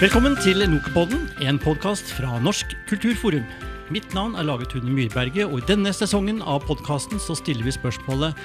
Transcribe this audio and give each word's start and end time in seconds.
Velkommen 0.00 0.32
til 0.40 0.62
Nokepodden, 0.64 1.26
en 1.44 1.58
podkast 1.60 2.08
fra 2.16 2.38
Norsk 2.40 2.70
kulturforum. 2.88 3.42
Mitt 3.92 4.14
navn 4.16 4.32
er 4.32 4.46
Lage 4.48 4.64
Tune 4.72 4.88
Myrberget, 4.88 5.44
og 5.44 5.58
i 5.60 5.66
denne 5.68 5.90
sesongen 5.92 6.38
av 6.40 6.62
podkasten 6.64 7.20
så 7.20 7.36
stiller 7.36 7.66
vi 7.66 7.74
spørsmålet 7.76 8.38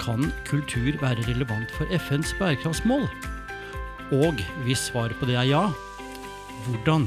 Kan 0.00 0.30
kultur 0.48 0.96
være 1.02 1.26
relevant 1.26 1.68
for 1.76 1.92
FNs 1.92 2.32
bærekraftsmål? 2.38 3.04
Og 4.22 4.40
hvis 4.64 4.86
svaret 4.88 5.20
på 5.20 5.28
det 5.28 5.36
er 5.36 5.50
ja, 5.50 5.66
hvordan? 6.64 7.04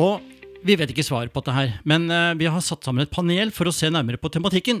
Og 0.00 0.24
vi 0.64 0.78
vet 0.80 0.96
ikke 0.96 1.04
svaret 1.04 1.36
på 1.36 1.44
dette 1.44 1.58
her, 1.58 1.76
men 1.84 2.08
eh, 2.08 2.32
vi 2.40 2.48
har 2.48 2.64
satt 2.64 2.88
sammen 2.88 3.04
et 3.04 3.12
panel 3.12 3.52
for 3.52 3.68
å 3.68 3.76
se 3.76 3.92
nærmere 3.92 4.16
på 4.16 4.32
tematikken. 4.32 4.80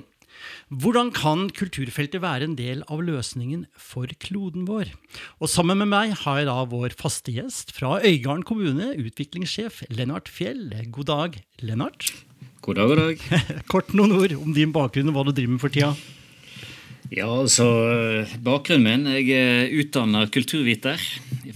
Hvordan 0.70 1.10
kan 1.16 1.48
kulturfeltet 1.56 2.22
være 2.22 2.48
en 2.48 2.56
del 2.58 2.84
av 2.90 3.02
løsningen 3.06 3.66
for 3.78 4.10
kloden 4.22 4.66
vår? 4.68 4.92
Og 5.40 5.50
sammen 5.52 5.80
med 5.82 5.90
meg 5.92 6.14
har 6.22 6.40
jeg 6.40 6.50
da 6.50 6.58
vår 6.70 6.96
faste 7.00 7.34
gjest 7.34 7.74
fra 7.76 7.98
Øygarden 8.00 8.46
kommune, 8.46 8.92
utviklingssjef 9.00 9.84
Lennart 9.90 10.30
Fjell. 10.30 10.70
God 10.92 11.10
dag, 11.10 11.42
Lennart. 11.64 12.12
God 12.60 12.80
dag, 12.80 12.88
god 12.92 13.02
dag. 13.02 13.26
Kort 13.72 13.94
noen 13.96 14.16
ord 14.18 14.36
om 14.38 14.56
din 14.56 14.72
bakgrunn 14.74 15.12
og 15.12 15.16
hva 15.18 15.28
du 15.28 15.34
driver 15.34 15.56
med 15.56 15.62
for 15.62 15.72
tida. 15.72 15.94
Ja, 17.10 17.26
altså 17.26 17.64
Bakgrunnen 18.38 19.02
min 19.02 19.08
Jeg 19.26 19.34
er 19.34 19.72
utdanna 19.80 20.22
kulturviter 20.30 21.00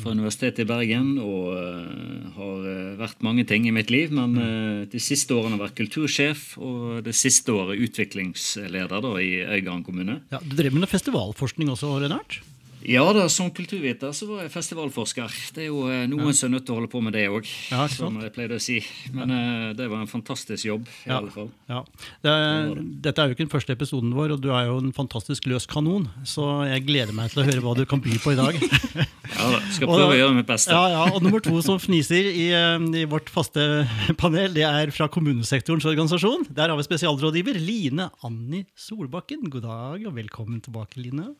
fra 0.00 0.10
Universitetet 0.10 0.64
i 0.64 0.66
Bergen 0.66 1.12
og 1.22 1.52
uh, 1.54 2.24
har 2.34 2.64
uh, 2.66 2.96
vært 2.98 3.22
mange 3.22 3.44
ting 3.46 3.68
i 3.68 3.74
mitt 3.74 3.92
liv. 3.94 4.10
Men 4.12 4.34
uh, 4.34 4.80
de 4.90 5.00
siste 5.00 5.30
årene 5.36 5.54
har 5.54 5.60
jeg 5.60 5.62
vært 5.62 5.78
kultursjef, 5.78 6.42
og 6.58 7.04
det 7.06 7.14
siste 7.16 7.54
året 7.54 7.78
utviklingsleder 7.86 8.90
da, 8.90 9.14
i 9.22 9.44
Øygarden 9.46 9.86
kommune. 9.86 10.18
Ja, 10.34 10.42
du 10.42 10.58
drev 10.58 10.74
med 10.74 10.82
noe 10.82 10.90
festivalforskning 10.90 11.70
også, 11.72 11.92
Lennart? 12.02 12.40
Ja 12.84 13.04
da, 13.16 13.24
som 13.32 13.48
kulturviter 13.54 14.12
så 14.12 14.26
var 14.28 14.42
jeg 14.44 14.52
festivalforsker. 14.52 15.32
Det 15.56 15.62
er 15.64 15.70
jo 15.70 15.86
noen 16.10 16.28
ja. 16.28 16.34
som 16.36 16.50
er 16.50 16.52
nødt 16.58 16.66
til 16.68 16.74
å 16.74 16.78
holde 16.78 16.90
på 16.92 17.00
med 17.04 17.14
det 17.16 17.24
òg, 17.32 17.48
ja, 17.72 17.86
som 17.88 18.18
jeg 18.20 18.32
pleide 18.34 18.58
å 18.60 18.62
si. 18.62 18.76
Men 19.14 19.32
uh, 19.32 19.70
det 19.76 19.86
var 19.88 20.02
en 20.04 20.10
fantastisk 20.10 20.68
jobb. 20.68 20.84
i 21.06 21.08
ja. 21.08 21.16
alle 21.16 21.32
fall. 21.32 21.48
Ja. 21.70 21.80
Det 22.20 22.34
er, 22.34 22.74
dette 23.06 23.24
er 23.24 23.30
jo 23.30 23.36
ikke 23.36 23.46
den 23.46 23.54
første 23.54 23.76
episoden 23.76 24.12
vår, 24.16 24.36
og 24.36 24.44
du 24.44 24.50
er 24.52 24.68
jo 24.68 24.76
en 24.82 24.92
fantastisk 24.96 25.48
løs 25.48 25.68
kanon. 25.70 26.10
Så 26.28 26.44
jeg 26.68 26.84
gleder 26.84 27.16
meg 27.16 27.32
til 27.32 27.40
å 27.40 27.46
høre 27.48 27.64
hva 27.64 27.74
du 27.78 27.84
kan 27.88 28.04
by 28.04 28.20
på 28.20 28.34
i 28.34 28.38
dag. 28.42 28.60
ja 29.38 29.48
da, 29.56 29.64
skal 29.72 29.88
prøve 29.88 30.10
og, 30.10 30.12
å 30.12 30.20
gjøre 30.20 30.38
mitt 30.42 30.50
beste. 30.52 30.76
Ja, 30.76 30.84
ja, 30.92 31.08
og 31.08 31.24
nummer 31.24 31.44
to 31.44 31.56
som 31.64 31.80
fniser 31.80 32.28
i, 32.28 32.50
i, 32.52 33.08
vårt 33.08 33.32
faste 33.32 33.64
panel, 34.22 34.52
det 34.56 34.68
er 34.68 34.92
fra 34.94 35.08
kommunesektorens 35.08 35.88
organisasjon. 35.88 36.50
Der 36.52 36.68
har 36.68 36.76
vi 36.76 36.86
spesialrådgiver 36.90 37.56
Line 37.64 38.12
Anni 38.28 38.66
Solbakken. 38.76 39.48
God 39.48 39.70
dag 39.70 40.08
og 40.10 40.18
velkommen 40.20 40.60
tilbake, 40.64 41.00
Line. 41.00 41.32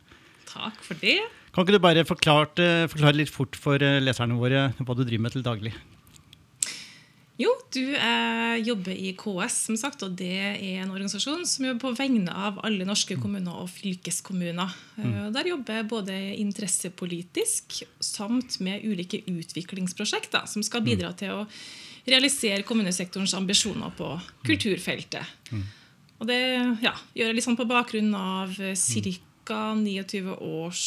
Takk 0.50 0.78
for 0.84 1.00
det. 1.00 1.18
Kan 1.54 1.64
ikke 1.64 1.76
du 1.76 1.82
bare 1.82 2.06
forklare, 2.06 2.68
forklare 2.90 3.20
litt 3.20 3.32
fort 3.32 3.56
for 3.58 3.82
eh, 3.82 4.00
leserne 4.02 4.38
våre 4.38 4.70
hva 4.78 4.96
du 4.96 5.04
driver 5.04 5.26
med 5.26 5.36
til 5.36 5.44
daglig? 5.46 5.74
Jo, 7.34 7.50
du 7.74 7.82
eh, 7.98 8.56
jobber 8.62 8.94
i 8.94 9.10
KS, 9.18 9.56
som 9.66 9.78
sagt, 9.78 10.04
og 10.06 10.12
det 10.18 10.34
er 10.38 10.84
en 10.84 10.92
organisasjon 10.94 11.42
som 11.50 11.66
jobber 11.66 11.82
på 11.82 11.96
vegne 11.98 12.30
av 12.30 12.60
alle 12.66 12.86
norske 12.86 13.16
kommuner 13.18 13.56
og 13.64 13.72
fylkeskommuner. 13.74 14.70
Mm. 14.94 15.08
Uh, 15.08 15.24
der 15.34 15.50
jobber 15.50 15.80
jeg 15.80 15.88
både 15.90 16.18
interessepolitisk 16.38 17.80
samt 17.98 18.60
med 18.62 18.86
ulike 18.86 19.24
utviklingsprosjekter 19.26 20.46
som 20.50 20.62
skal 20.62 20.86
bidra 20.86 21.10
mm. 21.10 21.18
til 21.18 21.34
å 21.34 21.42
realisere 22.06 22.62
kommunesektorens 22.68 23.34
ambisjoner 23.34 23.90
på 23.98 24.12
kulturfeltet. 24.46 25.34
Mm. 25.50 25.66
Og 26.22 26.30
det 26.30 26.40
ja, 26.84 26.94
gjør 27.18 27.32
jeg 27.32 27.38
litt 27.40 27.48
sånn 27.48 27.58
på 27.58 27.66
bakgrunn 27.66 28.14
av 28.14 28.54
ca. 28.54 29.14
29 29.48 30.36
års 30.38 30.84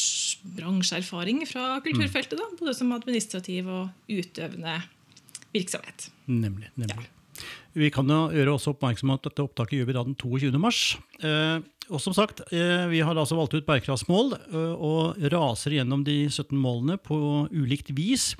bransjeerfaring 0.56 1.44
fra 1.48 1.78
kulturfeltet. 1.84 2.40
Da, 2.40 2.48
både 2.58 2.74
som 2.76 2.92
administrativ 2.96 3.68
og 3.70 3.88
utøvende 4.10 4.80
virksomhet. 5.54 6.10
Nemlig. 6.26 6.72
nemlig. 6.74 7.06
Ja. 7.06 7.14
Vi 7.78 7.90
kan 7.94 8.08
jo 8.10 8.28
gjøre 8.34 8.56
også 8.56 8.72
oppmerksom 8.74 9.12
at 9.14 9.26
dette 9.28 9.44
opptaket 9.44 9.78
gjør 9.78 9.90
vi 9.90 9.96
da 9.96 10.04
den 10.06 10.16
22. 10.18 10.58
mars. 10.60 10.80
Eh, 11.22 11.60
og 11.88 12.02
som 12.02 12.12
sagt, 12.16 12.42
eh, 12.52 12.88
Vi 12.88 13.00
har 13.00 13.14
altså 13.16 13.36
valgt 13.36 13.54
ut 13.54 13.66
bærekraftsmål 13.66 14.34
eh, 14.34 14.74
og 14.74 15.16
raser 15.32 15.78
gjennom 15.78 16.04
de 16.04 16.28
17 16.28 16.56
målene 16.58 16.98
på 16.98 17.48
ulikt 17.52 17.94
vis. 17.96 18.34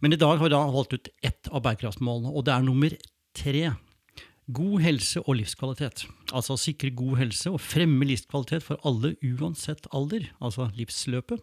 Men 0.00 0.12
i 0.12 0.16
dag 0.16 0.38
har 0.38 0.44
vi 0.44 0.54
da 0.54 0.64
valgt 0.70 0.94
ut 0.94 1.08
ett 1.22 1.48
av 1.52 1.62
bærekraftsmålene, 1.62 2.32
og 2.32 2.44
det 2.44 2.54
er 2.54 2.62
nummer 2.64 2.96
tre. 3.36 3.70
God 4.56 4.82
helse 4.84 5.20
og 5.24 5.36
livskvalitet. 5.38 6.04
Altså 6.34 6.56
sikre 6.60 6.92
god 6.96 7.18
helse 7.20 7.50
og 7.52 7.60
fremme 7.62 8.06
livskvalitet 8.08 8.64
for 8.66 8.80
alle 8.88 9.14
uansett 9.26 9.88
alder. 9.96 10.28
Altså 10.40 10.70
livsløpet. 10.78 11.42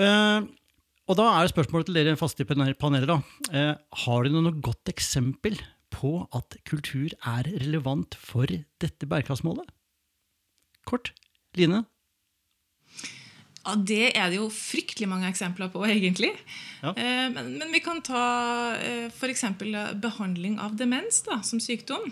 Eh, 0.00 0.40
og 1.10 1.18
da 1.18 1.26
er 1.40 1.50
spørsmålet 1.50 1.90
til 1.90 1.98
dere 1.98 2.18
faste 2.18 2.46
paneler. 2.46 3.20
Eh, 3.50 3.74
har 4.04 4.24
dere 4.26 4.42
noe 4.42 4.54
godt 4.62 4.92
eksempel 4.92 5.58
på 5.90 6.20
at 6.36 6.56
kultur 6.68 7.10
er 7.26 7.48
relevant 7.50 8.14
for 8.14 8.46
dette 8.46 9.08
bærekraftsmålet? 9.10 9.66
Kort. 10.86 11.12
Line? 11.58 11.82
Ja, 13.64 13.74
Det 13.76 14.04
er 14.16 14.30
det 14.32 14.38
jo 14.38 14.48
fryktelig 14.52 15.08
mange 15.10 15.28
eksempler 15.28 15.70
på, 15.72 15.84
egentlig. 15.94 16.32
Ja. 16.80 16.94
Eh, 16.94 17.26
men, 17.32 17.56
men, 17.58 17.72
vi 17.72 17.82
kan 17.84 18.02
ta 18.04 18.76
eh, 18.76 19.08
f.eks. 19.12 19.44
behandling 20.00 20.58
av 20.60 20.78
demens 20.80 21.22
da, 21.26 21.42
som 21.46 21.60
sykdom. 21.60 22.08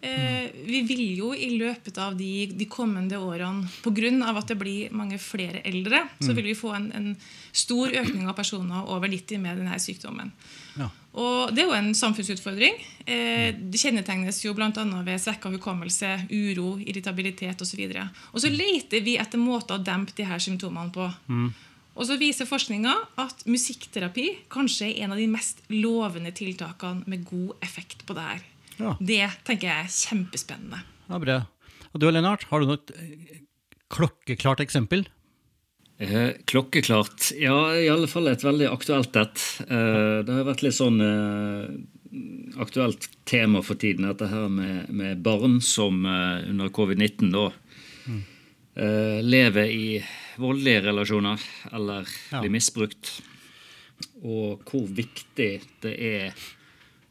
Eh, 0.00 0.52
vi 0.66 0.82
vil 0.86 1.04
jo 1.16 1.30
i 1.34 1.50
løpet 1.56 1.96
av 1.98 2.16
de, 2.16 2.46
de 2.52 2.66
kommende 2.68 3.18
årene, 3.18 3.68
pga. 3.82 4.12
at 4.32 4.52
det 4.52 4.58
blir 4.60 4.92
mange 4.92 5.18
flere 5.18 5.62
eldre, 5.64 6.04
så 6.20 6.30
mm. 6.30 6.36
vil 6.36 6.48
vi 6.52 6.58
få 6.58 6.74
en, 6.76 6.90
en 6.92 7.08
stor 7.52 7.92
økning 7.92 8.28
av 8.28 8.36
personer 8.36 8.88
over 8.92 9.08
90 9.08 9.40
med 9.40 9.62
denne 9.62 9.78
sykdommen. 9.80 10.32
Ja. 10.76 10.90
Og 11.16 11.54
Det 11.54 11.62
er 11.62 11.70
jo 11.70 11.76
en 11.76 11.94
samfunnsutfordring. 11.96 12.74
Eh, 13.08 13.54
det 13.56 13.80
kjennetegnes 13.80 14.42
jo 14.44 14.52
bl.a. 14.56 14.70
ved 15.06 15.22
svekka 15.22 15.48
hukommelse, 15.54 16.10
uro, 16.28 16.74
irritabilitet 16.82 17.62
osv. 17.64 17.80
Og, 17.86 17.94
så 17.94 18.08
og 18.32 18.42
så 18.44 18.50
leter 18.52 19.04
vi 19.06 19.16
etter 19.20 19.40
måter 19.40 19.78
å 19.78 19.84
dempe 19.84 20.12
de 20.16 20.26
her 20.28 20.42
symptomene 20.42 20.92
på. 20.92 21.08
Mm. 21.32 21.48
Og 21.96 22.04
så 22.04 22.18
viser 22.20 22.48
forskninga 22.48 22.92
at 23.22 23.46
musikkterapi 23.48 24.26
kanskje 24.52 24.90
er 24.90 25.06
en 25.06 25.16
av 25.16 25.22
de 25.22 25.30
mest 25.32 25.62
lovende 25.72 26.34
tiltakene 26.36 27.08
med 27.08 27.24
god 27.24 27.56
effekt 27.64 28.04
på 28.04 28.16
det 28.18 28.26
her. 28.26 28.44
Ja. 28.76 28.92
Det 29.00 29.24
tenker 29.48 29.70
jeg 29.70 29.86
er 29.86 29.94
kjempespennende. 29.96 30.82
Ja, 31.08 31.20
bra. 31.22 31.38
Og 31.94 32.02
du 32.02 32.10
Lennart, 32.10 32.44
har 32.50 32.60
du 32.60 32.68
noe 32.68 33.40
klokkeklart 33.88 34.60
eksempel? 34.60 35.06
Eh, 35.98 36.30
klokkeklart. 36.44 37.32
Ja, 37.36 37.76
i 37.76 37.88
alle 37.88 38.08
fall 38.08 38.28
et 38.28 38.44
veldig 38.44 38.68
aktuelt 38.68 39.16
et. 39.16 39.44
Eh, 39.64 40.18
det 40.26 40.34
har 40.34 40.44
vært 40.44 40.64
litt 40.66 40.76
sånn 40.76 41.00
eh, 41.00 41.70
aktuelt 42.60 43.08
tema 43.24 43.62
for 43.64 43.80
tiden, 43.80 44.04
dette 44.04 44.28
her 44.28 44.50
med, 44.52 44.90
med 44.92 45.22
barn 45.24 45.60
som 45.64 46.04
eh, 46.04 46.44
under 46.50 46.68
covid-19 46.68 47.32
da 47.32 47.46
mm. 48.06 48.20
lever 49.24 49.72
i 49.72 49.88
voldelige 50.36 50.84
relasjoner 50.84 51.40
eller 51.72 52.04
ja. 52.04 52.42
blir 52.42 52.52
misbrukt. 52.52 53.14
Og 54.20 54.68
hvor 54.68 54.84
viktig 54.92 55.50
det 55.80 55.94
er 55.96 56.46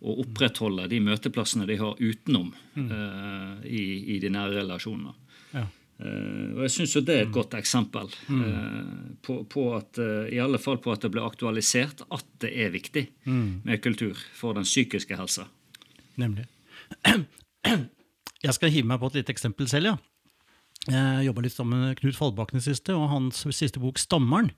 å 0.06 0.19
opprettholde 0.22 0.85
de 0.91 1.02
møteplassene 1.02 1.66
de 1.66 1.79
har 1.81 1.97
utenom 1.97 2.52
mm. 2.78 3.63
i, 3.66 3.85
i 4.13 4.19
de 4.22 4.29
nære 4.29 4.59
relasjonene. 4.59 5.16
Uh, 5.96 6.66
Jeg 6.66 6.74
syns 6.74 6.94
det 7.08 7.14
er 7.14 7.22
et 7.24 7.30
mm. 7.30 7.36
godt 7.38 7.54
eksempel 7.56 8.10
mm. 8.28 8.40
uh, 8.44 9.12
på, 9.24 9.38
på, 9.48 9.70
at 9.78 10.00
uh, 10.02 10.26
i 10.28 10.42
alle 10.44 10.60
fall 10.60 10.82
på 10.84 10.92
at 10.92 11.06
det 11.06 11.12
blir 11.14 11.24
aktualisert 11.24 12.04
at 12.12 12.26
det 12.44 12.52
er 12.52 12.74
viktig 12.74 13.06
mm. 13.24 13.64
med 13.64 13.84
kultur 13.84 14.20
for 14.36 14.58
den 14.58 14.68
psykiske 14.68 15.16
helsa. 15.16 15.48
Nemlig. 16.20 16.50
Jeg 18.46 18.58
skal 18.58 18.74
hive 18.74 18.90
meg 18.90 19.00
på 19.00 19.14
et 19.14 19.22
lite 19.22 19.34
eksempel 19.34 19.72
selv. 19.72 19.94
ja. 19.94 19.96
Jeg 20.86 21.26
jobba 21.26 21.42
litt 21.42 21.56
sammen 21.56 21.82
med 21.82 21.96
Knut 21.98 22.14
Fallbakken 22.14 22.60
i 22.60 22.62
siste, 22.62 22.94
og 22.94 23.08
hans 23.10 23.40
siste 23.58 23.82
bok 23.82 23.98
'Stammeren'. 23.98 24.52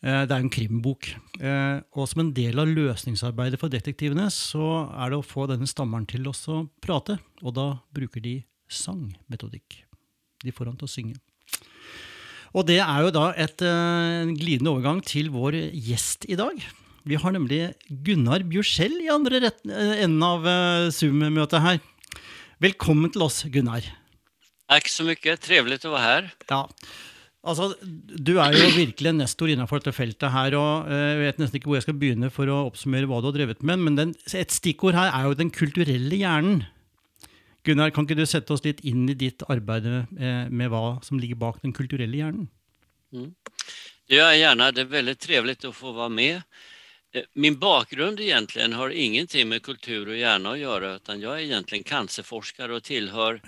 Det 0.00 0.32
er 0.32 0.40
en 0.40 0.48
krimbok. 0.48 1.10
Og 1.92 2.08
som 2.08 2.22
en 2.22 2.32
del 2.32 2.56
av 2.56 2.70
løsningsarbeidet 2.70 3.60
for 3.60 3.68
detektivene 3.68 4.30
så 4.32 4.88
er 4.88 5.12
det 5.12 5.20
å 5.20 5.26
få 5.26 5.44
denne 5.52 5.68
stammeren 5.68 6.08
til 6.08 6.32
å 6.32 6.32
prate, 6.80 7.18
og 7.44 7.58
da 7.60 7.68
bruker 7.92 8.24
de 8.24 8.38
sangmetodikk. 8.72 9.82
De 10.44 10.54
får 10.54 10.70
han 10.70 10.78
til 10.80 10.88
å 10.88 10.92
synge. 10.92 11.18
Og 12.56 12.66
det 12.66 12.80
er 12.82 13.04
jo 13.04 13.12
da 13.14 13.30
et, 13.38 13.62
eh, 13.62 14.22
en 14.24 14.34
glidende 14.34 14.72
overgang 14.72 15.02
til 15.06 15.30
vår 15.30 15.58
gjest 15.70 16.26
i 16.28 16.38
dag. 16.38 16.58
Vi 17.06 17.16
har 17.16 17.32
nemlig 17.32 17.74
Gunnar 18.04 18.42
Bjursell 18.44 18.96
i 19.04 19.12
andre 19.12 19.44
eh, 19.46 20.02
enden 20.02 20.24
av 20.26 20.46
eh, 20.46 20.88
Zoom-møtet 20.94 21.62
her. 21.62 21.78
Velkommen 22.60 23.12
til 23.14 23.22
oss, 23.24 23.44
Gunnar. 23.46 23.86
Takk 24.70 24.90
så 24.90 25.06
mye. 25.06 25.36
Trivelig 25.40 25.80
å 25.86 25.94
være 25.94 26.08
her. 26.08 26.32
Ja. 26.50 26.64
Altså, 27.40 27.70
Du 27.80 28.34
er 28.36 28.52
jo 28.52 28.66
virkelig 28.76 29.08
en 29.08 29.22
nestor 29.22 29.48
innenfor 29.48 29.80
dette 29.80 29.94
feltet 29.96 30.28
her, 30.34 30.52
og 30.58 30.90
jeg 30.92 31.22
vet 31.22 31.38
nesten 31.40 31.56
ikke 31.56 31.70
hvor 31.70 31.78
jeg 31.78 31.86
skal 31.86 31.96
begynne 31.96 32.28
for 32.34 32.50
å 32.52 32.66
oppsummere 32.68 33.08
hva 33.08 33.22
du 33.22 33.30
har 33.30 33.38
drevet 33.38 33.64
med, 33.64 33.80
men 33.80 33.96
den, 33.96 34.12
et 34.36 34.52
stikkord 34.52 34.98
her 34.98 35.08
er 35.08 35.24
jo 35.24 35.38
den 35.38 35.54
kulturelle 35.54 36.18
hjernen. 36.20 36.66
Gunnar, 37.64 37.90
kan 37.92 38.06
ikke 38.06 38.16
du 38.16 38.26
sette 38.28 38.54
oss 38.54 38.64
litt 38.64 38.80
inn 38.88 39.08
i 39.10 39.16
ditt 39.18 39.44
arbeid 39.52 39.86
eh, 39.86 40.48
med 40.48 40.72
hva 40.72 40.98
som 41.04 41.20
ligger 41.20 41.40
bak 41.40 41.60
den 41.64 41.74
kulturelle 41.76 42.16
hjernen? 42.16 42.48
Mm. 43.12 43.34
Det 44.08 44.16
gjør 44.16 44.30
jeg 44.32 44.42
gjerne. 44.42 44.70
Det 44.74 44.84
er 44.84 44.94
veldig 44.94 45.16
trivelig 45.20 45.56
å 45.68 45.74
få 45.76 45.92
være 45.94 46.14
med. 46.14 46.62
Eh, 47.12 47.26
min 47.34 47.58
bakgrund 47.60 48.20
egentligen 48.20 48.72
har 48.72 48.90
ingenting 48.90 49.48
med 49.48 49.62
kultur 49.62 50.08
och 50.08 50.16
hjärna 50.16 50.52
att 50.52 50.58
göra 50.58 50.94
utan 50.94 51.20
jag 51.20 51.34
är 51.34 51.44
egentligen 51.44 51.84
cancerforskare 51.84 52.74
och 52.74 52.82
tillhör 52.82 53.42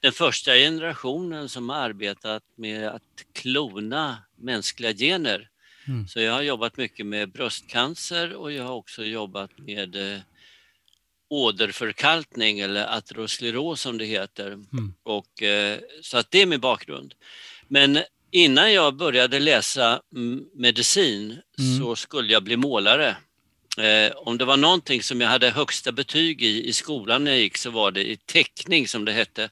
den 0.00 0.12
första 0.12 0.54
generationen 0.54 1.48
som 1.48 1.68
har 1.68 1.76
arbetat 1.76 2.42
med 2.56 2.88
att 2.88 3.24
klona 3.32 4.18
mänskliga 4.36 4.92
gener. 4.92 5.48
Mm. 5.88 6.08
Så 6.08 6.20
jag 6.20 6.32
har 6.32 6.42
jobbat 6.42 6.76
mycket 6.76 7.06
med 7.06 7.32
bröstcancer 7.32 8.34
och 8.34 8.52
jag 8.52 8.64
har 8.64 8.74
också 8.74 9.04
jobbat 9.04 9.58
med 9.58 9.96
eh, 9.96 10.20
åderförkalkning 11.32 12.60
eller 12.60 12.96
ateroskleros 12.96 13.80
som 13.80 13.98
det 13.98 14.04
heter. 14.04 14.46
Mm. 14.46 14.94
Och, 15.02 15.42
eh, 15.42 15.78
så 16.02 16.18
att 16.18 16.30
det 16.30 16.42
är 16.42 16.46
min 16.46 16.60
bakgrund. 16.60 17.14
Men 17.68 17.98
innan 18.30 18.72
jag 18.72 18.96
började 18.96 19.38
läsa 19.38 20.00
medicin 20.54 21.40
mm. 21.58 21.78
så 21.78 21.96
skulle 21.96 22.32
jag 22.32 22.42
bli 22.42 22.56
målare. 22.56 23.16
Eh, 23.78 24.12
om 24.16 24.38
det 24.38 24.44
var 24.44 24.56
någonting 24.56 25.02
som 25.02 25.20
jag 25.20 25.28
hade 25.28 25.50
högsta 25.50 25.92
betyg 25.92 26.42
i 26.42 26.68
i 26.68 26.72
skolan 26.72 27.24
när 27.24 27.30
jag 27.30 27.40
gick 27.40 27.56
så 27.56 27.70
var 27.70 27.90
det 27.90 28.10
i 28.10 28.16
teckning 28.16 28.88
som 28.88 29.04
det 29.04 29.12
hette. 29.12 29.50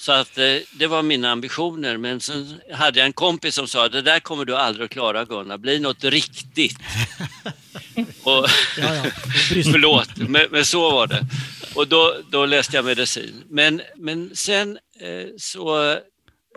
Så 0.00 0.12
att 0.12 0.38
eh, 0.38 0.56
det 0.72 0.86
var 0.86 1.02
mina 1.02 1.30
ambitioner 1.30 1.96
men 1.96 2.20
sen 2.20 2.60
hade 2.72 2.98
jag 2.98 3.06
en 3.06 3.12
kompis 3.12 3.54
som 3.54 3.68
sa 3.68 3.88
det 3.88 4.02
där 4.02 4.20
kommer 4.20 4.44
du 4.44 4.56
aldrig 4.56 4.84
att 4.84 4.90
klara 4.90 5.24
Gunnar, 5.24 5.58
bli 5.58 5.78
något 5.78 6.04
riktigt. 6.04 6.78
och, 8.22 8.46
ja, 8.78 8.94
ja. 8.94 9.04
förlåt, 9.72 10.16
men, 10.16 10.46
men, 10.50 10.64
så 10.64 10.90
var 10.90 11.06
det. 11.06 11.26
Och 11.74 11.88
då, 11.88 12.16
då 12.30 12.46
läste 12.46 12.76
jag 12.76 12.84
medicin. 12.84 13.44
Men, 13.48 13.82
men 13.96 14.36
sen 14.36 14.78
eh, 15.00 15.26
så 15.38 15.96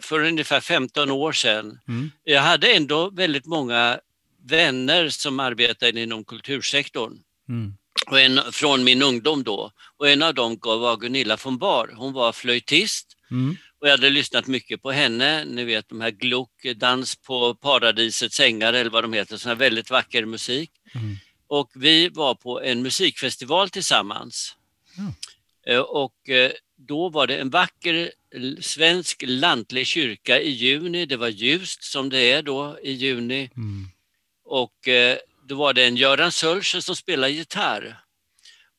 för 0.01 0.19
ungefär 0.19 0.61
15 0.61 1.11
år 1.11 1.31
sedan, 1.31 1.79
mm. 1.87 2.11
jag 2.23 2.41
hade 2.41 2.73
ändå 2.73 3.09
väldigt 3.09 3.45
många 3.45 3.99
vänner 4.45 5.09
som 5.09 5.39
arbetade 5.39 6.01
inom 6.01 6.25
kultursektorn. 6.25 7.13
Mm. 7.49 7.73
Och 8.07 8.19
en, 8.19 8.39
från 8.51 8.83
min 8.83 9.01
ungdom 9.01 9.43
då. 9.43 9.71
Och 9.97 10.09
en 10.09 10.23
av 10.23 10.33
dem 10.33 10.57
var 10.61 10.97
Gunilla 10.97 11.37
von 11.43 11.57
Bar. 11.57 11.93
Hon 11.95 12.13
var 12.13 12.31
flöjtist 12.31 13.13
mm. 13.33 13.57
och 13.79 13.87
jag 13.87 13.91
hade 13.91 14.09
lyssnat 14.09 14.47
mycket 14.47 14.81
på 14.81 14.91
henne. 14.91 15.45
Ni 15.45 15.63
vet 15.63 15.89
de 15.89 16.01
här 16.01 16.11
Gluck, 16.11 16.65
Dans 16.75 17.15
på 17.15 17.55
paradisets 17.55 18.39
ängar 18.39 18.73
eller 18.73 18.89
vad 18.89 19.03
de 19.03 19.13
heter, 19.13 19.37
sån 19.37 19.49
här 19.49 19.55
väldigt 19.55 19.89
vacker 19.89 20.25
musik. 20.25 20.71
Mm. 20.95 21.15
Och 21.47 21.71
vi 21.75 22.09
var 22.09 22.35
på 22.35 22.61
en 22.61 22.81
musikfestival 22.81 23.69
tillsammans. 23.69 24.55
Mm. 24.97 25.83
Och 25.87 26.29
eh, 26.29 26.51
då 26.75 27.09
var 27.09 27.27
det 27.27 27.37
en 27.37 27.49
vacker 27.49 28.11
svensk 28.61 29.23
lantlig 29.27 29.87
kyrka 29.87 30.41
i 30.41 30.49
juni. 30.49 31.05
Det 31.05 31.17
var 31.17 31.27
ljust 31.27 31.83
som 31.83 32.09
det 32.09 32.31
är 32.31 32.41
då 32.41 32.77
i 32.83 32.91
juni. 32.91 33.49
Mm. 33.55 33.87
Och 34.45 34.87
eh, 34.87 35.17
då 35.47 35.55
var 35.55 35.73
det 35.73 35.85
en 35.85 35.95
Göran 35.95 36.31
Sölscher 36.31 36.79
som 36.79 36.95
spelade 36.95 37.33
gitarr. 37.33 38.03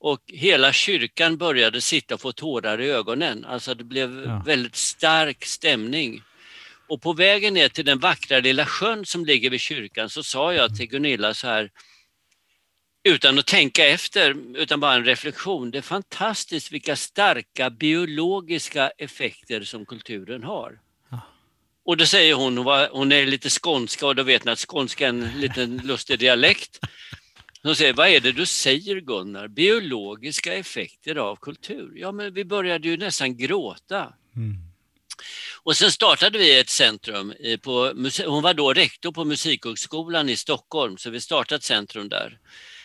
Och 0.04 0.20
hela 0.26 0.72
kyrkan 0.72 1.36
började 1.36 1.80
sitta 1.80 2.14
och 2.14 2.20
få 2.20 2.32
tårar 2.32 2.80
i 2.80 2.90
ögonen. 2.90 3.44
Alltså 3.44 3.74
det 3.74 3.84
blev 3.84 4.24
ja. 4.24 4.42
väldigt 4.46 4.76
stark 4.76 5.44
stämning. 5.44 6.22
Och 6.88 7.02
på 7.02 7.12
vägen 7.12 7.54
ner 7.54 7.68
till 7.68 7.84
den 7.84 7.98
vackra 7.98 8.40
lilla 8.40 8.66
sjön 8.66 9.06
som 9.06 9.24
ligger 9.24 9.50
vid 9.50 9.60
kyrkan 9.60 10.10
så 10.10 10.22
sa 10.22 10.54
jag 10.54 10.76
till 10.76 10.86
Gunilla 10.86 11.34
så 11.34 11.46
här, 11.46 11.70
utan 13.08 13.38
att 13.38 13.46
tänka 13.46 13.86
efter, 13.86 14.56
utan 14.56 14.80
bara 14.80 14.94
en 14.94 15.04
reflektion. 15.04 15.70
Det 15.70 15.78
är 15.78 15.82
fantastiskt 15.82 16.72
vilka 16.72 16.96
starka 16.96 17.70
biologiska 17.70 18.90
effekter 18.98 19.62
som 19.62 19.86
kulturen 19.86 20.42
har. 20.42 20.78
Och 21.84 21.96
då 21.96 22.06
säger 22.06 22.34
hon, 22.34 22.58
hon 22.92 23.12
är 23.12 23.26
lite 23.26 23.50
skånska 23.50 24.06
och 24.06 24.14
då 24.14 24.22
vet 24.22 24.44
ni 24.44 24.52
att 24.52 24.66
skånska 24.68 25.04
är 25.04 25.08
en 25.08 25.40
liten 25.40 25.76
lustig 25.76 26.18
dialekt. 26.18 26.80
Hon 27.64 27.76
säger, 27.76 27.92
vad 27.92 28.08
är 28.08 28.20
det 28.20 28.32
du 28.32 28.46
säger 28.46 29.00
Gunnar? 29.00 29.48
Biologiska 29.48 30.54
effekter 30.54 31.16
av 31.16 31.36
kultur? 31.36 31.92
Ja, 31.96 32.12
men 32.12 32.34
vi 32.34 32.44
började 32.44 32.88
ju 32.88 32.96
nästan 32.96 33.36
gråta. 33.36 34.14
Mm. 34.36 34.56
Och 35.62 35.76
sen 35.76 35.90
startade 35.90 36.38
vi 36.38 36.60
ett 36.60 36.68
centrum. 36.68 37.34
På, 37.62 37.92
hon 38.26 38.42
var 38.42 38.54
då 38.54 38.72
rektor 38.72 39.12
på 39.12 39.24
Musikhögskolan 39.24 40.28
i 40.28 40.36
Stockholm, 40.36 40.96
så 40.96 41.10
vi 41.10 41.20
startade 41.20 41.56
ett 41.56 41.62
centrum 41.62 42.08
där. 42.08 42.38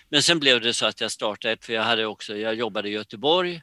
Men 0.09 0.23
sen 0.23 0.39
blev 0.39 0.61
det 0.61 0.73
så 0.73 0.85
att 0.85 1.01
jag 1.01 1.11
startade 1.11 1.53
ett, 1.53 1.65
för 1.65 1.73
jag, 1.73 1.83
hade 1.83 2.05
också, 2.05 2.37
jag 2.37 2.55
jobbade 2.55 2.89
i 2.89 2.91
Göteborg 2.91 3.61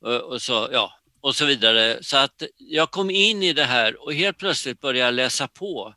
och, 0.00 0.20
och 0.20 0.42
så, 0.42 0.68
ja, 0.72 0.92
och 1.20 1.36
så 1.36 1.44
vidare. 1.44 1.98
Så 2.02 2.16
att 2.16 2.42
jag 2.56 2.90
kom 2.90 3.10
in 3.10 3.42
i 3.42 3.52
det 3.52 3.64
här 3.64 4.02
och 4.04 4.14
helt 4.14 4.38
plötsligt 4.38 4.80
började 4.80 4.98
jag 4.98 5.14
läsa 5.14 5.48
på 5.48 5.94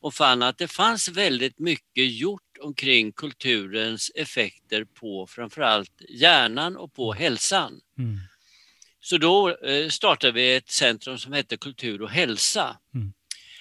och 0.00 0.14
fann 0.14 0.42
att 0.42 0.58
det 0.58 0.68
fanns 0.68 1.08
väldigt 1.08 1.58
mycket 1.58 2.12
gjort 2.12 2.42
omkring 2.58 3.12
kulturens 3.12 4.10
effekter 4.14 4.84
på 4.84 5.26
framförallt 5.26 6.02
hjärnan 6.08 6.76
och 6.76 6.94
på 6.94 7.12
hälsan. 7.12 7.80
Mm. 7.98 8.18
Så 9.00 9.18
då 9.18 9.56
eh, 9.56 9.88
startade 9.88 10.32
vi 10.32 10.54
ett 10.54 10.70
centrum 10.70 11.18
som 11.18 11.32
hette 11.32 11.56
Kultur 11.56 12.02
och 12.02 12.10
hälsa. 12.10 12.76
Mm. 12.94 13.12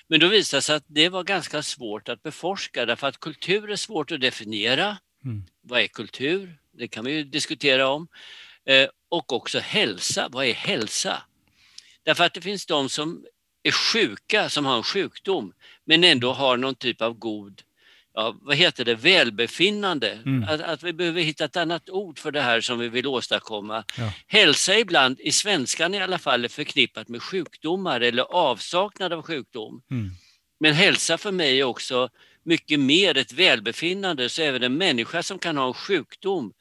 Men 0.07 0.19
då 0.19 0.27
visade 0.27 0.57
det 0.57 0.61
sig 0.61 0.75
att 0.75 0.83
det 0.87 1.09
var 1.09 1.23
ganska 1.23 1.63
svårt 1.63 2.09
att 2.09 2.23
beforska 2.23 2.85
därför 2.85 3.07
att 3.07 3.19
kultur 3.19 3.71
är 3.71 3.75
svårt 3.75 4.11
att 4.11 4.21
definiera. 4.21 4.97
Mm. 5.25 5.43
Vad 5.61 5.81
är 5.81 5.87
kultur? 5.87 6.57
Det 6.71 6.87
kan 6.87 7.05
vi 7.05 7.11
ju 7.11 7.23
diskutera 7.23 7.87
om. 7.87 8.07
Eh, 8.65 8.89
och 9.09 9.33
också 9.33 9.59
hälsa. 9.59 10.27
Vad 10.31 10.45
är 10.45 10.53
hälsa? 10.53 11.23
Därför 12.03 12.23
att 12.23 12.33
det 12.33 12.41
finns 12.41 12.65
de 12.65 12.89
som 12.89 13.25
är 13.63 13.71
sjuka, 13.71 14.49
som 14.49 14.65
har 14.65 14.77
en 14.77 14.83
sjukdom, 14.83 15.53
men 15.85 16.03
ändå 16.03 16.33
har 16.33 16.57
någon 16.57 16.75
typ 16.75 17.01
av 17.01 17.13
god 17.13 17.61
ja, 18.15 18.35
vad 18.41 18.55
heter 18.55 18.85
det, 18.85 18.95
välbefinnande. 18.95 20.11
Mm. 20.11 20.43
Att, 20.43 20.61
att, 20.61 20.83
vi 20.83 20.93
behöver 20.93 21.21
hitta 21.21 21.45
ett 21.45 21.57
annat 21.57 21.89
ord 21.89 22.19
för 22.19 22.31
det 22.31 22.41
här 22.41 22.61
som 22.61 22.79
vi 22.79 22.89
vill 22.89 23.07
åstadkomma. 23.07 23.83
Ja. 23.97 24.11
Hälsa 24.27 24.79
ibland, 24.79 25.19
i 25.19 25.31
svenskan 25.31 25.93
i 25.93 26.01
alla 26.01 26.17
fall, 26.17 26.45
är 26.45 26.49
förknippat 26.49 27.09
med 27.09 27.21
sjukdomar 27.21 28.01
eller 28.01 28.23
avsaknad 28.23 29.13
av 29.13 29.21
sjukdom. 29.21 29.81
Mm. 29.91 30.11
Men 30.59 30.73
hälsa 30.73 31.17
för 31.17 31.31
mig 31.31 31.59
är 31.59 31.63
också 31.63 32.09
mycket 32.43 32.79
mer 32.79 33.17
ett 33.17 33.33
välbefinnande, 33.33 34.29
så 34.29 34.41
även 34.41 34.63
en 34.63 34.77
människa 34.77 35.23
som 35.23 35.39
kan 35.39 35.57
ha 35.57 35.67
en 35.67 35.73
sjukdom 35.73 36.53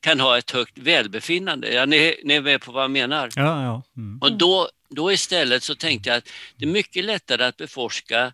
kan 0.00 0.20
ha 0.20 0.38
ett 0.38 0.50
högt 0.50 0.78
välbefinnande. 0.78 1.72
Ja, 1.72 1.86
ni, 1.86 2.20
ni 2.24 2.34
är 2.34 2.40
med 2.40 2.60
på 2.60 2.72
vad 2.72 2.82
jag 2.82 2.90
menar? 2.90 3.30
Ja, 3.36 3.64
ja. 3.64 3.82
Mm. 3.96 4.18
Och 4.22 4.32
då, 4.32 4.68
då 4.88 5.12
istället 5.12 5.62
så 5.62 5.74
tänkte 5.74 6.08
jag 6.08 6.16
att 6.16 6.28
det 6.56 6.64
är 6.64 6.70
mycket 6.70 7.04
lättare 7.04 7.44
att 7.44 7.56
beforska 7.56 8.32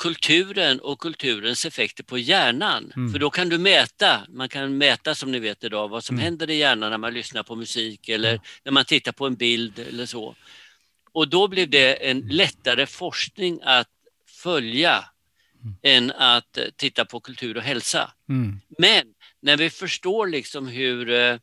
kulturen 0.00 0.80
och 0.80 0.98
kulturens 0.98 1.64
effekter 1.64 2.04
på 2.04 2.18
hjärnan. 2.18 2.92
Mm. 2.96 3.12
För 3.12 3.18
då 3.18 3.30
kan 3.30 3.48
du 3.48 3.58
mäta, 3.58 4.20
man 4.28 4.48
kan 4.48 4.78
mäta 4.78 5.14
som 5.14 5.32
ni 5.32 5.38
vet 5.38 5.64
idag 5.64 5.88
vad 5.88 6.04
som 6.04 6.16
mm. 6.16 6.24
händer 6.24 6.50
i 6.50 6.56
hjärnan 6.56 6.90
när 6.90 6.98
man 6.98 7.14
lyssnar 7.14 7.42
på 7.42 7.56
musik 7.56 8.08
eller 8.08 8.30
mm. 8.30 8.42
när 8.64 8.72
man 8.72 8.84
tittar 8.84 9.12
på 9.12 9.26
en 9.26 9.34
bild 9.34 9.78
eller 9.78 10.06
så. 10.06 10.34
Och 11.12 11.28
då 11.28 11.48
blev 11.48 11.70
det 11.70 12.10
en 12.10 12.20
lättare 12.20 12.86
forskning 12.86 13.60
att 13.62 13.88
följa 14.26 15.04
mm. 15.62 15.76
än 15.82 16.10
att 16.10 16.58
titta 16.76 17.04
på 17.04 17.20
kultur 17.20 17.56
och 17.56 17.62
hälsa. 17.62 18.12
Mm. 18.28 18.60
Men 18.78 19.06
när 19.40 19.56
vi 19.56 19.70
förstår 19.70 20.26
liksom 20.26 20.68
hur 20.68 21.10
eh, 21.10 21.38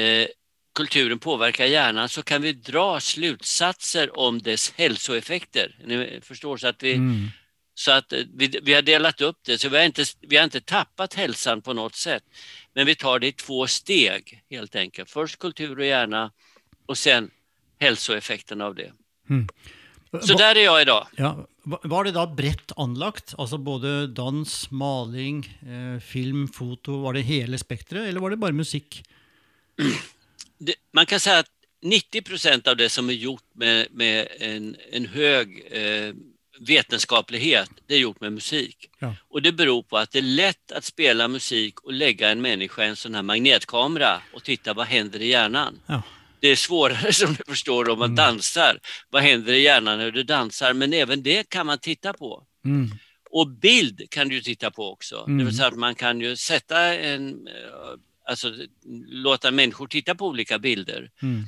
eh, 0.00 0.28
kulturen 0.74 1.18
påverkar 1.18 1.64
hjärnan 1.64 2.08
så 2.08 2.22
kan 2.22 2.42
vi 2.42 2.52
dra 2.52 3.00
slutsatser 3.00 4.18
om 4.18 4.42
dess 4.42 4.72
hälsoeffekter. 4.76 5.76
Ni 5.84 6.20
förstår 6.22 6.56
så 6.56 6.68
att 6.68 6.82
vi, 6.82 6.94
mm. 6.94 7.28
så 7.74 7.92
att 7.92 8.12
eh, 8.12 8.20
vi, 8.34 8.60
vi 8.62 8.74
har 8.74 8.82
delat 8.82 9.20
upp 9.20 9.38
det, 9.42 9.58
så 9.58 9.68
vi 9.68 9.76
har, 9.76 9.84
inte, 9.84 10.04
vi 10.20 10.36
har 10.36 10.44
inte 10.44 10.60
tappat 10.60 11.14
hälsan 11.14 11.62
på 11.62 11.72
något 11.72 11.94
sätt. 11.94 12.22
Men 12.72 12.86
vi 12.86 12.94
tar 12.94 13.18
det 13.18 13.26
i 13.26 13.32
två 13.32 13.66
steg 13.66 14.42
helt 14.50 14.76
enkelt. 14.76 15.10
Först 15.10 15.38
kultur 15.38 15.78
och 15.78 15.86
hjärna 15.86 16.30
och 16.86 16.98
sen 16.98 17.30
hälsoeffekten 17.80 18.60
av 18.60 18.74
det. 18.74 18.92
Mm. 19.30 19.48
Så 20.22 20.34
där 20.34 20.56
är 20.56 20.64
jag 20.64 20.82
idag. 20.82 21.06
Ja, 21.16 21.46
var 21.62 22.04
det 22.04 22.10
då 22.10 22.26
brett 22.26 22.72
anlagt? 22.76 23.34
Alltså 23.38 23.58
både 23.58 24.06
dans, 24.06 24.70
maling, 24.70 25.58
eh, 25.62 26.00
film, 26.00 26.48
foto. 26.48 26.98
Var 26.98 27.12
det 27.12 27.20
hela 27.20 27.58
spektret 27.58 28.08
eller 28.08 28.20
var 28.20 28.30
det 28.30 28.36
bara 28.36 28.52
musik? 28.52 29.04
Det, 30.64 30.74
man 30.92 31.06
kan 31.06 31.20
säga 31.20 31.38
att 31.38 31.50
90 31.82 32.22
procent 32.22 32.68
av 32.68 32.76
det 32.76 32.88
som 32.88 33.08
är 33.08 33.14
gjort 33.14 33.44
med, 33.54 33.86
med 33.90 34.28
en, 34.40 34.76
en 34.92 35.06
hög 35.06 35.66
eh, 35.70 36.14
vetenskaplighet, 36.60 37.70
det 37.86 37.94
är 37.94 37.98
gjort 37.98 38.20
med 38.20 38.32
musik. 38.32 38.90
Ja. 38.98 39.14
Och 39.28 39.42
det 39.42 39.52
beror 39.52 39.82
på 39.82 39.98
att 39.98 40.10
det 40.10 40.18
är 40.18 40.22
lätt 40.22 40.72
att 40.72 40.84
spela 40.84 41.28
musik 41.28 41.80
och 41.80 41.92
lägga 41.92 42.30
en 42.30 42.40
människa 42.40 42.84
i 42.84 42.88
en 42.88 42.96
sån 42.96 43.14
här 43.14 43.22
magnetkamera 43.22 44.20
och 44.32 44.44
titta 44.44 44.74
vad 44.74 44.86
händer 44.86 45.22
i 45.22 45.26
hjärnan. 45.26 45.80
Ja. 45.86 46.02
Det 46.40 46.48
är 46.48 46.56
svårare 46.56 47.12
som 47.12 47.34
du 47.34 47.44
förstår 47.48 47.90
om 47.90 47.98
man 47.98 48.08
mm. 48.08 48.16
dansar. 48.16 48.78
Vad 49.10 49.22
händer 49.22 49.52
i 49.52 49.62
hjärnan 49.62 49.98
när 49.98 50.10
du 50.10 50.22
dansar? 50.22 50.72
Men 50.72 50.92
även 50.92 51.22
det 51.22 51.48
kan 51.48 51.66
man 51.66 51.78
titta 51.78 52.12
på. 52.12 52.46
Mm. 52.64 52.90
Och 53.30 53.48
bild 53.48 54.10
kan 54.10 54.28
du 54.28 54.40
titta 54.40 54.70
på 54.70 54.92
också. 54.92 55.16
Mm. 55.16 55.38
Det 55.38 55.44
vill 55.44 55.50
mm. 55.50 55.52
säga 55.52 55.68
att 55.68 55.78
man 55.78 55.94
kan 55.94 56.20
ju 56.20 56.36
sätta 56.36 56.80
en, 56.80 57.48
eh, 57.48 57.98
alltså 58.24 58.54
låta 59.08 59.50
människor 59.50 59.86
titta 59.86 60.14
på 60.14 60.26
olika 60.26 60.58
bilder. 60.58 61.10
Mm. 61.22 61.44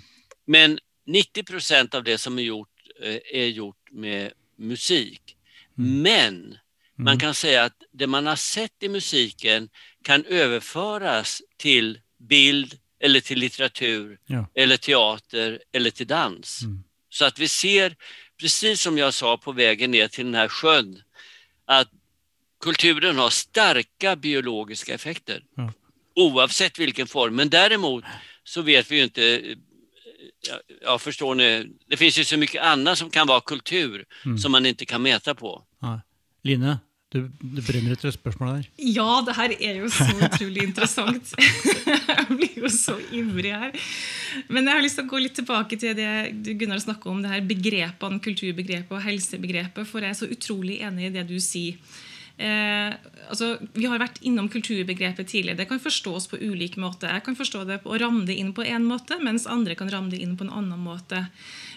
Men 0.46 0.78
90 1.06 1.42
procent 1.42 1.94
av 1.94 2.04
det 2.04 2.18
som 2.18 2.38
är 2.38 2.42
gjort 2.42 2.68
eh, 3.02 3.18
är 3.32 3.46
gjort 3.46 3.90
med 3.90 4.32
musik. 4.56 5.36
Mm. 5.78 6.02
Men 6.02 6.58
Man 6.98 7.08
mm. 7.08 7.18
kan 7.18 7.34
säga 7.34 7.64
att 7.64 7.82
det 7.92 8.06
man 8.06 8.26
har 8.26 8.36
sett 8.36 8.82
i 8.82 8.88
musiken 8.88 9.68
kan 10.02 10.24
överföras 10.24 11.42
till 11.56 12.00
bild 12.18 12.78
eller 13.00 13.20
till 13.20 13.38
litteratur 13.38 14.18
ja. 14.26 14.46
eller 14.54 14.76
teater 14.76 15.62
eller 15.72 15.90
till 15.90 16.06
dans. 16.06 16.62
Mm. 16.62 16.84
Så 17.08 17.24
att 17.24 17.38
vi 17.38 17.48
ser, 17.48 17.96
precis 18.40 18.80
som 18.80 18.98
jag 18.98 19.14
sa 19.14 19.36
på 19.36 19.52
vägen 19.52 19.90
ner 19.90 20.08
till 20.08 20.24
den 20.24 20.34
här 20.34 20.48
sjön, 20.48 21.02
att 21.64 21.88
kulturen 22.60 23.18
har 23.18 23.30
starka 23.30 24.16
biologiska 24.16 24.94
effekter. 24.94 25.44
Ja. 25.56 25.72
Oavsett 26.16 26.78
vilken 26.78 27.06
form. 27.06 27.36
Men 27.36 27.48
däremot 27.48 28.04
så 28.44 28.62
vet 28.62 28.90
vi 28.90 28.96
ju 28.96 29.04
inte 29.04 29.56
Ja, 30.48 30.60
ja, 30.82 30.98
förstår 30.98 31.34
ni, 31.34 31.66
det 31.90 31.96
finns 31.96 32.18
ju 32.18 32.24
så 32.24 32.36
mycket 32.36 32.62
annat 32.62 32.98
som 32.98 33.10
kan 33.10 33.26
vara 33.26 33.40
kultur 33.40 34.04
mm. 34.24 34.38
som 34.38 34.52
man 34.52 34.66
inte 34.66 34.86
kan 34.86 35.02
mäta 35.02 35.34
på. 35.34 35.62
Ja. 35.80 36.00
Line, 36.42 36.78
du, 37.12 37.20
du 37.40 37.60
brenner 37.62 37.94
etter 37.94 38.10
et 38.10 38.16
spørsmål 38.16 38.48
der. 38.56 38.68
Ja, 38.82 39.20
det 39.26 39.34
her 39.38 39.52
er 39.56 39.76
jo 39.80 39.90
så 39.94 40.06
utrolig 40.10 40.64
interessant. 40.68 41.32
jeg 41.38 42.26
blir 42.30 42.56
jo 42.64 42.70
så 42.72 42.96
ivrig 43.14 43.52
her. 43.54 43.74
Men 44.48 44.66
jeg 44.66 44.74
har 44.74 44.84
lyst 44.84 44.98
til 45.00 45.06
å 45.06 45.10
gå 45.12 45.20
litt 45.22 45.36
tilbake 45.38 45.78
til 45.80 45.94
det 45.98 46.10
Gunnar 46.58 46.82
snakka 46.82 47.10
om, 47.12 47.22
det 47.22 47.30
her 47.30 47.46
begrepene, 47.46 48.22
kulturbegrepet 48.22 48.98
og 48.98 49.06
helsebegrepet. 49.06 49.86
For 49.86 50.02
jeg 50.02 50.14
er 50.14 50.18
så 50.18 50.30
utrolig 50.30 50.80
enig 50.86 51.08
i 51.08 51.14
det 51.14 51.26
du 51.30 51.38
sier. 51.42 51.78
Eh, 52.36 52.92
altså, 53.30 53.54
vi 53.72 53.86
har 53.88 54.00
vært 54.00 54.18
innom 54.26 54.48
kulturbegrepet 54.52 55.30
tidligere. 55.30 55.56
Det 55.62 55.68
kan 55.70 55.80
forstås 55.80 56.28
på 56.28 56.40
ulik 56.42 56.76
måte. 56.80 57.08
Jeg 57.08 57.24
kan 57.24 57.38
forstå 57.38 57.62
det 57.68 57.78
og 57.84 57.96
ramme 58.02 58.26
det 58.28 58.36
inn 58.36 58.52
på 58.56 58.66
én 58.66 58.84
måte, 58.84 59.16
mens 59.24 59.48
andre 59.48 59.76
kan 59.78 59.90
ramme 59.92 60.12
det 60.12 60.20
inn 60.20 60.36
på 60.36 60.44
en 60.44 60.52
annen 60.58 60.82
måte. 60.84 61.22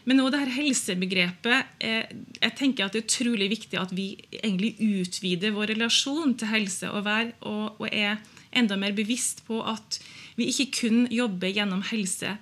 Men 0.03 0.19
nå 0.19 0.27
det 0.31 0.41
her 0.41 0.51
helsebegrepet 0.55 1.79
eh, 1.83 2.11
Jeg 2.41 2.55
tenker 2.59 2.85
at 2.85 2.95
det 2.95 3.03
er 3.03 3.07
utrolig 3.07 3.49
viktig 3.51 3.79
at 3.79 3.93
vi 3.95 4.11
egentlig 4.41 4.75
utvider 4.79 5.55
vår 5.55 5.73
relasjon 5.75 6.35
til 6.39 6.51
helse 6.51 6.91
og 6.91 7.07
vær, 7.07 7.31
og, 7.39 7.79
og 7.79 7.87
er 7.91 8.19
enda 8.51 8.75
mer 8.79 8.95
bevisst 8.97 9.45
på 9.47 9.61
at 9.63 9.99
vi 10.39 10.49
ikke 10.49 10.71
kun 10.79 11.03
jobber 11.13 11.51
gjennom 11.53 11.83
helse 11.91 12.33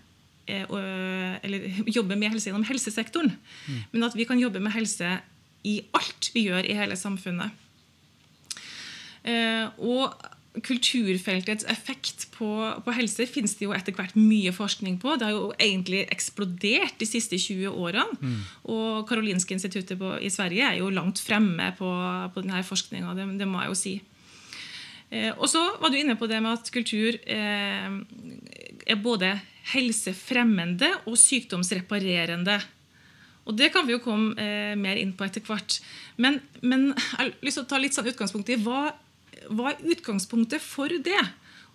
eh, 0.48 0.66
eller 0.66 1.70
jobber 1.98 2.16
med 2.16 2.34
helse 2.34 2.50
gjennom 2.50 2.66
helsesektoren, 2.66 3.34
mm. 3.36 3.80
men 3.92 4.08
at 4.08 4.18
vi 4.18 4.26
kan 4.30 4.40
jobbe 4.40 4.62
med 4.64 4.74
helse 4.78 5.18
i 5.68 5.82
alt 5.98 6.32
vi 6.34 6.48
gjør 6.48 6.66
i 6.66 6.78
hele 6.78 6.96
samfunnet. 6.98 7.67
Eh, 9.28 9.68
og 9.84 10.16
kulturfeltets 10.64 11.66
effekt 11.70 12.28
på, 12.34 12.48
på, 12.84 12.94
helse 12.96 13.28
finnes 13.30 13.54
det 13.58 13.68
jo 13.68 13.74
etter 13.76 13.96
hvert 13.96 14.16
mye 14.18 14.54
forskning 14.56 14.98
på. 15.02 15.16
Det 15.18 15.28
har 15.28 15.36
jo 15.36 15.52
egentlig 15.54 16.06
eksplodert 16.14 16.98
de 17.02 17.08
siste 17.10 17.38
20 17.42 17.74
årene. 17.74 18.18
Mm. 18.22 18.38
Og 18.74 19.08
Karolinska 19.10 19.56
instituttet 19.56 20.00
på, 20.00 20.16
i 20.18 20.32
Sverige 20.34 20.70
er 20.72 20.80
jo 20.82 20.94
langt 20.94 21.22
fremme 21.24 21.72
på, 21.78 21.90
på 22.34 22.46
denne 22.46 22.64
forskninga. 22.66 23.14
Det, 23.18 23.28
det, 23.42 23.50
må 23.50 23.64
jeg 23.64 23.74
jo 23.74 23.82
si. 23.82 23.96
Eh, 25.10 25.30
og 25.36 25.46
så 25.52 25.62
var 25.82 25.94
du 25.94 26.00
inne 26.00 26.18
på 26.20 26.30
det 26.32 26.42
med 26.44 26.58
at 26.58 26.74
kultur 26.74 27.20
eh, 27.22 27.92
er 28.88 29.04
både 29.04 29.36
helsefremmende 29.74 30.94
og 31.06 31.20
sykdomsreparerende. 31.20 32.60
Og 33.48 33.56
Det 33.56 33.70
kan 33.72 33.88
vi 33.88 33.96
jo 33.96 34.04
komme 34.04 34.36
eh, 34.42 34.76
mer 34.80 35.00
inn 35.00 35.14
på 35.16 35.24
etter 35.28 35.44
hvert. 35.48 35.80
Men, 36.20 36.42
men, 36.62 36.90
jeg 36.92 37.14
har 37.14 37.36
lyst 37.46 37.62
til 37.62 37.68
å 37.68 37.70
ta 37.70 37.80
litt 37.80 37.96
sånn 37.96 38.10
utgangspunkt 38.12 38.52
i 38.52 38.60
hva 38.60 38.90
hva 39.50 39.72
er 39.72 39.86
utgangspunktet 39.94 40.64
for 40.64 40.90
det? 40.90 41.24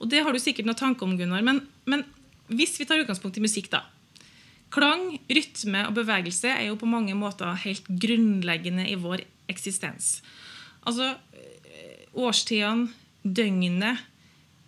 Og 0.02 0.10
Det 0.10 0.22
har 0.22 0.34
du 0.34 0.40
sikkert 0.42 0.66
noen 0.66 0.78
tanke 0.78 1.04
om, 1.06 1.16
Gunnar. 1.18 1.44
Men, 1.46 1.62
men, 1.86 2.04
hvis 2.50 2.74
vi 2.80 2.86
tar 2.88 3.02
utgangspunkt 3.02 3.38
i 3.38 3.44
musikk, 3.44 3.70
da. 3.70 3.84
Klang, 4.72 5.18
rytme 5.28 5.84
og 5.88 5.94
bevegelse 5.98 6.48
er 6.50 6.70
jo 6.70 6.78
på 6.80 6.88
mange 6.88 7.14
måter 7.14 7.52
helt 7.66 7.86
grunnleggende 7.86 8.86
i 8.88 8.96
vår 8.96 9.22
eksistens. 9.52 10.22
Altså 10.88 11.12
årstidene, 12.18 12.90
døgnet, 13.22 14.00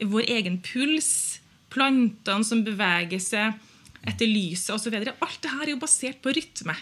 vår 0.05 0.29
egen 0.37 0.61
puls, 0.65 1.41
plantene 1.73 2.47
som 2.47 2.63
beveger 2.67 3.23
seg 3.23 3.57
etter 4.05 4.29
lyset 4.29 4.75
osv. 4.77 4.95
Alt 4.95 5.41
dette 5.41 5.55
er 5.65 5.73
jo 5.73 5.81
basert 5.81 6.21
på 6.23 6.35
rytme. 6.37 6.77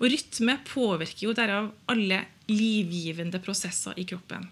Og 0.00 0.10
rytme 0.10 0.58
påvirker 0.68 1.28
jo 1.28 1.36
derav 1.36 1.70
alle 1.90 2.24
livgivende 2.50 3.40
prosesser 3.42 3.96
i 4.00 4.06
kroppen. 4.08 4.46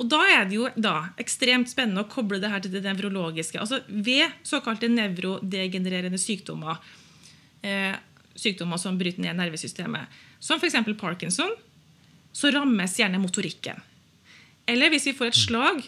Og 0.00 0.08
Da 0.08 0.20
er 0.32 0.46
det 0.48 0.56
jo 0.56 0.68
da 0.80 1.10
ekstremt 1.20 1.68
spennende 1.68 2.06
å 2.06 2.08
koble 2.08 2.40
det 2.40 2.48
her 2.48 2.62
til 2.64 2.72
det 2.72 2.84
nevrologiske. 2.86 3.60
Altså 3.60 3.82
Ved 3.88 4.32
såkalte 4.46 4.88
nevrodegenererende 4.88 6.18
sykdommer, 6.20 6.80
eh, 7.62 7.94
sykdommer 8.34 8.80
som 8.80 8.96
bryter 8.98 9.20
ned 9.20 9.36
nervesystemet, 9.36 10.08
som 10.40 10.58
f.eks. 10.58 10.80
parkinson, 10.96 11.52
så 12.32 12.50
rammes 12.54 12.96
gjerne 12.96 13.20
motorikken. 13.20 13.80
Eller 14.66 14.88
hvis 14.88 15.10
vi 15.10 15.16
får 15.18 15.32
et 15.32 15.40
slag, 15.40 15.82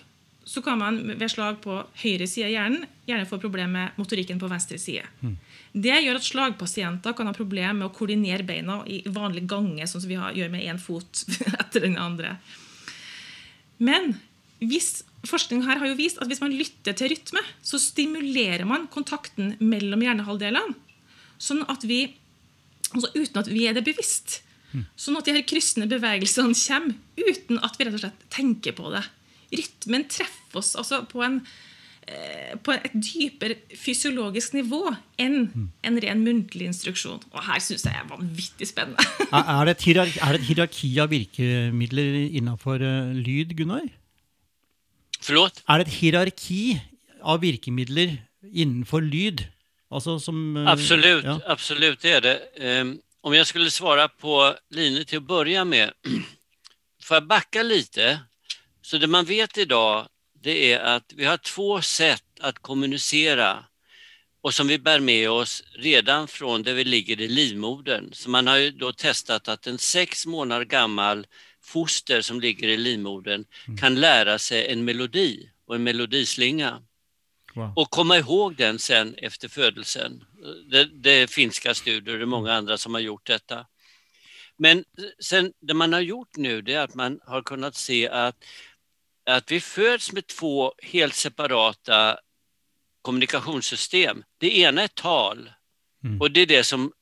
så 0.45 0.63
kan 0.63 0.79
man 0.79 0.99
ved 1.19 1.31
slag 1.31 1.61
på 1.63 1.77
høyre 2.03 2.27
side 2.27 2.49
av 2.49 2.53
hjernen 2.53 2.87
gjerne 3.07 3.29
få 3.31 3.39
problemer 3.39 3.73
med 3.73 4.01
motorikken 4.01 4.41
på 4.43 4.51
venstre 4.51 4.79
side. 4.79 5.07
Mm. 5.23 5.37
Det 5.73 6.01
gjør 6.03 6.19
at 6.19 6.27
slagpasienter 6.27 7.15
kan 7.17 7.31
ha 7.31 7.35
problemer 7.37 7.77
med 7.79 7.87
å 7.89 7.95
koordinere 7.95 8.45
beina 8.45 8.81
i 8.91 9.01
vanlig 9.07 9.47
gange, 9.49 9.87
sånn 9.87 10.03
som 10.03 10.11
vi 10.11 10.19
gjør 10.19 10.51
med 10.53 10.67
én 10.67 10.83
fot 10.83 11.23
etter 11.63 11.87
den 11.87 11.97
andre. 11.97 12.37
Men 13.83 14.15
hvis, 14.63 15.03
forskning 15.27 15.65
her 15.67 15.81
har 15.83 15.91
jo 15.91 15.99
vist 15.99 16.21
at 16.23 16.31
hvis 16.31 16.43
man 16.43 16.55
lytter 16.55 16.95
til 16.97 17.11
rytme, 17.13 17.43
så 17.67 17.81
stimulerer 17.83 18.65
man 18.69 18.89
kontakten 18.93 19.57
mellom 19.59 20.05
hjernehalvdelene. 20.05 20.79
Sånn 21.43 21.65
at 21.71 21.83
vi, 21.89 22.05
altså 22.93 23.11
uten 23.17 23.41
at 23.43 23.51
vi 23.51 23.67
er 23.67 23.75
det 23.75 23.87
bevisst. 23.89 24.41
Sånn 24.97 25.19
at 25.19 25.27
de 25.27 25.35
her 25.37 25.45
kryssende 25.45 25.89
bevegelsene 25.91 26.57
kommer 26.57 26.95
uten 27.19 27.61
at 27.61 27.77
vi 27.77 27.87
rett 27.87 27.99
og 27.99 28.05
slett 28.05 28.23
tenker 28.33 28.77
på 28.79 28.93
det. 28.95 29.03
Rytmen 29.53 30.07
treffer 30.09 30.63
oss 30.63 30.73
altså 30.81 31.03
på, 31.11 31.21
en, 31.27 31.43
på 32.65 32.75
et 32.75 32.95
dypere 32.95 33.55
fysiologisk 33.79 34.57
nivå 34.57 34.81
enn 35.23 35.47
en 35.87 35.99
ren 36.03 36.23
muntlig 36.25 36.67
instruksjon. 36.71 37.23
Og 37.33 37.45
her 37.47 37.63
syns 37.63 37.87
jeg 37.87 37.95
er 37.97 38.09
vanvittig 38.11 38.69
spennende. 38.69 39.05
er, 39.31 39.69
det 39.69 39.77
et 39.77 39.87
er 39.97 40.35
det 40.35 40.41
et 40.41 40.49
hierarki 40.49 40.91
av 41.03 41.13
virkemidler 41.13 42.19
innenfor 42.27 42.83
uh, 42.83 43.13
lyd, 43.15 43.55
Gunnar? 43.59 43.87
Förlåt? 45.23 45.63
Er 45.69 45.83
det 45.83 45.89
et 45.89 45.99
hierarki 46.01 46.63
av 47.23 47.41
virkemidler 47.41 48.19
innenfor 48.51 49.01
lyd? 49.07 49.47
Alltså 49.91 50.19
som, 50.19 50.57
uh, 50.57 50.69
absolut, 50.69 51.25
ja. 51.25 51.41
absolut 51.47 52.01
det 52.01 52.13
är 52.13 52.21
det. 52.21 52.81
Um, 52.81 52.99
om 53.21 53.35
jag 53.35 53.47
skulle 53.47 53.71
svara 53.71 54.09
på 54.09 54.55
Line 54.71 55.05
till 55.05 55.19
att 55.19 55.25
börja 55.25 55.65
med, 55.65 55.93
får 57.03 57.15
jag 57.15 57.27
backa 57.27 57.63
lite? 57.63 58.21
Så 58.83 58.99
det 58.99 59.07
man 59.07 59.25
vet 59.25 59.59
idag, 59.59 60.07
det 60.43 60.73
är 60.73 60.81
att 60.81 61.13
vi 61.17 61.25
har 61.25 61.37
två 61.37 61.83
sätt 61.83 62.25
att 62.41 62.59
kommunicera 62.59 63.65
och 64.41 64.55
som 64.55 64.67
vi 64.67 64.79
bär 64.79 65.01
med 65.01 65.31
oss 65.31 65.63
redan 65.75 66.29
från 66.29 66.63
där 66.63 66.75
vi 66.75 66.85
ligger 66.85 67.21
i 67.21 67.29
livmodern. 67.29 68.13
Så 68.13 68.31
man 68.31 68.47
har 68.47 68.57
ju 68.57 68.71
då 68.71 68.93
testat 68.93 69.49
att 69.49 69.67
en 69.67 69.79
sex 69.79 70.27
månader 70.27 70.65
gammal 70.65 71.27
foster 71.63 72.21
som 72.21 72.41
ligger 72.41 72.69
i 72.69 72.77
livmodern 72.77 73.45
mm. 73.67 73.79
kan 73.79 73.95
lära 73.95 74.39
sig 74.39 74.73
en 74.73 74.85
melodi 74.85 75.51
och 75.67 75.75
en 75.75 75.83
melodislinga. 75.83 76.83
Wow. 77.55 77.73
Och 77.77 77.91
komma 77.91 78.19
ihåg 78.19 78.57
den 78.57 78.79
sen 78.79 79.15
efter 79.15 79.49
födelsen. 79.49 80.25
Det, 80.71 80.85
det 80.85 81.11
är 81.11 81.27
finska 81.27 81.75
studier, 81.75 82.19
är 82.19 82.27
många 82.27 82.53
andra 82.53 82.79
som 82.79 82.95
har 82.95 83.01
gjort 83.01 83.27
detta. 83.27 83.67
Men 84.57 84.85
sen 85.21 85.53
det 85.61 85.75
man 85.75 85.93
har 85.93 86.01
gjort 86.01 86.37
nu 86.37 86.63
det 86.63 86.75
är 86.75 86.81
att 86.81 86.95
man 86.95 87.21
har 87.27 87.43
kunnat 87.43 87.75
se 87.75 88.09
att, 88.09 88.45
att 89.27 89.51
vi 89.51 89.61
föds 89.61 90.13
med 90.13 90.27
två 90.27 90.73
helt 90.83 91.15
separata 91.15 92.19
kommunikationssystem. 93.03 94.25
Det 94.39 94.59
ena 94.59 94.83
är 94.83 94.89
tal 94.89 95.51
mm. 96.05 96.21
och 96.21 96.31
det 96.31 96.41
är 96.41 96.47
det 96.47 96.65
som 96.65 96.93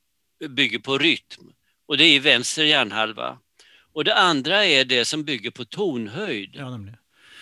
bygger 0.49 0.79
på 0.79 0.97
rytm 0.97 1.53
och 1.85 1.97
det 1.97 2.03
är 2.03 2.13
i 2.13 2.19
vänster 2.19 2.63
hjärnhalva. 2.63 3.37
Och 3.93 4.03
det 4.03 4.15
andra 4.15 4.65
är 4.65 4.85
det 4.85 5.05
som 5.05 5.23
bygger 5.23 5.51
på 5.51 5.65
tonhöjd. 5.65 6.49
Ja, 6.53 6.79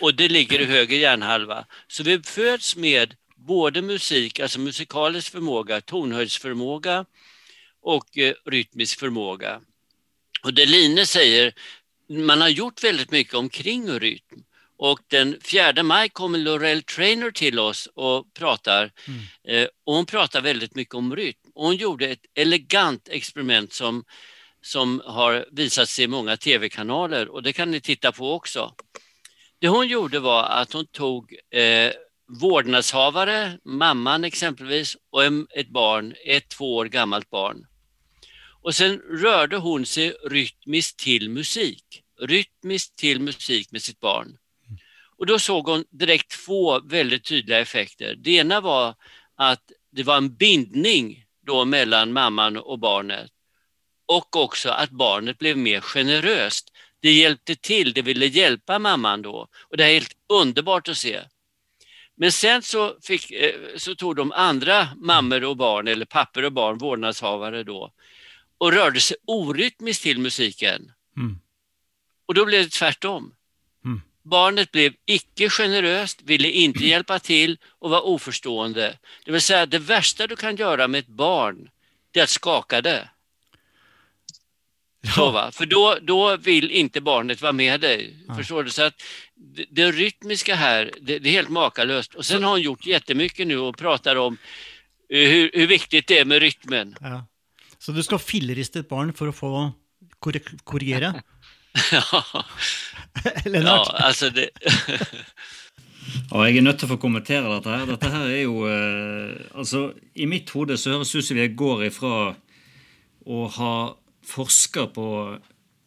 och 0.00 0.14
det 0.14 0.28
ligger 0.28 0.60
i 0.60 0.64
höger 0.64 0.96
hjärnhalva. 0.96 1.66
Så 1.88 2.02
vi 2.02 2.22
föds 2.22 2.76
med 2.76 3.14
både 3.36 3.82
musik, 3.82 4.40
alltså 4.40 4.60
musikalisk 4.60 5.32
förmåga, 5.32 5.80
tonhöjdsförmåga 5.80 7.04
och 7.82 8.18
eh, 8.18 8.34
rytmisk 8.44 8.98
förmåga. 8.98 9.60
Och 10.42 10.54
det 10.54 10.66
Line 10.66 11.06
säger, 11.06 11.54
man 12.08 12.40
har 12.40 12.48
gjort 12.48 12.84
väldigt 12.84 13.10
mycket 13.10 13.34
omkring 13.34 13.90
rytm. 13.90 14.44
Och 14.82 15.00
den 15.08 15.36
4 15.44 15.82
maj 15.82 16.08
kommer 16.08 16.38
Laurel 16.38 16.82
Trainer 16.82 17.30
till 17.30 17.58
oss 17.58 17.88
och 17.94 18.34
pratar. 18.34 18.92
Mm. 19.06 19.20
Eh, 19.44 19.68
och 19.84 19.94
hon 19.94 20.06
pratar 20.06 20.40
väldigt 20.40 20.74
mycket 20.74 20.94
om 20.94 21.16
rytm. 21.16 21.50
Och 21.54 21.64
hon 21.64 21.76
gjorde 21.76 22.06
ett 22.06 22.26
elegant 22.34 23.08
experiment 23.08 23.72
som, 23.72 24.04
som 24.62 25.02
har 25.04 25.46
visats 25.52 25.98
i 25.98 26.06
många 26.06 26.36
tv-kanaler 26.36 27.28
och 27.28 27.42
det 27.42 27.52
kan 27.52 27.70
ni 27.70 27.80
titta 27.80 28.12
på 28.12 28.32
också. 28.32 28.74
Det 29.58 29.68
hon 29.68 29.88
gjorde 29.88 30.18
var 30.18 30.44
att 30.44 30.72
hon 30.72 30.86
tog 30.86 31.36
eh, 31.50 31.92
vårdnadshavare, 32.40 33.58
mamman 33.64 34.24
exempelvis, 34.24 34.96
och 35.10 35.24
en, 35.24 35.46
ett 35.50 35.68
barn, 35.68 36.14
ett 36.26 36.48
två 36.48 36.76
år 36.76 36.86
gammalt 36.86 37.30
barn. 37.30 37.66
Och 38.62 38.74
sen 38.74 38.98
rörde 38.98 39.56
hon 39.56 39.86
sig 39.86 40.10
rytmiskt 40.10 40.98
till 40.98 41.30
musik 41.30 42.02
rytmiskt 42.20 42.96
till 42.96 43.20
musik 43.20 43.72
med 43.72 43.82
sitt 43.82 44.00
barn. 44.00 44.36
Och 45.20 45.26
då 45.26 45.38
såg 45.38 45.68
hon 45.68 45.84
direkt 45.90 46.30
två 46.30 46.80
väldigt 46.80 47.24
tydliga 47.24 47.58
effekter. 47.58 48.14
Det 48.18 48.30
ena 48.30 48.60
var 48.60 48.94
att 49.36 49.62
det 49.92 50.02
var 50.02 50.16
en 50.16 50.36
bindning 50.36 51.24
då 51.46 51.64
mellan 51.64 52.12
mamman 52.12 52.56
och 52.56 52.78
barnet 52.78 53.30
och 54.06 54.36
också 54.36 54.70
att 54.70 54.90
barnet 54.90 55.38
blev 55.38 55.58
mer 55.58 55.80
generöst. 55.80 56.72
Det 57.00 57.12
hjälpte 57.12 57.56
till, 57.56 57.92
det 57.92 58.02
ville 58.02 58.26
hjälpa 58.26 58.78
mamman 58.78 59.22
då 59.22 59.48
och 59.70 59.76
det 59.76 59.84
är 59.84 59.92
helt 59.92 60.16
underbart 60.28 60.88
att 60.88 60.96
se. 60.96 61.20
Men 62.14 62.32
sen 62.32 62.62
så, 62.62 62.96
fick, 63.02 63.30
eh, 63.30 63.54
så 63.76 63.94
tog 63.94 64.16
de 64.16 64.32
andra 64.32 64.88
mammor 64.96 65.44
och 65.44 65.56
barn, 65.56 65.88
eller 65.88 66.06
papper 66.06 66.44
och 66.44 66.52
barn, 66.52 66.78
vårdnadshavare 66.78 67.62
då, 67.62 67.92
och 68.58 68.72
rörde 68.72 69.00
sig 69.00 69.16
orytmiskt 69.26 70.02
till 70.02 70.18
musiken. 70.18 70.92
Mm. 71.16 71.40
Och 72.26 72.34
då 72.34 72.44
blev 72.44 72.64
det 72.64 72.70
tvärtom. 72.70 73.34
Barnet 74.30 74.72
blev 74.72 74.92
icke 75.06 75.50
generöst, 75.50 76.22
ville 76.22 76.50
inte 76.50 76.84
hjälpa 76.86 77.18
till 77.18 77.58
och 77.78 77.90
var 77.90 78.06
oförstående. 78.06 78.98
Det 79.24 79.32
vill 79.32 79.40
säga 79.40 79.66
det 79.66 79.78
värsta 79.78 80.26
du 80.26 80.36
kan 80.36 80.56
göra 80.56 80.88
med 80.88 80.98
ett 80.98 81.08
barn, 81.08 81.70
det 82.10 82.20
är 82.20 82.24
att 82.24 82.30
skaka 82.30 82.80
det. 82.80 83.08
Ja. 85.02 85.12
Så, 85.12 85.30
va? 85.30 85.50
För 85.52 85.66
då, 85.66 85.98
då 86.02 86.36
vill 86.36 86.70
inte 86.70 87.00
barnet 87.00 87.42
vara 87.42 87.52
med 87.52 87.80
dig. 87.80 88.16
Ja. 88.28 88.34
Förstår 88.34 88.64
du? 88.64 88.70
Så 88.70 88.82
att 88.82 89.02
det, 89.34 89.66
det 89.70 89.92
rytmiska 89.92 90.54
här, 90.54 90.92
det, 91.00 91.18
det, 91.18 91.28
är 91.28 91.32
helt 91.32 91.48
makalöst. 91.48 92.14
Och 92.14 92.26
sen 92.26 92.42
har 92.42 92.50
hon 92.50 92.60
gjort 92.60 92.86
jättemycket 92.86 93.46
nu 93.46 93.58
och 93.58 93.76
pratar 93.76 94.16
om 94.16 94.36
hur, 95.08 95.50
hur 95.54 95.66
viktigt 95.66 96.06
det 96.06 96.18
är 96.18 96.24
med 96.24 96.38
rytmen. 96.42 96.96
Ja. 97.00 97.26
Så 97.78 97.92
du 97.92 98.02
ska 98.02 98.18
filleriste 98.18 98.78
ett 98.78 98.88
barn 98.88 99.12
för 99.12 99.28
att 99.28 99.36
få 99.36 99.72
korrigera? 100.64 101.14
ja. 101.92 102.04
ja, 103.44 103.84
alltså 103.98 104.30
det... 104.30 104.50
Ja, 106.30 106.44
jeg 106.46 106.58
er 106.58 106.64
nødt 106.64 106.80
til 106.80 106.88
å 106.88 106.94
få 106.94 106.98
kommentere 107.02 107.50
dette. 107.52 107.70
her. 107.70 107.86
Dette 107.86 108.08
her 108.10 108.26
er 108.26 108.40
jo 108.42 108.64
eh, 108.66 109.34
Altså, 109.54 109.92
I 110.14 110.26
mitt 110.30 110.50
hode 110.54 110.78
så 110.78 110.94
høres 110.94 111.12
det 111.12 111.22
ut 111.22 111.28
som 111.28 111.38
vi 111.38 111.46
går 111.54 111.84
ifra 111.86 112.14
å 113.30 113.40
ha 113.54 113.74
forska 114.26 114.88
på 114.94 115.06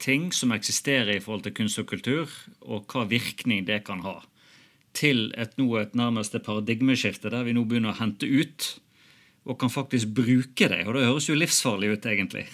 ting 0.03 0.31
som 0.35 0.51
eksisterer 0.55 1.15
i 1.15 1.21
forhold 1.23 1.45
til 1.47 1.55
kunst 1.57 1.79
og 1.79 1.87
kultur, 1.91 2.31
og 2.61 2.87
hva 2.91 3.05
virkning 3.07 3.65
det 3.67 3.83
kan 3.87 4.03
ha, 4.03 4.17
til 4.93 5.31
et, 5.39 5.55
nå 5.57 5.69
et 5.79 5.95
nærmest 5.97 6.35
paradigmeskifte 6.43 7.31
der 7.33 7.47
vi 7.47 7.55
nå 7.55 7.63
begynner 7.67 7.95
å 7.95 8.01
hente 8.01 8.27
ut 8.27 8.67
og 9.43 9.59
kan 9.59 9.71
faktisk 9.71 10.13
bruke 10.15 10.69
det. 10.71 10.85
Og 10.88 10.95
det 10.95 11.03
høres 11.03 11.27
jo 11.27 11.35
livsfarlig 11.35 11.91
ut, 11.97 12.05
egentlig. 12.07 12.45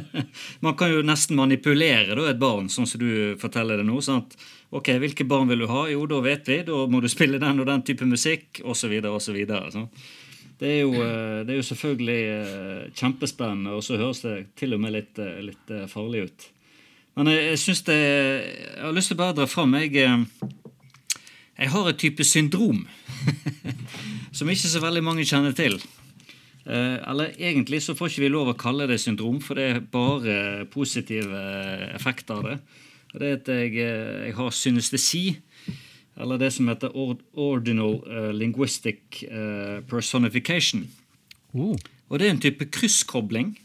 Man 0.64 0.74
kan 0.78 0.90
jo 0.90 1.04
nesten 1.06 1.38
manipulere 1.38 2.16
da, 2.18 2.26
et 2.30 2.40
barn, 2.42 2.66
sånn 2.72 2.88
som 2.90 3.02
du 3.02 3.36
forteller 3.38 3.78
det 3.78 3.86
nå. 3.86 4.00
sant? 4.02 4.34
Ok, 4.74 4.90
Hvilke 4.98 5.26
barn 5.30 5.46
vil 5.52 5.62
du 5.62 5.68
ha? 5.70 5.84
Jo, 5.92 6.08
da 6.10 6.18
vet 6.24 6.50
vi. 6.50 6.58
Da 6.66 6.80
må 6.90 6.98
du 7.04 7.08
spille 7.12 7.38
den 7.38 7.62
og 7.62 7.70
den 7.70 7.86
type 7.86 8.08
musikk, 8.10 8.64
osv. 8.66 8.96
osv. 9.12 9.38
Det, 10.58 10.66
er 10.72 10.80
jo, 10.80 10.90
eh, 10.98 11.38
det 11.46 11.54
er 11.54 11.60
jo 11.60 11.68
selvfølgelig 11.70 12.20
eh, 12.34 12.82
kjempespennende, 12.98 13.78
og 13.78 13.86
så 13.86 14.00
høres 14.02 14.26
det 14.26 14.36
til 14.58 14.74
og 14.74 14.82
med 14.82 14.96
litt, 14.98 15.22
eh, 15.22 15.38
litt 15.52 15.74
farlig 15.92 16.26
ut. 16.26 16.50
Men 17.14 17.30
jeg, 17.30 17.42
jeg 17.52 17.58
syns 17.62 17.82
det 17.86 17.94
Jeg 17.94 18.80
har 18.82 18.94
lyst 18.94 19.12
til 19.12 19.14
å 19.14 19.22
bare 19.22 19.38
dra 19.38 19.46
fram. 19.46 19.78
Jeg, 19.78 19.94
jeg 21.54 21.70
har 21.70 21.88
et 21.88 22.00
type 22.02 22.26
syndrom 22.26 22.88
som 24.36 24.50
ikke 24.50 24.66
så 24.66 24.82
veldig 24.82 25.06
mange 25.06 25.26
kjenner 25.30 25.54
til. 25.54 25.78
Eh, 26.64 27.08
eller 27.10 27.34
egentlig 27.36 27.82
så 27.84 27.94
får 27.96 28.10
ikke 28.10 28.24
vi 28.24 28.32
lov 28.32 28.50
å 28.52 28.56
kalle 28.58 28.88
det 28.88 29.00
syndrom, 29.02 29.40
for 29.44 29.60
det 29.60 29.66
er 29.68 29.82
bare 29.92 30.64
positive 30.72 31.40
effekter 31.92 32.38
av 32.38 32.46
det. 32.48 32.58
Og 33.12 33.20
det 33.20 33.28
er 33.28 33.40
at 33.40 33.50
jeg, 33.52 33.74
eh, 33.84 34.28
jeg 34.28 34.36
har 34.38 34.54
synestesi, 34.56 35.24
eller 36.16 36.38
det 36.38 36.52
som 36.54 36.68
heter 36.70 36.94
ordinal 36.94 37.98
linguistic 38.38 39.24
personification. 39.90 40.86
Uh. 41.52 41.74
Og 42.08 42.18
det 42.20 42.28
er 42.28 42.30
en 42.30 42.38
type 42.38 42.68
krysskobling 42.70 43.56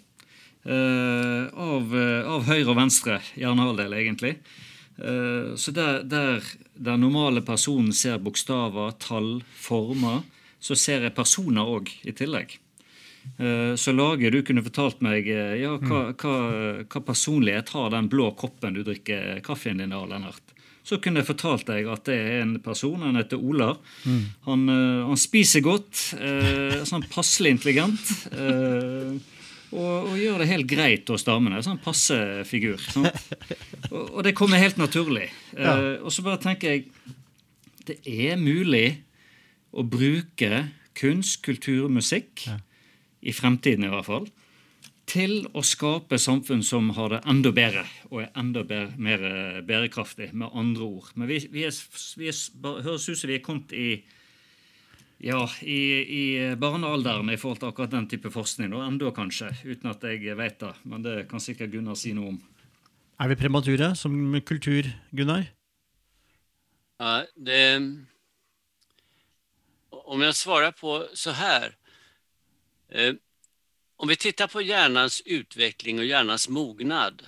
av, 0.66 1.94
av, 1.94 2.48
høyre 2.50 2.72
og 2.72 2.80
venstre 2.80 3.20
hjernehalvdel, 3.38 3.94
egentlig. 3.94 4.34
så 4.98 5.72
der, 5.72 6.02
der 6.02 6.42
den 6.74 7.06
normale 7.06 7.46
personen 7.46 7.94
ser 7.94 8.18
bokstaver, 8.18 8.98
tall, 8.98 9.44
former, 9.54 10.24
så 10.60 10.74
ser 10.74 11.06
jeg 11.06 11.14
personer 11.14 11.70
òg 11.70 11.94
i 12.02 12.16
tillegg. 12.18 12.58
Eh, 13.38 13.76
så 13.76 13.94
Lage, 13.96 14.32
du 14.32 14.42
kunne 14.44 14.64
fortalt 14.66 15.04
meg 15.06 15.28
eh, 15.32 15.58
ja, 15.62 15.76
hva, 15.78 16.02
mm. 16.10 16.16
hva, 16.20 16.38
hva, 16.84 17.02
personlighet 17.08 17.72
har 17.76 17.92
den 17.94 18.10
blå 18.12 18.32
koppen 18.40 18.76
du 18.76 18.84
drikker 18.88 19.40
kaffen 19.46 19.80
din 19.80 19.96
av, 19.96 20.08
Lennart. 20.12 20.56
Så 20.84 20.98
kunne 21.04 21.22
jeg 21.22 21.30
fortalt 21.30 21.68
deg 21.70 21.88
at 21.92 22.08
det 22.10 22.16
er 22.18 22.40
en 22.44 22.56
person. 22.64 23.02
Han 23.04 23.20
heter 23.20 23.38
Ola. 23.38 23.74
Mm. 24.10 24.22
Han, 24.48 24.64
eh, 24.74 25.02
han, 25.10 25.20
spiser 25.20 25.64
godt. 25.66 26.06
Eh, 26.18 26.80
sånn 26.90 27.06
passelig 27.12 27.54
intelligent. 27.58 28.14
Eh, 28.34 29.20
og, 29.70 30.10
og, 30.10 30.16
gjør 30.18 30.42
det 30.42 30.50
helt 30.50 30.70
greit 30.72 31.12
hos 31.14 31.28
damene. 31.28 31.62
Sånn 31.66 31.82
passe 31.84 32.18
figur. 32.50 32.82
Og, 33.90 34.04
og, 34.04 34.18
det 34.22 34.36
kommer 34.38 34.62
helt 34.62 34.78
naturlig. 34.78 35.32
Eh, 35.56 35.66
ja. 35.66 35.72
og 36.06 36.12
så 36.14 36.22
bare 36.22 36.38
tenker 36.44 36.76
jeg 36.76 36.84
Det 37.88 37.96
er 38.06 38.36
mulig 38.38 39.00
å 39.74 39.82
bruke 39.82 40.60
kunst, 40.94 41.40
kultur, 41.42 41.88
musikk 41.90 42.44
ja 42.46 42.60
i 43.22 43.34
fremtiden 43.36 43.88
i 43.88 43.92
hvert 43.92 44.08
fall, 44.08 44.30
til 45.10 45.48
å 45.58 45.64
skape 45.66 46.20
samfunn 46.22 46.62
som 46.66 46.92
har 46.98 47.16
det 47.16 47.24
enda 47.30 47.52
bedre 47.56 47.84
og 48.12 48.22
er 48.24 48.30
enda 48.38 48.62
bedre, 48.68 48.94
mer 49.02 49.24
bærekraftig, 49.66 50.30
med 50.38 50.54
andre 50.54 50.86
ord. 50.86 51.10
Men 51.16 51.32
vi, 51.32 51.40
vi, 51.50 51.66
er, 51.66 51.76
vi 52.20 52.30
er, 52.30 52.42
høres 52.86 53.10
ut 53.10 53.18
som 53.18 53.32
vi 53.32 53.40
er 53.40 53.46
kommet 53.46 53.74
i 53.74 53.90
ja, 55.20 55.42
i, 55.62 55.80
i 56.00 56.24
barnealderen 56.56 57.28
i 57.34 57.38
forhold 57.40 57.60
til 57.60 57.72
akkurat 57.74 57.92
den 57.92 58.08
type 58.08 58.32
forskning. 58.32 58.72
Og 58.72 58.86
enda 58.86 59.12
kanskje, 59.16 59.52
uten 59.68 59.92
at 59.92 60.06
jeg 60.08 60.38
vet 60.40 60.62
det. 60.62 60.72
Men 60.88 61.04
det 61.04 61.16
kan 61.32 61.44
sikkert 61.44 61.74
Gunnar 61.74 61.98
si 62.00 62.14
noe 62.16 62.36
om. 62.36 62.38
Er 63.20 63.28
vi 63.28 63.36
premature 63.36 63.92
som 64.00 64.14
kultur, 64.48 64.88
Gunnar? 65.12 65.50
Ja, 67.00 67.26
det 67.36 67.82
Om 69.90 70.22
jag 70.22 70.36
svarar 70.36 70.72
på 70.72 71.08
så 71.14 71.32
här 71.32 71.76
om 73.98 74.08
vi 74.08 74.16
tittar 74.16 74.48
på 74.48 74.62
hjärnans 74.62 75.22
utveckling 75.26 76.00
och 76.00 76.06
hjärnans 76.06 76.50
mognad 76.50 77.28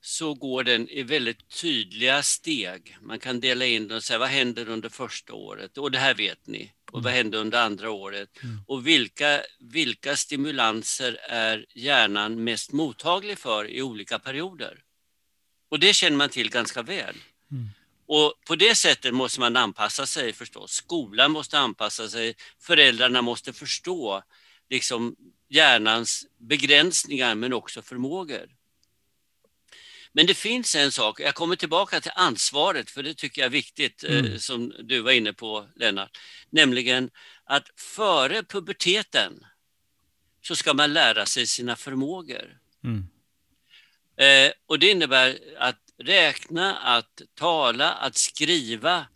så 0.00 0.34
går 0.34 0.64
den 0.64 0.88
i 0.88 1.02
väldigt 1.02 1.48
tydliga 1.48 2.22
steg. 2.22 2.96
Man 3.00 3.18
kan 3.18 3.40
dela 3.40 3.64
in 3.66 3.88
den 3.88 3.96
och 3.96 4.04
säga 4.04 4.18
vad 4.18 4.28
händer 4.28 4.68
under 4.68 4.88
första 4.88 5.32
året? 5.34 5.78
Och 5.78 5.90
det 5.90 5.98
här 5.98 6.14
vet 6.14 6.46
ni. 6.46 6.72
Och 6.90 7.02
vad 7.02 7.12
händer 7.12 7.38
under 7.38 7.62
andra 7.62 7.90
året? 7.90 8.42
Mm. 8.42 8.60
Och 8.66 8.86
vilka, 8.86 9.42
vilka 9.58 10.16
stimulanser 10.16 11.18
är 11.22 11.66
hjärnan 11.74 12.44
mest 12.44 12.72
mottaglig 12.72 13.38
för 13.38 13.70
i 13.70 13.82
olika 13.82 14.18
perioder? 14.18 14.82
Och 15.68 15.78
det 15.78 15.94
känner 15.94 16.16
man 16.16 16.28
till 16.28 16.50
ganska 16.50 16.82
väl. 16.82 17.16
Mm. 17.50 17.68
Och 18.06 18.34
på 18.46 18.56
det 18.56 18.74
sättet 18.74 19.14
måste 19.14 19.40
man 19.40 19.56
anpassa 19.56 20.06
sig 20.06 20.32
förstås. 20.32 20.72
Skolan 20.72 21.30
måste 21.30 21.58
anpassa 21.58 22.08
sig, 22.08 22.34
föräldrarna 22.60 23.22
måste 23.22 23.52
förstå 23.52 24.22
liksom 24.70 25.16
hjärnans 25.48 26.26
begränsningar 26.38 27.34
men 27.34 27.52
också 27.52 27.82
förmågor. 27.82 28.48
Men 30.12 30.26
det 30.26 30.34
finns 30.34 30.74
en 30.74 30.92
sak, 30.92 31.20
jag 31.20 31.34
kommer 31.34 31.56
tillbaka 31.56 32.00
till 32.00 32.12
ansvaret 32.14 32.90
för 32.90 33.02
det 33.02 33.14
tycker 33.14 33.42
jag 33.42 33.46
är 33.46 33.50
viktigt 33.50 34.04
eh, 34.04 34.18
mm. 34.18 34.38
som 34.38 34.72
du 34.82 35.00
var 35.00 35.12
inne 35.12 35.32
på 35.32 35.68
Lennart, 35.76 36.18
nämligen 36.50 37.10
att 37.44 37.70
före 37.76 38.42
puberteten 38.42 39.46
så 40.42 40.56
ska 40.56 40.74
man 40.74 40.92
lära 40.92 41.26
sig 41.26 41.46
sina 41.46 41.76
förmågor. 41.76 42.58
Mm. 42.84 43.08
Eh, 44.16 44.52
och 44.66 44.78
det 44.78 44.90
innebär 44.90 45.38
att 45.58 45.80
räkna, 45.98 46.76
att 46.76 47.22
tala, 47.34 47.92
att 47.92 48.16
skriva, 48.16 49.06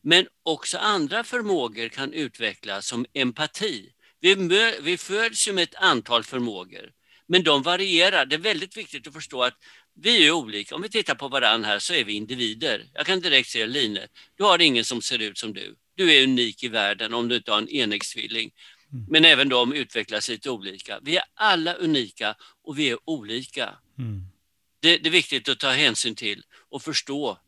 men 0.00 0.26
också 0.42 0.78
andra 0.78 1.24
förmågor 1.24 1.88
kan 1.88 2.12
utvecklas 2.12 2.86
som 2.86 3.06
empati. 3.12 3.92
Vi, 4.22 4.34
vi 4.80 4.98
föds 4.98 5.48
ju 5.48 5.52
med 5.52 5.62
ett 5.62 5.74
antal 5.74 6.24
förmågor, 6.24 6.90
men 7.26 7.44
de 7.44 7.62
varierar. 7.62 8.26
Det 8.26 8.36
är 8.36 8.38
väldigt 8.38 8.76
viktigt 8.76 9.06
att 9.06 9.14
förstå 9.14 9.42
att 9.42 9.54
vi 9.94 10.26
är 10.26 10.30
olika. 10.30 10.74
Om 10.74 10.82
vi 10.82 10.88
tittar 10.88 11.14
på 11.14 11.28
varandra 11.28 11.68
här 11.68 11.78
så 11.78 11.94
är 11.94 12.04
vi 12.04 12.12
individer. 12.12 12.90
Jag 12.94 13.06
kan 13.06 13.20
direkt 13.20 13.48
säga 13.48 13.66
Line, 13.66 13.98
du 14.36 14.44
har 14.44 14.58
ingen 14.58 14.84
som 14.84 15.02
ser 15.02 15.18
ut 15.18 15.38
som 15.38 15.52
du. 15.52 15.76
Du 15.94 16.12
är 16.12 16.22
unik 16.22 16.64
i 16.64 16.68
världen 16.68 17.14
om 17.14 17.28
du 17.28 17.36
inte 17.36 17.50
har 17.50 17.58
en 17.58 17.68
enäggstvilling. 17.68 18.50
Mm. 18.92 19.06
Men 19.08 19.24
även 19.24 19.48
de 19.48 19.72
utvecklas 19.72 20.28
lite 20.28 20.50
olika. 20.50 21.00
Vi 21.02 21.16
är 21.16 21.24
alla 21.34 21.74
unika 21.74 22.34
och 22.64 22.78
vi 22.78 22.90
är 22.90 22.98
olika. 23.04 23.74
Mm. 23.98 24.26
Det, 24.80 24.96
det, 24.96 25.08
är 25.08 25.10
viktigt 25.10 25.48
att 25.48 25.58
ta 25.58 25.70
hänsyn 25.70 26.14
till 26.14 26.42
och 26.70 26.82
förstå 26.82 27.38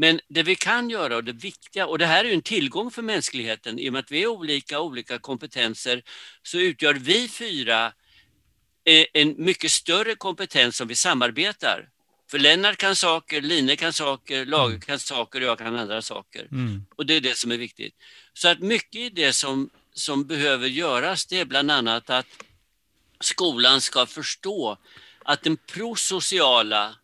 men 0.00 0.20
det 0.28 0.42
vi 0.42 0.54
kan 0.54 0.90
göra 0.90 1.16
och 1.16 1.24
det 1.24 1.32
viktiga, 1.32 1.86
och 1.86 1.98
det 1.98 2.06
här 2.06 2.24
är 2.24 2.32
en 2.32 2.42
tillgång 2.42 2.90
för 2.90 3.02
mänskligheten, 3.02 3.78
i 3.78 3.88
och 3.88 3.92
med 3.92 4.00
att 4.00 4.10
vi 4.10 4.22
är 4.22 4.26
olika, 4.26 4.80
olika 4.80 5.18
kompetenser, 5.18 6.02
så 6.42 6.58
utgör 6.58 6.94
vi 6.94 7.28
fyra 7.28 7.92
eh, 8.84 9.04
en 9.14 9.34
mycket 9.38 9.70
större 9.70 10.14
kompetens 10.14 10.80
om 10.80 10.88
vi 10.88 10.94
samarbetar. 10.94 11.88
För 12.30 12.38
Lennart 12.38 12.76
kan 12.76 12.96
saker, 12.96 13.40
Line 13.40 13.76
kan 13.76 13.92
saker, 13.92 14.46
Lage 14.46 14.68
mm. 14.68 14.80
kan 14.80 14.98
saker 14.98 15.40
och 15.40 15.46
jag 15.46 15.58
kan 15.58 15.76
andra 15.76 16.02
saker. 16.02 16.48
Mm. 16.50 16.84
Och 16.96 17.06
det 17.06 17.14
är 17.14 17.20
det 17.20 17.36
som 17.36 17.52
är 17.52 17.58
viktigt. 17.58 17.94
Så 18.32 18.48
att 18.48 18.60
mycket 18.60 19.00
i 19.00 19.10
det 19.10 19.32
som, 19.32 19.70
som 19.92 20.26
behöver 20.26 20.68
göras 20.68 21.26
det 21.26 21.40
är 21.40 21.44
bland 21.44 21.70
annat 21.70 22.10
att 22.10 22.26
skolan 23.20 23.80
ska 23.80 24.06
förstå 24.06 24.78
att 25.24 25.42
den 25.42 25.56
prosociala 25.56 26.94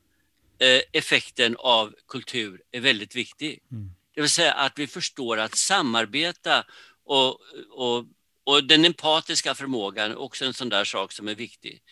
effekten 0.92 1.56
av 1.58 1.94
kultur 2.08 2.62
är 2.72 2.80
väldigt 2.80 3.16
viktig. 3.16 3.62
Mm. 3.70 3.90
Det 4.14 4.20
vill 4.20 4.30
säga 4.30 4.52
att 4.52 4.78
vi 4.78 4.86
förstår 4.86 5.36
att 5.36 5.56
samarbeta 5.56 6.64
och, 7.04 7.40
och, 7.70 8.04
och 8.44 8.64
den 8.64 8.84
empatiska 8.84 9.54
förmågan 9.54 10.10
är 10.10 10.16
också 10.16 10.44
en 10.44 10.54
sån 10.54 10.68
där 10.68 10.84
sak 10.84 11.12
som 11.12 11.28
är 11.28 11.34
viktig. 11.34 11.82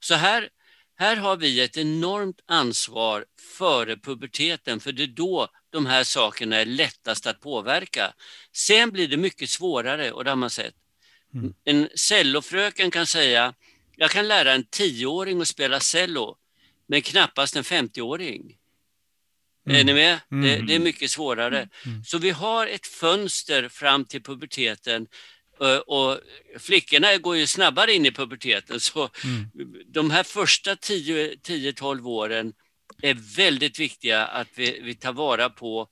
Så 0.00 0.14
här, 0.14 0.48
här 0.96 1.16
har 1.16 1.36
vi 1.36 1.60
ett 1.60 1.76
enormt 1.76 2.40
ansvar 2.46 3.24
före 3.58 3.96
puberteten 3.96 4.80
för 4.80 4.92
det 4.92 5.02
är 5.02 5.06
då 5.06 5.48
de 5.70 5.86
här 5.86 6.04
sakerna 6.04 6.56
är 6.56 6.64
lättast 6.64 7.26
att 7.26 7.40
påverka. 7.40 8.14
Sen 8.52 8.90
blir 8.90 9.08
det 9.08 9.16
mycket 9.16 9.50
svårare 9.50 10.12
och 10.12 10.24
det 10.24 10.30
har 10.30 10.36
man 10.36 10.50
sett. 10.50 10.74
Mm. 11.34 11.54
En 11.64 11.88
cellofröken 11.94 12.90
kan 12.90 13.06
säga, 13.06 13.54
jag 13.96 14.10
kan 14.10 14.28
lära 14.28 14.52
en 14.52 14.64
tioåring 14.64 15.40
att 15.40 15.48
spela 15.48 15.80
cello, 15.80 16.36
men 16.92 17.02
knappast 17.02 17.56
en 17.56 17.62
50-åring. 17.62 18.56
Mm. 19.66 19.80
Är 19.80 19.84
ni 19.84 19.94
med? 19.94 20.20
Mm. 20.30 20.44
Det, 20.44 20.66
det, 20.66 20.74
är 20.74 20.78
mycket 20.78 21.10
svårare. 21.10 21.58
Mm. 21.58 21.68
mm. 21.86 22.04
Så 22.04 22.18
vi 22.18 22.30
har 22.30 22.66
ett 22.66 22.86
fönster 22.86 23.68
fram 23.68 24.04
till 24.04 24.22
puberteten 24.22 25.06
eh, 25.60 25.76
och 25.76 26.18
flickorna 26.58 27.16
går 27.16 27.36
ju 27.36 27.46
snabbare 27.46 27.92
in 27.92 28.06
i 28.06 28.12
puberteten 28.12 28.80
så 28.80 29.10
mm. 29.24 29.46
de 29.86 30.10
här 30.10 30.22
första 30.22 30.74
10-12 30.74 32.06
åren 32.06 32.52
är 33.02 33.36
väldigt 33.36 33.78
viktiga 33.78 34.26
att 34.26 34.48
vi, 34.54 34.80
vi 34.82 34.94
tar 34.94 35.12
vara 35.12 35.50
på 35.50 35.88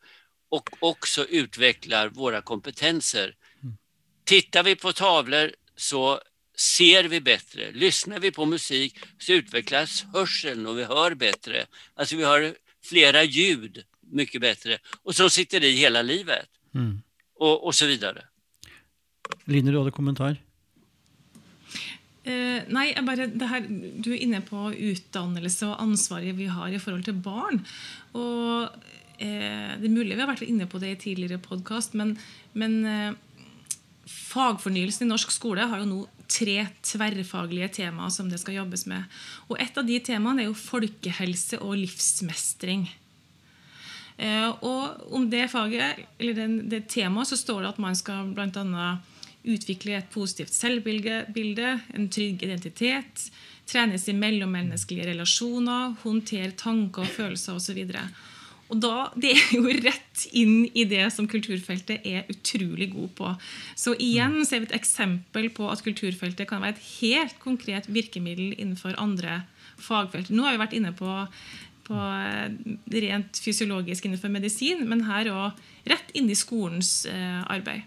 och 0.51 0.71
också 0.81 1.25
utvecklar 1.25 2.09
våra 2.09 2.43
kompetenser. 2.43 3.35
Mm. 3.63 3.77
Tittar 4.25 4.63
vi 4.63 4.77
på 4.77 4.93
tavlor 4.93 5.53
så 5.77 6.21
ser 6.61 7.05
vi 7.05 7.21
bättre. 7.21 7.73
Lyssnar 7.73 8.21
vi 8.21 8.31
på 8.31 8.47
musik 8.47 8.99
så 9.19 9.33
utvecklas 9.33 10.05
hörseln 10.13 10.67
och 10.67 10.79
vi 10.79 10.85
hör 10.85 11.15
bättre. 11.15 11.67
Alltså 11.95 12.17
vi 12.17 12.23
har 12.23 12.55
flera 12.85 13.25
ljud 13.25 13.85
mycket 14.01 14.41
bättre 14.41 14.79
och 15.03 15.17
som 15.17 15.31
sitter 15.31 15.65
i 15.65 15.73
hela 15.73 16.03
livet. 16.03 16.49
Mm. 16.75 17.03
Och, 17.35 17.67
och 17.67 17.75
så 17.75 17.87
vidare. 17.87 18.25
Line, 19.45 19.73
du 19.73 19.79
hade 19.79 19.91
kommentar? 19.91 20.37
Eh, 22.23 22.63
nei, 22.69 22.93
bare 23.03 23.27
det 23.27 23.49
her, 23.49 23.65
Du 24.05 24.13
er 24.13 24.21
inne 24.21 24.43
på 24.45 24.69
utdannelse 24.77 25.67
og 25.71 25.81
ansvaret 25.81 26.37
vi 26.37 26.51
har 26.53 26.69
i 26.69 26.79
forhold 26.79 27.05
til 27.09 27.17
barn. 27.17 27.65
Og 28.13 28.69
eh, 29.19 29.73
Det 29.81 29.89
er 29.89 29.97
mulig 29.97 30.13
vi 30.13 30.21
har 30.21 30.29
vært 30.29 30.45
inne 30.45 30.69
på 30.69 30.79
det 30.79 30.93
i 30.93 31.03
tidligere 31.09 31.41
podkast, 31.41 31.97
men, 31.97 32.19
men 32.53 32.85
eh, 32.85 33.13
fagfornyelsen 34.05 35.07
i 35.07 35.13
norsk 35.15 35.33
skole 35.33 35.65
har 35.71 35.81
jo 35.81 35.89
nå 35.89 36.01
tre 36.31 36.57
tverrfaglige 36.87 37.69
temaer 37.81 38.13
som 38.15 38.31
det 38.31 38.41
skal 38.43 38.61
jobbes 38.61 38.87
med. 38.91 39.05
Og 39.51 39.61
Et 39.61 39.79
av 39.79 39.87
de 39.87 39.99
temaene 40.05 40.45
er 40.45 40.51
jo 40.51 40.57
folkehelse 40.57 41.61
og 41.61 41.77
livsmestring. 41.83 42.89
Eh, 44.21 44.49
og 44.63 45.13
Om 45.17 45.29
det 45.31 45.49
faget, 45.51 46.05
eller 46.19 46.35
det, 46.39 46.49
det 46.71 46.83
temaet 46.93 47.33
så 47.33 47.39
står 47.41 47.63
det 47.63 47.73
at 47.75 47.83
man 47.83 47.97
skal 47.97 48.33
bl.a. 48.37 48.89
utvikle 49.45 49.97
et 49.97 50.11
positivt 50.13 50.55
selvbilde, 50.55 51.71
en 51.97 52.09
trygg 52.13 52.43
identitet, 52.45 53.31
trenes 53.71 54.09
i 54.09 54.17
mellommenneskelige 54.17 55.13
relasjoner, 55.13 55.97
håndtere 56.03 56.53
tanker 56.59 57.07
og 57.07 57.15
følelser 57.15 57.57
osv. 57.57 57.81
Og 57.87 58.30
da, 58.77 59.11
Det 59.17 59.33
er 59.35 59.55
jo 59.57 59.71
rett 59.83 60.27
inn 60.37 60.67
i 60.75 60.85
det 60.89 61.07
som 61.15 61.29
kulturfeltet 61.31 62.05
er 62.07 62.29
utrolig 62.31 62.91
god 62.93 63.11
på. 63.19 63.33
Så 63.79 63.97
igjen 63.99 64.41
ser 64.47 64.63
vi 64.63 64.71
et 64.71 64.77
eksempel 64.79 65.49
på 65.55 65.67
at 65.73 65.83
kulturfeltet 65.85 66.49
kan 66.51 66.63
være 66.63 66.77
et 66.77 66.85
helt 67.01 67.39
konkret 67.43 67.89
virkemiddel 67.91 68.55
innenfor 68.57 68.99
andre 69.01 69.43
fagfelt. 69.81 70.31
Nå 70.31 70.45
har 70.47 70.55
vi 70.55 70.63
vært 70.63 70.77
inne 70.77 70.93
på, 70.97 71.15
på 71.89 71.97
eh, 71.99 72.53
rent 73.07 73.41
fysiologisk 73.43 74.07
innenfor 74.07 74.33
medisin, 74.33 74.85
men 74.89 75.07
her 75.09 75.33
òg 75.33 75.89
rett 75.91 76.15
inn 76.15 76.31
i 76.31 76.39
skolens 76.39 77.07
eh, 77.11 77.41
arbeid. 77.51 77.87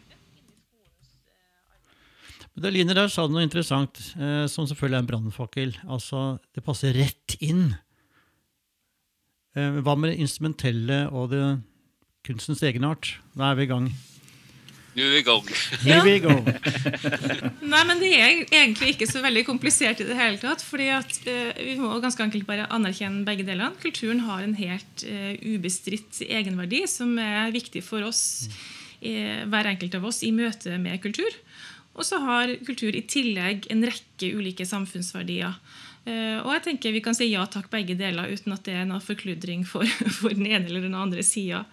Det 2.53 2.69
Line 2.69 2.93
der 2.93 3.09
sa 3.09 3.25
noe 3.25 3.41
interessant, 3.45 3.97
eh, 4.17 4.45
som 4.51 4.67
selvfølgelig 4.69 4.99
er 4.99 5.05
en 5.05 5.09
brannfakkel. 5.09 5.73
Altså, 5.89 6.37
det 6.53 6.65
passer 6.65 6.93
rett 6.97 7.39
inn 7.41 7.71
Eh, 7.71 7.92
hva 9.53 9.93
med 9.99 10.09
det 10.09 10.21
instrumentelle 10.23 11.03
og 11.13 11.29
det 11.29 11.43
kunstens 12.25 12.63
egenart? 12.65 13.17
Da 13.37 13.51
er 13.51 13.59
vi 13.59 13.67
i 13.67 13.71
gang. 13.71 13.91
Nå 14.93 15.01
er 15.01 15.09
vi 15.09 15.21
i 15.23 15.25
gang. 15.25 15.47
Ja. 15.87 16.01
vi 16.05 16.11
i 16.19 16.21
gang. 16.21 16.43
Nei, 17.73 17.81
men 17.89 18.01
Det 18.01 18.11
er 18.13 18.43
egentlig 18.43 18.91
ikke 18.93 19.07
så 19.09 19.23
veldig 19.23 19.41
komplisert 19.47 20.03
i 20.03 20.05
det 20.05 20.17
hele 20.17 20.37
tatt. 20.37 20.61
fordi 20.61 20.91
at 20.93 21.17
uh, 21.25 21.49
Vi 21.57 21.75
må 21.81 21.97
ganske 22.03 22.21
enkelt 22.21 22.45
bare 22.45 22.69
anerkjenne 22.69 23.25
begge 23.25 23.45
delene. 23.47 23.73
Kulturen 23.81 24.21
har 24.27 24.45
en 24.45 24.53
helt 24.59 25.05
uh, 25.09 25.33
ubestridt 25.41 26.21
egenverdi 26.27 26.83
som 26.89 27.17
er 27.17 27.49
viktig 27.55 27.81
for 27.85 28.05
oss, 28.05 28.45
uh, 29.01 29.41
hver 29.49 29.71
enkelt 29.73 29.97
av 29.97 30.05
oss, 30.11 30.21
i 30.21 30.29
møte 30.35 30.77
med 30.77 31.01
kultur. 31.01 31.41
Og 31.97 32.05
så 32.05 32.21
har 32.21 32.53
kultur 32.65 32.93
i 32.93 33.05
tillegg 33.09 33.65
en 33.73 33.81
rekke 33.89 34.29
ulike 34.37 34.65
samfunnsverdier. 34.65 35.57
Eh, 36.03 36.39
og 36.41 36.51
jeg 36.57 36.63
tenker 36.65 36.91
vi 36.91 37.01
kan 37.03 37.15
si 37.15 37.29
ja 37.31 37.45
takk 37.47 37.69
begge 37.71 37.95
deler 37.95 38.31
uten 38.33 38.55
at 38.55 38.65
det 38.67 38.75
er 38.75 38.87
noe 38.89 39.03
forkludring 39.03 39.63
for, 39.67 39.87
for 40.19 40.35
den 40.35 40.49
ene 40.49 40.67
eller 40.67 40.83
den 40.83 40.97
andre 40.99 41.23
sida. 41.25 41.63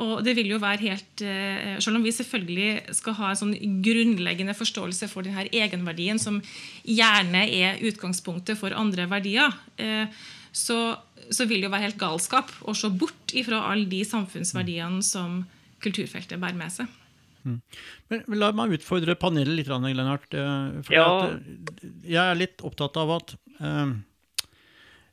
Og 0.00 0.22
det 0.24 0.32
vil 0.38 0.48
jo 0.54 0.60
være 0.62 0.80
helt, 0.86 1.22
eh, 1.26 1.76
Selv 1.82 1.98
om 1.98 2.04
vi 2.06 2.12
selvfølgelig 2.14 2.94
skal 2.96 3.16
ha 3.18 3.30
en 3.30 3.40
sånn 3.40 3.82
grunnleggende 3.84 4.54
forståelse 4.56 5.10
for 5.12 5.26
denne 5.26 5.44
egenverdien, 5.52 6.18
som 6.18 6.40
gjerne 6.86 7.42
er 7.44 7.82
utgangspunktet 7.84 8.56
for 8.60 8.72
andre 8.72 9.04
verdier, 9.10 9.52
eh, 9.76 10.08
så, 10.52 10.96
så 11.28 11.44
vil 11.44 11.60
det 11.60 11.68
jo 11.68 11.74
være 11.74 11.90
helt 11.90 12.00
galskap 12.00 12.54
å 12.64 12.74
se 12.74 12.88
bort 12.88 13.34
ifra 13.36 13.60
alle 13.68 13.90
de 13.90 14.00
samfunnsverdiene 14.06 15.04
som 15.04 15.42
kulturfeltet 15.84 16.40
bærer 16.40 16.58
med 16.58 16.72
seg. 16.72 16.96
Mm. 17.44 17.60
Men, 18.10 18.24
la 18.36 18.50
meg 18.56 18.74
utfordre 18.76 19.14
panelet 19.20 19.60
litt, 19.60 19.68
Lennart. 19.70 20.26
For 20.32 20.96
ja. 20.96 21.06
jeg 22.04 22.24
er 22.24 22.40
litt 22.40 22.64
opptatt 22.66 22.98
av 23.00 23.14
at 23.20 23.36
Ehm, 23.60 23.98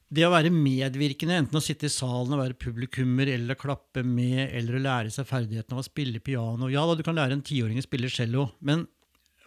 det 0.07 0.23
å 0.23 0.31
være 0.31 0.53
medvirkende, 0.53 1.35
enten 1.41 1.59
å 1.59 1.63
sitte 1.63 1.89
i 1.89 1.91
salen 1.91 2.31
og 2.31 2.39
være 2.39 2.59
publikummer, 2.61 3.27
eller 3.33 3.59
klappe 3.59 4.05
med, 4.07 4.45
eller 4.55 4.77
å 4.77 4.83
lære 4.85 5.11
seg 5.11 5.27
ferdighetene 5.27 5.75
av 5.75 5.83
å 5.83 5.87
spille 5.87 6.23
piano 6.23 6.69
Ja 6.71 6.85
da, 6.87 6.95
du 6.95 7.03
kan 7.03 7.17
lære 7.17 7.35
en 7.35 7.43
tiåring 7.43 7.81
å 7.81 7.83
spille 7.83 8.11
cello, 8.11 8.53
men 8.63 8.85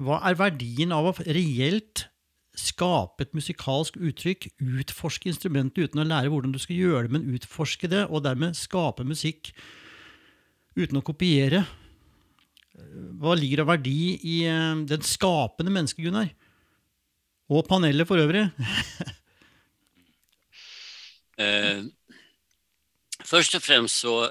hva 0.01 0.21
er 0.29 0.37
verdien 0.37 0.93
av 0.97 1.09
å 1.09 1.17
reelt 1.25 2.07
skape 2.61 3.25
et 3.25 3.37
musikalsk 3.37 3.97
uttrykk, 3.97 4.51
utforske 4.81 5.31
instrumentet 5.31 5.87
uten 5.87 6.03
å 6.03 6.09
lære 6.09 6.33
hvordan 6.33 6.53
du 6.53 6.61
skal 6.61 6.77
gjøre 6.77 7.07
det, 7.07 7.15
men 7.17 7.29
utforske 7.37 7.89
det, 7.89 8.05
og 8.09 8.25
dermed 8.27 8.59
skape 8.59 9.07
musikk 9.07 9.55
uten 10.77 11.01
å 11.01 11.05
kopiere? 11.05 11.65
Hva 13.21 13.37
ligger 13.37 13.63
av 13.63 13.73
verdi 13.75 14.17
i 14.25 14.37
ehm, 14.49 14.85
den 14.89 15.05
skapende 15.05 15.73
mennesket, 15.73 16.05
Gunnar? 16.05 16.33
Och 17.51 17.69
paneler 17.69 18.05
för 18.05 18.19
övrigt. 18.19 18.49
eh, 21.37 21.83
först 23.25 23.55
och 23.55 23.63
främst 23.63 23.97
så 23.97 24.25
eh, 24.25 24.31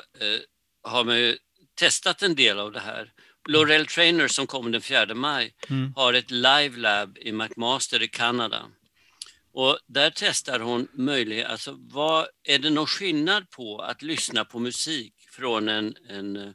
har 0.84 1.04
man 1.04 1.20
ju 1.20 1.38
testat 1.76 2.22
en 2.22 2.36
del 2.36 2.60
av 2.60 2.72
det 2.72 2.80
här. 2.80 3.12
Laurel 3.50 3.86
Trainer 3.86 4.28
som 4.28 4.48
kommer 4.48 4.70
den 4.70 4.82
4 4.82 5.14
maj 5.16 5.54
mm. 5.70 5.94
har 5.96 6.14
ett 6.14 6.32
live 6.32 6.78
lab 6.78 7.18
i 7.18 7.32
McMaster 7.32 8.04
i 8.04 8.08
Kanada. 8.08 8.66
Och 9.54 9.80
där 9.88 10.14
testar 10.16 10.60
hon 10.60 10.88
möjlighet, 10.94 11.48
alltså 11.48 11.76
vad, 11.80 12.28
är 12.44 12.60
det 12.60 12.70
någon 12.70 12.88
skillnad 12.88 13.50
på 13.50 13.80
att 13.80 14.02
lyssna 14.02 14.46
på 14.46 14.60
musik 14.60 15.14
från 15.32 15.70
en, 15.70 15.96
en, 16.10 16.54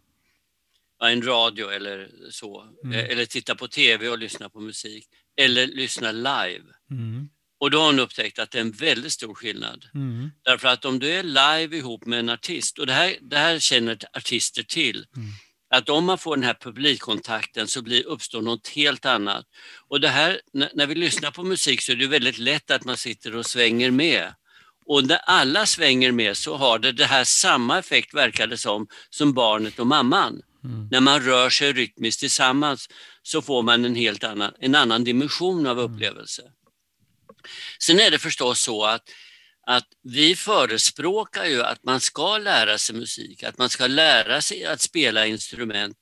en 1.03 1.23
radio 1.23 1.69
eller 1.69 2.11
så, 2.31 2.63
mm. 2.85 2.99
Eh, 2.99 3.05
eller 3.05 3.27
titta 3.27 3.55
på 3.55 3.69
tv 3.69 4.09
och 4.09 4.19
lyssna 4.19 4.49
på 4.49 4.61
musik 4.61 5.09
eller 5.37 5.67
lyssna 5.67 6.13
live. 6.13 6.65
Mm. 6.91 7.29
Och 7.61 7.71
då 7.71 7.79
har 7.79 7.87
hon 7.87 7.99
upptäckt 7.99 8.39
att 8.39 8.51
det 8.51 8.59
är 8.59 8.63
en 8.63 8.73
väldigt 8.73 9.13
stor 9.13 9.35
skillnad. 9.35 9.85
Mm. 9.95 10.31
Därför 10.45 10.69
att 10.69 10.85
om 10.85 10.99
du 10.99 11.11
är 11.11 11.23
live 11.23 11.77
ihop 11.77 12.07
med 12.07 12.19
en 12.19 12.29
artist, 12.29 12.79
och 12.79 12.87
det 12.87 12.93
här, 12.93 13.17
det 13.21 13.37
här 13.37 13.59
känner 13.59 13.99
artister 14.13 14.63
till, 14.63 15.07
mm. 15.17 15.29
att 15.75 15.89
om 15.89 16.05
man 16.05 16.19
får 16.19 16.37
den 16.37 16.45
här 16.45 16.57
publikkontakten 16.61 17.69
så 17.69 17.83
blir, 17.83 18.07
uppstår 18.07 18.43
något 18.43 18.69
helt 18.69 19.07
annat. 19.07 19.45
Och 19.89 20.01
det 20.01 20.09
här, 20.09 20.41
när 20.53 20.87
vi 20.87 20.95
lyssnar 20.95 21.31
på 21.31 21.43
musik 21.43 21.81
så 21.83 21.93
är 21.93 21.97
det 21.97 22.07
väldigt 22.07 22.39
lätt 22.39 22.71
att 22.71 22.85
man 22.85 22.97
sitter 22.97 23.37
och 23.37 23.47
svänger 23.47 23.91
med. 23.91 24.35
Och 24.87 25.07
när 25.07 25.17
alla 25.17 25.67
svänger 25.67 26.13
med 26.13 26.37
så 26.37 26.57
har 26.57 26.79
det 26.79 26.93
det 26.93 27.07
här 27.07 27.25
samma 27.25 27.79
effekt, 27.79 28.15
verkar 28.15 28.47
det 28.47 28.59
som, 28.59 28.87
som 29.11 29.33
barnet 29.33 29.79
och 29.79 29.87
mamman. 29.87 30.43
Mm. 30.65 30.89
När 30.91 31.01
man 31.01 31.21
rör 31.21 31.51
sig 31.51 31.73
rytmiskt 31.73 32.21
tillsammans 32.21 32.89
så 33.23 33.43
får 33.43 33.63
man 33.63 33.85
en 33.85 33.95
helt 33.95 34.25
annan, 34.25 34.53
en 34.61 34.75
annan 34.75 35.05
dimension 35.05 35.67
av 35.67 35.79
mm. 35.79 35.93
upplevelse. 35.93 36.43
Sen 37.79 38.01
är 38.01 38.11
det 38.11 38.19
förstås 38.19 38.61
så 38.61 38.85
att, 38.85 39.03
att 39.67 39.87
vi 40.03 40.37
förespråkar 40.37 41.45
ju 41.45 41.63
att 41.63 41.85
man 41.85 42.01
ska 42.01 42.39
lära 42.39 42.79
sig 42.79 42.97
musik, 42.97 43.43
att 43.43 43.59
man 43.59 43.71
ska 43.71 43.87
lära 43.87 44.41
sig 44.41 44.65
att 44.65 44.81
spela 44.81 45.27
instrument. 45.27 45.99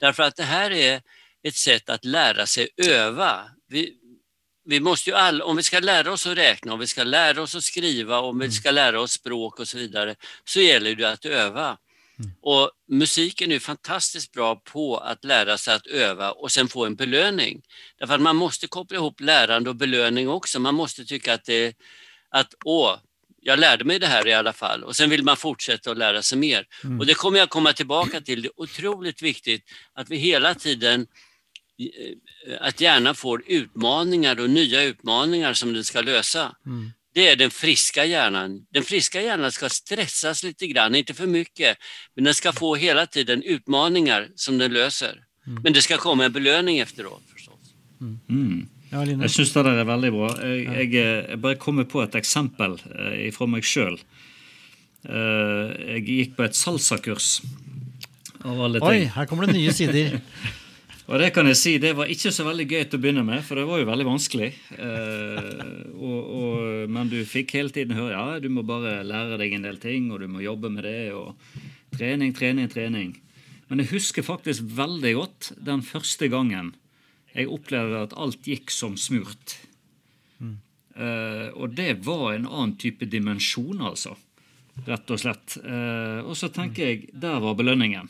Därför 0.00 0.22
att 0.22 0.36
det 0.36 0.42
här 0.42 0.70
är 0.70 1.02
ett 1.42 1.56
sätt 1.56 1.90
att 1.90 2.04
lära 2.04 2.46
sig 2.46 2.68
öva. 2.76 3.50
Vi, 3.68 3.94
vi 4.64 4.80
måste 4.80 5.10
ju 5.10 5.16
all, 5.16 5.42
om 5.42 5.56
vi 5.56 5.62
ska 5.62 5.80
lära 5.80 6.12
oss 6.12 6.26
att 6.26 6.38
räkna, 6.38 6.72
om 6.72 6.78
vi 6.78 6.86
ska 6.86 7.04
lära 7.04 7.42
oss 7.42 7.54
att 7.54 7.64
skriva, 7.64 8.18
om 8.18 8.38
vi 8.38 8.44
mm. 8.44 8.52
ska 8.52 8.70
lära 8.70 9.00
oss 9.00 9.12
språk 9.12 9.60
och 9.60 9.68
så 9.68 9.78
vidare, 9.78 10.14
så 10.44 10.60
gäller 10.60 10.94
det 10.94 11.10
att 11.10 11.24
öva. 11.24 11.78
Mm. 12.18 12.30
Och 12.42 12.70
musiken 12.88 13.52
är 13.52 13.58
fantastiskt 13.58 14.32
bra 14.32 14.56
på 14.56 14.96
att 14.96 15.24
lära 15.24 15.58
sig 15.58 15.74
att 15.74 15.86
öva 15.86 16.30
och 16.30 16.52
sen 16.52 16.68
få 16.68 16.86
en 16.86 16.96
belöning. 16.96 17.62
Därför 17.98 18.14
att 18.14 18.20
man 18.20 18.36
måste 18.36 18.66
koppla 18.66 18.96
ihop 18.96 19.20
lärande 19.20 19.70
och 19.70 19.76
belöning 19.76 20.28
också. 20.28 20.60
Man 20.60 20.74
måste 20.74 21.04
tycka 21.04 21.34
att 21.34 21.44
det 21.44 21.76
att 22.30 22.54
åh, 22.64 22.96
jag 23.40 23.58
lärde 23.58 23.84
mig 23.84 23.98
det 23.98 24.06
här 24.06 24.28
i 24.28 24.32
alla 24.32 24.52
fall 24.52 24.84
och 24.84 24.96
sen 24.96 25.10
vill 25.10 25.22
man 25.22 25.36
fortsätta 25.36 25.90
att 25.90 25.98
lära 25.98 26.22
sig 26.22 26.38
mer. 26.38 26.66
Mm. 26.84 27.00
Och 27.00 27.06
det 27.06 27.14
kommer 27.14 27.38
jag 27.38 27.50
komma 27.50 27.72
tillbaka 27.72 28.20
till. 28.20 28.42
Det 28.42 28.48
är 28.48 28.60
otroligt 28.60 29.22
viktigt 29.22 29.64
att 29.92 30.10
vi 30.10 30.16
hela 30.16 30.54
tiden 30.54 31.06
eh, 31.78 32.58
att 32.60 32.80
hjärnan 32.80 33.14
får 33.14 33.42
utmaningar 33.46 34.40
och 34.40 34.50
nya 34.50 34.82
utmaningar 34.82 35.54
som 35.54 35.72
den 35.72 35.84
ska 35.84 36.00
lösa. 36.00 36.56
Mm. 36.66 36.92
Det 37.16 37.28
är 37.28 37.36
den 37.36 37.50
friska 37.50 38.04
hjärnan. 38.04 38.66
Den 38.72 38.82
friska 38.82 39.22
hjärnan 39.22 39.52
ska 39.52 39.68
stressas 39.68 40.42
lite 40.42 40.66
grann, 40.66 40.94
inte 40.94 41.14
för 41.14 41.26
mycket, 41.26 41.78
men 42.14 42.24
den 42.24 42.34
ska 42.34 42.52
få 42.52 42.74
hela 42.74 43.06
tiden 43.06 43.42
utmaningar 43.42 44.28
som 44.34 44.58
den 44.58 44.72
löser. 44.72 45.24
Mm. 45.46 45.62
Men 45.62 45.72
det 45.72 45.82
ska 45.82 45.96
komma 45.96 46.24
en 46.24 46.32
belöning 46.32 46.78
efteråt 46.78 47.22
förstås. 47.32 47.74
Mm. 48.00 48.18
mm. 48.28 48.68
Ja, 48.90 49.04
jeg 49.06 49.30
syns 49.30 49.52
det 49.52 49.64
er 49.64 49.88
veldig 49.88 50.12
bra. 50.12 50.28
Jeg, 50.44 50.92
jeg, 50.92 51.40
bare 51.40 51.56
kommer 51.56 51.88
på 51.88 52.04
et 52.04 52.14
eksempel 52.14 52.76
eh, 52.84 53.32
fra 53.32 53.48
meg 53.48 53.64
sjøl. 53.64 53.96
Eh, 55.08 55.72
jeg 55.96 56.04
gikk 56.06 56.36
på 56.36 56.44
et 56.44 56.56
salsakurs. 56.56 57.40
Oi, 58.44 59.08
her 59.16 59.24
kommer 59.24 59.48
det 59.48 59.56
nye 59.56 59.72
sider. 59.72 60.20
og 61.06 61.20
det 61.22 61.28
kan 61.34 61.46
jeg 61.46 61.58
si, 61.60 61.72
det 61.82 61.92
var 61.94 62.10
ikke 62.10 62.32
så 62.34 62.46
veldig 62.46 62.66
gøy 62.66 62.80
til 62.82 62.98
å 62.98 63.02
begynne 63.02 63.22
med, 63.26 63.44
for 63.46 63.60
det 63.60 63.66
var 63.68 63.78
jo 63.78 63.86
veldig 63.86 64.06
vanskelig. 64.08 64.48
Eh, 64.74 65.60
og, 65.94 66.32
og, 66.38 66.64
men 66.90 67.12
du 67.12 67.20
fikk 67.28 67.54
hele 67.58 67.70
tiden 67.74 67.94
høre 67.98 68.16
ja, 68.16 68.40
du 68.42 68.48
må 68.50 68.64
bare 68.66 69.04
lære 69.06 69.38
deg 69.38 69.54
en 69.54 69.68
del 69.68 69.78
ting, 69.82 70.10
og 70.10 70.24
du 70.24 70.26
må 70.30 70.42
jobbe 70.42 70.72
med 70.74 70.86
det. 70.88 71.12
og 71.14 71.36
Trening, 71.94 72.34
trening, 72.36 72.66
trening. 72.72 73.14
Men 73.70 73.82
jeg 73.82 73.92
husker 73.94 74.26
faktisk 74.26 74.66
veldig 74.76 75.14
godt 75.16 75.52
den 75.62 75.82
første 75.86 76.28
gangen 76.32 76.74
jeg 77.36 77.50
opplevde 77.52 78.02
at 78.06 78.14
alt 78.16 78.46
gikk 78.48 78.72
som 78.72 78.94
smurt. 78.98 79.58
Mm. 80.40 80.56
Eh, 80.96 81.48
og 81.54 81.74
det 81.76 81.98
var 82.06 82.32
en 82.32 82.48
annen 82.48 82.76
type 82.80 83.08
dimensjon, 83.12 83.82
altså. 83.84 84.14
Rett 84.86 85.10
og 85.12 85.20
slett. 85.20 85.58
Eh, 85.62 86.20
og 86.24 86.36
så 86.38 86.50
tenker 86.52 86.90
jeg 86.90 87.10
der 87.12 87.38
var 87.44 87.56
belønningen. 87.58 88.08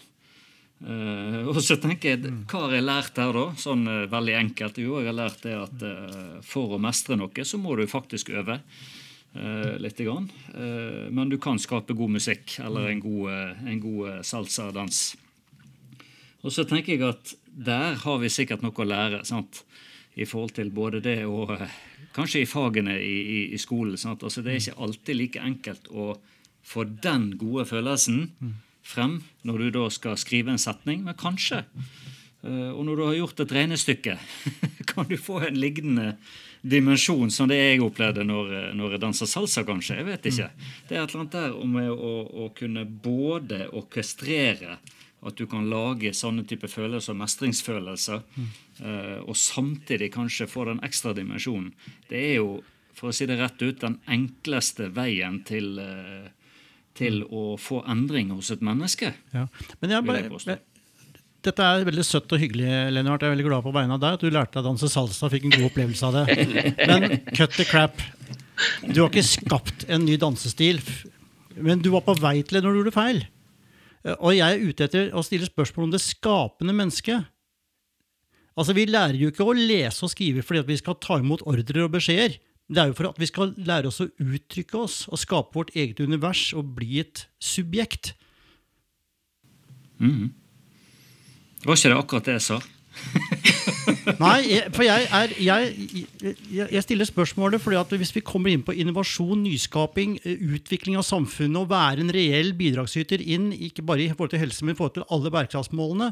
Uh, 0.76 1.48
og 1.48 1.62
så 1.64 1.78
tenker 1.80 2.12
jeg, 2.12 2.20
mm. 2.26 2.42
Hva 2.50 2.66
har 2.66 2.76
jeg 2.76 2.84
lært 2.84 3.20
her, 3.22 3.32
da? 3.32 3.46
Sånn 3.60 3.88
veldig 4.12 4.36
enkelt. 4.42 4.80
Jo, 4.82 4.98
jeg 5.00 5.10
har 5.10 5.18
lært 5.22 5.46
det 5.46 5.56
at 5.56 5.84
for 6.44 6.76
å 6.76 6.80
mestre 6.82 7.16
noe, 7.18 7.46
så 7.48 7.60
må 7.60 7.78
du 7.78 7.86
faktisk 7.90 8.34
øve. 8.36 8.60
litt 9.80 9.98
grann. 10.00 10.30
men 11.12 11.28
du 11.28 11.36
kan 11.36 11.58
skape 11.58 11.92
god 11.92 12.10
musikk 12.10 12.58
eller 12.64 12.88
en 12.88 13.00
god, 13.00 13.58
en 13.68 13.80
god 13.80 14.24
salsa-dans. 14.24 15.16
Og 16.46 16.52
så 16.54 16.64
tenker 16.64 16.94
jeg 16.94 17.04
at 17.04 17.34
der 17.56 17.96
har 18.02 18.20
vi 18.22 18.30
sikkert 18.30 18.62
noe 18.62 18.76
å 18.76 18.86
lære. 18.86 19.24
Sant? 19.26 19.64
I 20.16 20.24
forhold 20.24 20.54
til 20.56 20.70
både 20.72 21.02
det 21.04 21.18
og 21.28 21.50
eh, 21.58 21.72
kanskje 22.16 22.44
i 22.44 22.48
fagene 22.48 22.94
i, 22.96 23.16
i, 23.20 23.40
i 23.52 23.58
skolen. 23.60 23.98
Sant? 24.00 24.22
Altså, 24.24 24.44
det 24.44 24.52
er 24.52 24.62
ikke 24.62 24.84
alltid 24.86 25.18
like 25.18 25.42
enkelt 25.44 25.90
å 25.90 26.14
få 26.66 26.86
den 27.02 27.34
gode 27.40 27.66
følelsen 27.68 28.30
frem 28.87 29.20
når 29.46 29.64
du 29.64 29.70
da 29.81 29.87
skal 29.92 30.18
skrive 30.20 30.55
en 30.55 30.62
setning, 30.62 31.05
men 31.07 31.18
kanskje. 31.18 31.64
Eh, 32.46 32.70
og 32.72 32.83
når 32.87 32.96
du 32.96 33.05
har 33.09 33.16
gjort 33.20 33.44
et 33.44 33.55
regnestykke, 33.59 34.18
kan 34.90 35.09
du 35.11 35.16
få 35.20 35.42
en 35.49 35.59
lignende 35.59 36.12
dimensjon 36.66 37.31
som 37.31 37.51
det 37.51 37.59
jeg 37.59 37.83
opplevde 37.85 38.25
når, 38.27 38.53
når 38.79 38.96
jeg 38.96 39.03
danser 39.03 39.31
salsa, 39.31 39.64
kanskje. 39.66 40.01
Jeg 40.01 40.09
vet 40.09 40.31
ikke. 40.31 40.51
Det 40.88 40.96
er 40.96 41.03
et 41.03 41.11
eller 41.11 41.25
annet 41.25 41.37
der 41.37 41.59
om 41.59 41.77
å, 41.83 42.14
å 42.46 42.53
kunne 42.57 42.87
både 42.87 43.66
orkestrere 43.77 44.79
at 45.27 45.37
du 45.37 45.46
kan 45.51 45.66
lage 45.70 46.12
sånne 46.14 46.44
type 46.49 46.68
følelser, 46.70 47.16
mestringsfølelser, 47.18 48.22
mm. 48.37 48.49
uh, 48.83 49.18
og 49.27 49.37
samtidig 49.38 50.12
kanskje 50.14 50.49
få 50.51 50.66
den 50.68 50.83
ekstra 50.87 51.14
dimensjonen. 51.16 51.72
Det 52.11 52.20
er 52.20 52.35
jo, 52.37 52.61
for 52.96 53.11
å 53.11 53.16
si 53.16 53.27
det 53.29 53.38
rett 53.40 53.62
ut, 53.62 53.81
den 53.83 53.99
enkleste 54.12 54.90
veien 54.94 55.40
til, 55.49 55.81
uh, 55.81 56.29
til 56.96 57.22
å 57.28 57.54
få 57.61 57.82
endring 57.90 58.32
hos 58.35 58.50
et 58.54 58.64
menneske. 58.64 59.12
Ja. 59.35 59.46
Men 59.82 59.94
jeg 59.94 60.06
bare, 60.09 60.24
jeg 60.26 60.59
dette 61.46 61.62
er 61.62 61.85
veldig 61.87 62.02
søtt 62.02 62.32
og 62.35 62.40
hyggelig, 62.42 62.66
Lennart. 62.90 63.22
Jeg 63.22 63.30
er 63.30 63.35
veldig 63.37 63.46
glad 63.46 63.62
på 63.66 63.74
vegne 63.74 63.94
av 63.94 64.02
deg 64.02 64.16
at 64.16 64.24
du 64.24 64.32
lærte 64.35 64.56
deg 64.56 64.64
å 64.64 64.70
danse 64.72 64.88
salsa 64.90 65.28
og 65.28 65.35
fikk 65.35 65.46
en 65.46 65.54
god 65.54 65.68
opplevelse 65.68 66.09
av 66.09 66.16
det. 66.16 66.24
Men 66.90 67.20
cut 67.37 67.54
the 67.54 67.66
crap. 67.68 68.02
Du 68.82 69.02
har 69.02 69.11
ikke 69.11 69.26
skapt 69.26 69.85
en 69.92 70.06
ny 70.09 70.16
dansestil, 70.18 70.80
men 71.61 71.82
du 71.85 71.90
var 71.92 72.02
på 72.06 72.14
vei 72.18 72.40
til 72.40 72.59
det 72.59 72.62
når 72.64 72.72
du 72.72 72.78
gjorde 72.80 72.96
feil. 72.96 73.18
Eh, 74.02 74.16
og 74.16 74.32
jeg 74.32 74.46
er 74.46 74.64
ute 74.64 74.87
etter 74.88 75.11
å 75.12 75.24
stille 75.24 75.48
spørsmål 75.48 75.88
om 75.88 75.92
det 75.92 76.02
skapende 76.04 76.74
mennesket. 76.76 77.28
Altså, 78.56 78.72
Vi 78.72 78.87
lærer 78.88 79.18
jo 79.20 79.28
ikke 79.32 79.44
å 79.44 79.56
lese 79.56 80.06
og 80.06 80.12
skrive 80.12 80.44
fordi 80.44 80.64
vi 80.70 80.78
skal 80.80 80.96
ta 81.00 81.20
imot 81.20 81.44
ordrer 81.44 81.85
og 81.85 81.92
beskjeder. 81.98 82.38
Det 82.66 82.83
er 82.83 82.90
jo 82.90 82.96
for 82.98 83.12
at 83.12 83.20
vi 83.22 83.29
skal 83.31 83.55
lære 83.57 83.92
oss 83.92 84.02
å 84.02 84.09
uttrykke 84.11 84.79
oss 84.81 84.96
og 85.07 85.20
skape 85.22 85.55
vårt 85.55 85.70
eget 85.79 86.00
univers 86.02 86.48
og 86.57 86.74
bli 86.79 86.98
et 87.05 87.29
subjekt. 87.38 88.14
Mm. 90.02 90.35
Var 91.62 91.79
ikke 91.79 91.92
det 91.92 92.00
akkurat 92.00 92.26
det 92.26 92.38
jeg 92.40 92.46
sa? 92.50 92.61
Nei, 94.06 94.60
for 94.74 94.84
jeg, 94.86 95.06
er, 95.10 95.32
jeg, 95.42 96.04
jeg, 96.54 96.82
stiller 96.84 97.08
spørsmålet 97.08 97.62
fordi 97.62 97.78
at 97.80 97.94
hvis 97.98 98.12
vi 98.14 98.22
kommer 98.26 98.52
inn 98.52 98.62
på 98.66 98.74
innovasjon, 98.76 99.42
nyskaping, 99.42 100.16
eh, 100.22 100.44
utvikling 100.56 100.98
av 101.00 101.06
samfunnet 101.08 101.58
og 101.64 101.70
være 101.72 102.04
en 102.04 102.12
reell 102.14 102.52
bidragsyter 102.58 103.22
inn, 103.22 103.48
ikke 103.52 103.84
bare 103.86 104.04
i 104.04 104.08
forhold 104.12 104.34
til 104.34 104.42
helse, 104.44 104.64
men 104.64 104.76
i 104.76 104.78
forhold 104.78 104.96
til 104.98 105.06
alle 105.10 105.32
bærekraftsmålene, 105.34 106.10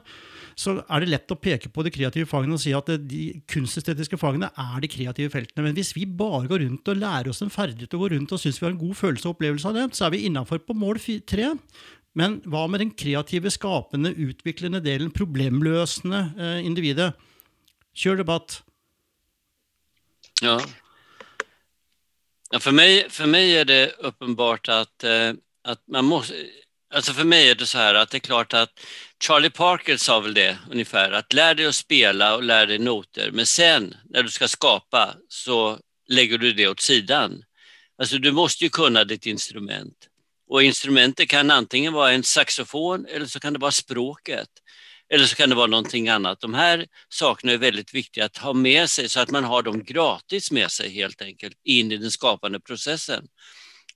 så 0.58 0.76
er 0.82 1.04
det 1.04 1.10
lett 1.12 1.34
å 1.34 1.38
peke 1.38 1.70
på 1.70 1.86
de 1.86 1.92
kreative 1.94 2.30
fagene 2.30 2.58
og 2.58 2.62
si 2.62 2.74
at 2.74 2.90
eh, 2.92 3.00
de 3.00 3.24
kunstestetiske 3.50 4.18
fagene 4.20 4.50
er 4.50 4.78
de 4.82 4.90
kreative 4.90 5.32
feltene. 5.34 5.68
Men 5.68 5.78
hvis 5.78 5.94
vi 5.96 6.06
bare 6.06 6.48
går 6.50 6.66
rundt 6.66 6.90
og 6.90 7.02
lærer 7.02 7.30
oss 7.30 7.44
en 7.46 7.54
ferdighet 7.54 7.94
og 7.94 8.06
går 8.06 8.16
rundt 8.18 8.34
og 8.34 8.42
syns 8.42 8.58
vi 8.58 8.68
har 8.68 8.74
en 8.74 8.82
god 8.82 8.98
følelse 8.98 9.28
og 9.28 9.36
opplevelse 9.36 9.70
av 9.70 9.78
det, 9.78 9.90
så 9.94 10.08
er 10.08 10.16
vi 10.16 10.24
innafor 10.28 10.62
på 10.66 10.76
mål 10.78 10.98
tre. 11.28 11.52
Men 12.18 12.38
hva 12.46 12.66
med 12.70 12.82
den 12.82 12.92
kreative, 12.94 13.50
skapende, 13.50 14.14
utviklende 14.14 14.82
delen, 14.82 15.14
problemløsende 15.14 16.20
eh, 16.38 16.60
individet? 16.66 17.12
Kör 17.94 18.16
debatt. 18.16 18.62
Ja. 20.42 20.62
ja 22.50 22.60
för, 22.60 22.72
mig, 22.72 23.10
för 23.10 23.26
mig 23.26 23.56
är 23.56 23.64
det 23.64 23.90
uppenbart 23.98 24.68
att, 24.68 25.04
eh, 25.04 25.32
att 25.64 25.82
man 25.86 26.04
måste... 26.04 26.34
Alltså 26.94 27.12
för 27.12 27.24
mig 27.24 27.50
är 27.50 27.54
det 27.54 27.66
så 27.66 27.78
här 27.78 27.94
att 27.94 28.10
det 28.10 28.16
är 28.16 28.20
klart 28.20 28.54
att 28.54 28.80
Charlie 29.24 29.50
Parker 29.50 29.96
sa 29.96 30.20
väl 30.20 30.34
det 30.34 30.58
ungefär, 30.70 31.12
att 31.12 31.32
lär 31.32 31.54
dig 31.54 31.66
att 31.66 31.74
spela 31.74 32.36
och 32.36 32.42
lär 32.42 32.66
dig 32.66 32.78
noter, 32.78 33.30
men 33.30 33.46
sen 33.46 33.94
när 34.04 34.22
du 34.22 34.28
ska 34.28 34.48
skapa 34.48 35.14
så 35.28 35.78
lägger 36.08 36.38
du 36.38 36.52
det 36.52 36.68
åt 36.68 36.80
sidan. 36.80 37.42
Alltså 37.98 38.18
du 38.18 38.32
måste 38.32 38.64
ju 38.64 38.70
kunna 38.70 39.04
ditt 39.04 39.26
instrument. 39.26 40.08
Och 40.48 40.62
instrumentet 40.62 41.28
kan 41.28 41.50
antingen 41.50 41.92
vara 41.92 42.12
en 42.12 42.22
saxofon 42.22 43.06
eller 43.06 43.26
så 43.26 43.40
kan 43.40 43.52
det 43.52 43.58
vara 43.58 43.72
språket. 43.72 44.48
Eller 45.12 45.26
så 45.26 45.36
kan 45.36 45.48
det 45.48 45.54
vara 45.54 45.66
någonting 45.66 46.08
annat. 46.08 46.40
De 46.40 46.54
här 46.54 46.86
sakerna 47.08 47.52
är 47.52 47.58
väldigt 47.58 47.94
viktiga 47.94 48.24
att 48.24 48.36
ha 48.36 48.52
med 48.52 48.90
sig 48.90 49.08
så 49.08 49.20
att 49.20 49.30
man 49.30 49.44
har 49.44 49.62
dem 49.62 49.84
gratis 49.84 50.50
med 50.50 50.70
sig 50.70 50.90
helt 50.90 51.22
enkelt 51.22 51.56
in 51.64 51.92
i 51.92 51.96
den 51.96 52.10
skapande 52.10 52.60
processen. 52.60 53.26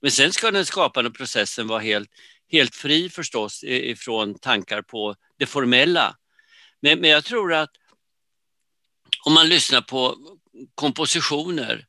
Men 0.01 0.11
sen 0.11 0.33
ska 0.33 0.51
den 0.51 0.65
skapande 0.65 1.11
processen 1.11 1.67
vara 1.67 1.79
helt, 1.79 2.09
helt 2.51 2.75
fri 2.75 3.09
förstås 3.09 3.63
ifrån 3.63 4.39
tankar 4.39 4.81
på 4.81 5.15
det 5.39 5.45
formella. 5.45 6.15
Men, 6.81 6.99
men 6.99 7.09
jag 7.09 7.23
tror 7.25 7.53
att 7.53 7.71
om 9.25 9.33
man 9.33 9.49
lyssnar 9.49 9.81
på 9.81 10.17
kompositioner 10.75 11.85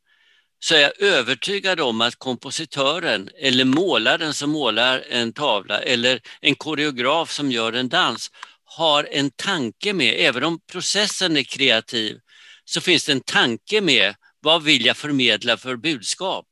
så 0.58 0.74
är 0.74 0.80
jag 0.80 1.02
övertygad 1.02 1.80
om 1.80 2.00
att 2.00 2.16
kompositören 2.16 3.30
eller 3.38 3.64
målaren 3.64 4.34
som 4.34 4.50
målar 4.50 5.04
en 5.10 5.32
tavla 5.32 5.80
eller 5.80 6.20
en 6.40 6.54
koreograf 6.54 7.32
som 7.32 7.50
gör 7.50 7.72
en 7.72 7.88
dans 7.88 8.30
har 8.76 9.08
en 9.10 9.30
tanke 9.30 9.92
med, 9.92 10.14
även 10.18 10.44
om 10.44 10.60
processen 10.72 11.36
är 11.36 11.42
kreativ, 11.42 12.18
så 12.64 12.80
finns 12.80 13.04
det 13.04 13.12
en 13.12 13.20
tanke 13.20 13.80
med 13.80 14.14
vad 14.40 14.62
vill 14.62 14.86
jag 14.86 14.96
förmedla 14.96 15.56
för 15.56 15.76
budskap? 15.76 16.46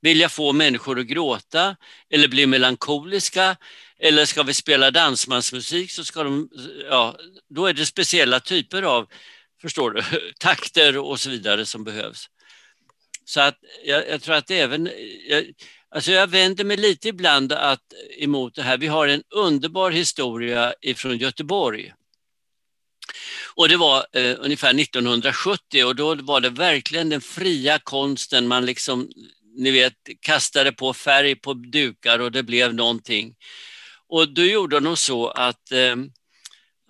Vill 0.00 0.20
jag 0.20 0.32
få 0.32 0.52
människor 0.52 0.98
att 0.98 1.06
gråta 1.06 1.76
eller 2.10 2.28
bli 2.28 2.46
melankoliska? 2.46 3.56
Eller 3.98 4.24
ska 4.24 4.42
vi 4.42 4.54
spela 4.54 4.90
dansmansmusik 4.90 5.90
så 5.90 6.04
ska 6.04 6.22
de, 6.22 6.48
ja, 6.90 7.16
då 7.48 7.66
är 7.66 7.72
det 7.72 7.86
speciella 7.86 8.40
typer 8.40 8.82
av, 8.82 9.08
förstår 9.60 9.90
du, 9.90 10.02
takter 10.38 10.98
och 10.98 11.20
så 11.20 11.30
vidare 11.30 11.66
som 11.66 11.84
behövs. 11.84 12.28
Så 13.24 13.40
att 13.40 13.58
jag, 13.84 14.08
jag 14.08 14.22
tror 14.22 14.34
att 14.34 14.50
även, 14.50 14.90
jag, 15.28 15.44
alltså 15.94 16.12
jag 16.12 16.26
vänder 16.26 16.64
mig 16.64 16.76
lite 16.76 17.08
ibland 17.08 17.52
att, 17.52 17.82
emot 18.18 18.54
det 18.54 18.62
här. 18.62 18.78
Vi 18.78 18.86
har 18.86 19.08
en 19.08 19.22
underbar 19.30 19.90
historia 19.90 20.74
ifrån 20.80 21.18
Göteborg. 21.18 21.92
Och 23.54 23.68
det 23.68 23.76
var 23.76 24.06
eh, 24.12 24.36
ungefär 24.38 24.80
1970 24.80 25.84
och 25.84 25.96
då 25.96 26.14
var 26.14 26.40
det 26.40 26.50
verkligen 26.50 27.08
den 27.08 27.20
fria 27.20 27.78
konsten. 27.78 28.48
Man 28.48 28.66
liksom, 28.66 29.08
ni 29.56 29.70
vet, 29.70 29.94
kastade 30.20 30.72
på 30.72 30.94
färg 30.94 31.34
på 31.34 31.54
dukar 31.54 32.18
och 32.18 32.32
det 32.32 32.42
blev 32.42 32.74
någonting. 32.74 33.34
Och 34.08 34.28
då 34.28 34.44
gjorde 34.44 34.80
de 34.80 34.96
så 34.96 35.28
att 35.28 35.72
eh, 35.72 35.96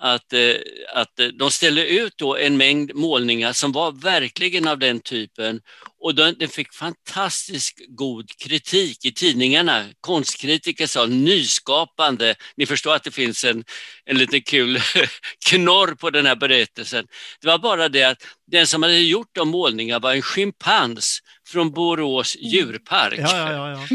att, 0.03 0.33
eh, 0.33 0.55
att 0.95 1.21
de 1.35 1.51
ställde 1.51 1.87
ut 1.87 2.12
då 2.17 2.37
en 2.37 2.57
mängd 2.57 2.95
målningar 2.95 3.53
som 3.53 3.73
var 3.73 3.93
verkligen 3.93 4.69
av 4.69 4.79
den 4.79 5.01
typen 5.01 5.61
och 6.03 6.15
den 6.15 6.49
fick 6.49 6.75
fantastiskt 6.75 7.81
god 7.88 8.31
kritik 8.38 9.05
i 9.05 9.12
tidningarna. 9.12 9.85
Konstkritiker 10.01 10.87
sa 10.87 11.07
nyskapande. 11.07 12.35
Ni 12.57 12.67
förstår 12.67 12.95
att 12.95 13.05
det 13.05 13.11
finns 13.11 13.45
en, 13.45 13.65
en 14.05 14.19
liten 14.19 14.43
kul 14.43 14.81
knorr 15.47 15.95
på 15.95 16.11
den 16.11 16.27
här 16.27 16.37
berättelsen. 16.37 17.07
Det 17.41 17.47
var 17.47 17.59
bara 17.59 17.88
det 17.88 18.05
att 18.05 18.27
den 18.47 18.67
som 18.67 18.83
hade 18.83 18.99
gjort 18.99 19.31
de 19.33 19.49
målningarna 19.49 19.99
var 19.99 20.15
en 20.15 20.23
schimpans 20.23 21.23
från 21.49 21.71
Borås 21.71 22.37
djurpark. 22.41 23.19
Ja, 23.19 23.53
ja, 23.53 23.71
ja, 23.71 23.87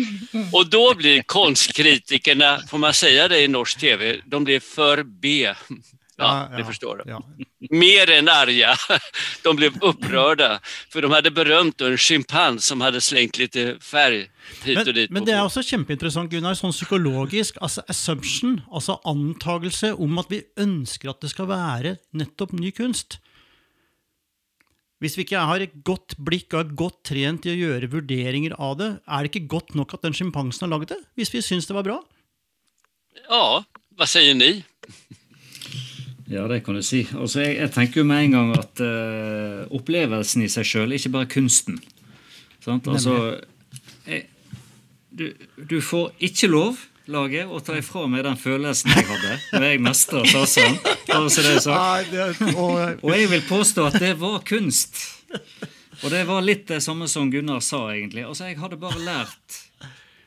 och 0.53 0.69
då 0.69 0.93
blir 0.95 1.21
konstkritikerna, 1.21 2.61
får 2.69 2.77
man 2.77 2.93
säga 2.93 3.27
det 3.27 3.39
i 3.39 3.47
norsk 3.47 3.79
tv, 3.79 4.21
de 4.25 4.43
blir 4.43 4.59
för 4.59 5.03
B. 5.03 5.53
Ja, 6.19 6.47
ja, 6.51 6.57
det 6.57 6.65
förstår 6.65 6.97
du. 6.97 7.11
Ja. 7.11 7.23
Mer 7.69 8.09
än 8.09 8.29
arga. 8.29 8.75
De 9.43 9.55
blev 9.55 9.83
upprörda, 9.83 10.59
för 10.89 11.01
de 11.01 11.11
hade 11.11 11.31
berömt 11.31 11.81
en 11.81 11.97
schimpans 11.97 12.65
som 12.65 12.81
hade 12.81 13.01
slängt 13.01 13.37
lite 13.37 13.77
färg 13.81 14.29
hit 14.63 14.77
men, 14.77 14.87
och 14.87 14.93
dit. 14.93 15.11
Men 15.11 15.25
det 15.25 15.31
är 15.31 15.45
också 15.45 15.63
kjempeinteressant, 15.63 16.31
Gunnar, 16.31 16.57
sånn 16.57 16.73
psykologisk 16.73 17.57
alltså 17.61 17.83
assumption, 17.87 18.61
alltså 18.71 18.99
antagelse 19.03 19.93
om 19.93 20.17
att 20.17 20.31
vi 20.31 20.43
önskar 20.55 21.09
att 21.09 21.21
det 21.21 21.29
ska 21.29 21.45
vara 21.45 21.95
nettopp 22.11 22.51
ny 22.51 22.71
kunst. 22.71 23.19
Hvis 24.97 25.13
vi 25.17 25.27
ikke 25.27 25.43
har 25.45 25.61
et 25.61 25.75
godt 25.85 26.15
blikk 26.17 26.55
og 26.55 26.63
er 26.63 26.77
godt 26.79 27.03
trent 27.05 27.45
i 27.45 27.51
å 27.53 27.57
gjøre 27.59 27.91
vurderinger 27.91 28.55
av 28.57 28.79
det, 28.79 28.87
er 29.05 29.21
det 29.21 29.29
ikke 29.29 29.51
godt 29.53 29.75
nok 29.77 29.93
at 29.93 30.07
den 30.07 30.17
sjimpansen 30.17 30.65
har 30.65 30.73
laget 30.73 30.95
det? 30.95 31.03
Hvis 31.13 31.29
vi 31.35 31.43
syns 31.45 31.69
det 31.69 31.77
var 31.77 31.85
bra? 31.85 31.99
Ja, 33.29 33.61
vad 33.93 34.09
säger 34.09 34.33
ni? 34.33 34.63
Ja, 36.27 36.43
det 36.47 36.63
kan 36.65 36.75
du 36.75 36.83
si. 36.83 37.05
Altså, 37.15 37.39
jeg, 37.45 37.55
jeg, 37.61 37.71
tenker 37.71 38.01
jo 38.01 38.07
med 38.07 38.25
en 38.25 38.33
gang 38.35 38.49
at 38.57 38.81
uh, 38.83 39.63
opplevelsen 39.77 40.43
i 40.43 40.49
seg 40.51 40.67
sjøl, 40.67 40.95
ikke 40.97 41.13
bare 41.13 41.29
kunsten. 41.31 41.79
Sant? 42.63 42.89
Altså, 42.91 43.37
jeg, 44.07 44.25
du, 45.15 45.29
du, 45.55 45.77
får 45.81 46.11
ikke 46.27 46.49
lov, 46.51 46.81
laget, 47.07 47.47
å 47.47 47.61
ta 47.63 47.77
ifra 47.79 48.03
meg 48.11 48.25
den 48.27 48.35
følelsen 48.39 48.91
jeg 48.91 49.07
hadde 49.07 49.37
når 49.55 49.67
jeg 49.69 49.83
mestra 49.85 50.25
Tarzan. 50.27 50.75
Og 52.99 53.13
jeg 53.15 53.31
vil 53.31 53.45
påstå 53.47 53.87
at 53.87 53.95
det 54.03 54.17
var 54.19 54.43
kunst. 54.47 54.99
Og 56.03 56.11
det 56.11 56.25
var 56.27 56.43
litt 56.43 56.67
det 56.69 56.81
samme 56.83 57.07
som 57.09 57.31
Gunnar 57.31 57.63
sa, 57.63 57.87
egentlig. 57.95 58.27
Altså, 58.27 58.51
jeg 58.51 58.59
hadde 58.59 58.77
bare 58.83 58.99
lært 58.99 59.63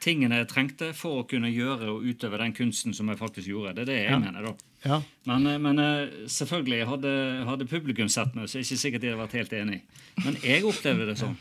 tingene 0.00 0.40
jeg 0.40 0.48
trengte 0.50 0.90
for 0.96 1.20
å 1.20 1.26
kunne 1.28 1.50
gjøre 1.52 1.90
og 1.92 2.06
utøve 2.08 2.40
den 2.40 2.54
kunsten 2.56 2.94
som 2.96 3.10
jeg 3.12 3.20
faktisk 3.20 3.50
gjorde. 3.50 3.74
Det 3.76 3.84
er 3.84 3.90
det 3.90 3.98
jeg 3.98 4.14
ja. 4.14 4.20
mener, 4.22 4.48
da. 4.48 4.70
Ja. 4.84 4.98
Men, 5.28 5.46
eh, 5.46 5.60
men, 5.60 5.82
eh, 5.84 6.16
selvfølgelig, 6.32 6.80
hadde, 6.88 7.12
hadde, 7.48 7.68
publikum 7.70 8.08
sett 8.12 8.34
meg, 8.36 8.48
så 8.48 8.58
er 8.58 8.62
det 8.62 8.70
ikke 8.70 8.82
sikkert 8.84 9.04
de 9.04 9.12
hadde 9.12 9.22
vært 9.22 9.38
helt 9.40 9.56
enig. 9.60 9.80
Men 10.24 10.40
jeg 10.44 10.66
opplevde 10.68 11.08
det 11.10 11.18
sånn. 11.20 11.36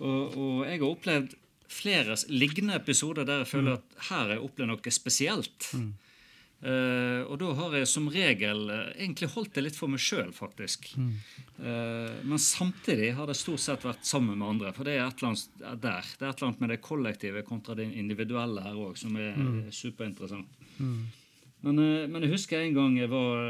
Og, 0.00 0.36
og 0.40 0.62
jeg 0.64 0.80
har 0.80 0.88
opplevd 0.88 1.36
flere 1.70 2.16
lignende 2.32 2.78
episoder 2.80 3.26
der 3.28 3.44
jeg 3.44 3.50
føler 3.52 3.76
at 3.78 3.98
her 4.08 4.24
har 4.24 4.32
jeg 4.34 4.46
opplevd 4.46 4.72
noe 4.72 4.94
spesielt. 4.94 5.68
Mm. 5.76 5.90
Uh, 6.60 7.24
og 7.24 7.38
da 7.40 7.54
har 7.56 7.72
jeg 7.78 7.88
som 7.88 8.10
regel 8.12 8.66
uh, 8.68 8.90
egentlig 8.92 9.30
holdt 9.32 9.54
det 9.56 9.62
litt 9.64 9.78
for 9.78 9.88
meg 9.88 10.02
sjøl, 10.04 10.28
faktisk. 10.36 10.90
Mm. 11.00 11.14
Uh, 11.56 12.18
men 12.28 12.42
samtidig 12.42 13.14
har 13.16 13.30
det 13.30 13.38
stort 13.40 13.62
sett 13.64 13.86
vært 13.86 14.04
sammen 14.04 14.36
med 14.36 14.48
andre. 14.48 14.74
For 14.76 14.84
det 14.84 14.98
er 14.98 15.06
et 15.06 15.22
eller 15.22 15.32
annet 15.32 15.80
der. 15.80 16.10
Det 16.12 16.26
er 16.26 16.34
et 16.34 16.36
eller 16.36 16.50
annet 16.50 16.60
med 16.60 16.72
det 16.74 16.82
kollektive 16.84 17.44
kontra 17.48 17.78
det 17.78 17.88
individuelle 17.88 18.66
her 18.66 18.76
òg 18.76 19.00
som 19.00 19.16
er 19.16 19.40
mm. 19.40 19.58
superinteressant. 19.72 20.60
Mm. 20.76 21.00
Men, 21.64 21.80
men, 22.12 22.22
jeg 22.24 22.34
husker 22.34 22.60
en 22.60 22.76
gang 22.76 22.94
jeg 22.96 23.08
var, 23.12 23.40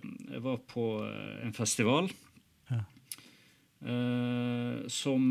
jeg 0.00 0.44
var 0.44 0.60
på 0.68 0.84
en 1.44 1.52
festival. 1.56 2.08
Ja. 2.68 2.80
som 4.92 5.26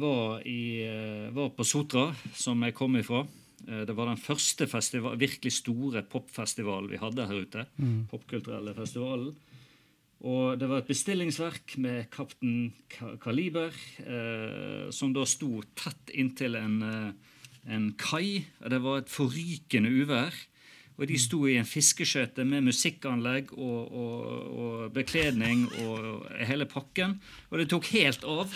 var, 0.00 0.40
i, 0.48 0.88
var 1.36 1.52
på 1.56 1.66
Sotra, 1.68 2.06
som 2.36 2.64
jeg 2.64 2.76
kom 2.76 2.96
ifra. 3.00 3.26
Eh, 3.68 3.84
det 3.86 3.96
var 3.96 4.10
den 4.10 4.20
første 4.20 4.66
festival, 4.70 5.18
virkelig 5.20 5.54
store 5.60 6.02
popfestivalen 6.02 6.90
vi 6.90 7.00
hadde 7.00 7.26
her 7.28 7.42
ute. 7.46 7.66
Mm. 7.78 8.06
Popkulturelle 8.10 8.74
festivalen. 8.76 9.34
Og 10.22 10.54
det 10.58 10.68
var 10.70 10.82
et 10.82 10.90
bestillingsverk 10.90 11.76
med 11.82 12.06
Kaptein 12.14 12.72
Kaliber, 13.22 13.74
eh, 14.06 14.90
som 14.94 15.10
da 15.14 15.26
sto 15.26 15.62
tett 15.74 16.14
inntil 16.14 16.54
en, 16.54 16.82
eh, 16.82 17.12
en 17.74 17.92
kai. 17.98 18.44
Det 18.60 18.82
var 18.82 18.98
et 18.98 19.10
forrykende 19.10 19.90
uvær. 19.90 20.32
Og 20.98 21.08
de 21.08 21.18
sto 21.18 21.46
i 21.48 21.56
en 21.56 21.66
fiskeskøyte 21.66 22.44
med 22.44 22.62
musikkanlegg 22.68 23.52
og, 23.56 23.92
og, 23.92 24.26
og, 24.62 24.92
bekledning 24.92 25.64
og 25.86 26.28
hele 26.38 26.66
pakken. 26.66 27.20
Og 27.50 27.58
det 27.58 27.70
tok 27.72 27.88
helt 27.96 28.22
av. 28.24 28.52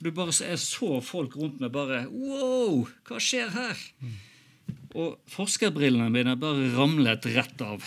Du 0.00 0.08
bare, 0.16 0.32
jeg 0.32 0.60
så 0.62 0.98
folk 1.04 1.36
rundt 1.36 1.60
meg 1.60 1.72
bare 1.74 2.06
Wow, 2.08 2.86
hva 3.08 3.20
skjer 3.20 3.52
her? 3.52 3.80
Mm. 4.00 4.18
Og 5.00 5.18
forskerbrillene 5.30 6.08
mine 6.10 6.34
bare 6.40 6.70
ramlet 6.74 7.28
rett 7.30 7.62
av. 7.62 7.84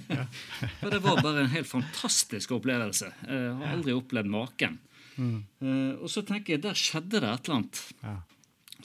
For 0.80 0.92
det 0.92 1.00
var 1.04 1.22
bare 1.22 1.44
en 1.44 1.52
helt 1.54 1.68
fantastisk 1.68 2.52
opplevelse. 2.58 3.08
Jeg 3.24 3.54
har 3.60 3.72
aldri 3.72 3.94
opplevd 3.96 4.32
maken. 4.32 4.76
Mm. 5.16 5.38
Uh, 5.62 5.92
og 6.02 6.10
så 6.12 6.22
tenker 6.26 6.56
jeg, 6.56 6.64
der 6.66 6.76
skjedde 6.76 7.22
det 7.22 7.30
et 7.30 7.48
eller 7.48 7.60
annet. 7.60 7.82
Ja. 8.02 8.16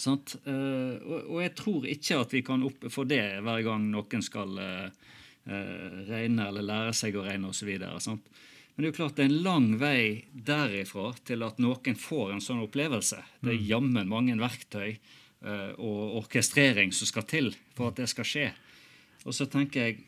Uh, 0.07 0.95
og, 1.03 1.17
og, 1.17 1.39
jeg 1.43 1.53
tror 1.59 1.87
ikke 1.91 2.21
at 2.23 2.35
vi 2.37 2.43
kan 2.47 2.63
opp, 2.67 2.87
få 2.93 3.05
det 3.09 3.23
hver 3.43 3.65
gang 3.67 3.89
noen 3.91 4.23
skal 4.23 4.55
uh, 4.55 5.09
regne 6.07 6.47
eller 6.47 6.65
lære 6.65 6.95
seg 6.95 7.19
å 7.19 7.25
regne 7.27 7.51
osv. 7.51 7.73
Men 8.81 8.87
det 8.87 8.89
er 8.89 8.93
jo 8.95 8.97
klart 8.97 9.17
det 9.19 9.21
er 9.21 9.29
en 9.29 9.43
lang 9.45 9.65
vei 9.77 10.05
derifra 10.33 11.11
til 11.29 11.43
at 11.45 11.59
noen 11.61 11.97
får 12.01 12.31
en 12.33 12.39
sånn 12.41 12.63
opplevelse. 12.63 13.19
Det 13.37 13.51
er 13.51 13.59
mm. 13.59 13.67
jammen 13.69 14.09
mange 14.09 14.33
verktøy 14.41 14.95
uh, 15.45 15.75
og 15.77 16.15
orkestrering 16.23 16.89
som 16.89 17.05
skal 17.05 17.27
til 17.29 17.51
for 17.77 17.91
at 17.91 18.01
det 18.01 18.07
skal 18.09 18.25
skje. 18.25 18.47
Og 19.21 19.37
så 19.37 19.45
tenker 19.45 19.85
jeg 19.85 19.99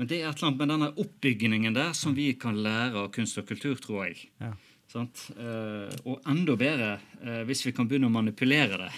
Men 0.00 0.08
det 0.08 0.22
er 0.22 0.30
et 0.30 0.38
eller 0.38 0.48
annet 0.48 0.62
med 0.62 0.72
denne 0.72 0.88
oppbyggingen 1.04 1.76
der 1.76 1.92
som 1.92 2.16
vi 2.16 2.30
kan 2.40 2.56
lære 2.64 3.02
av 3.02 3.10
kunst 3.12 3.36
og 3.36 3.44
kultur, 3.50 3.76
tror 3.76 4.06
jeg. 4.06 4.30
Ja. 4.40 4.54
Uh, 4.90 5.86
og 6.02 6.24
enda 6.26 6.56
bedre 6.58 6.96
uh, 7.22 7.42
hvis 7.46 7.62
vi 7.62 7.72
kan 7.74 7.86
begynne 7.86 8.08
å 8.08 8.14
manipulere 8.14 8.80
det. 8.80 8.88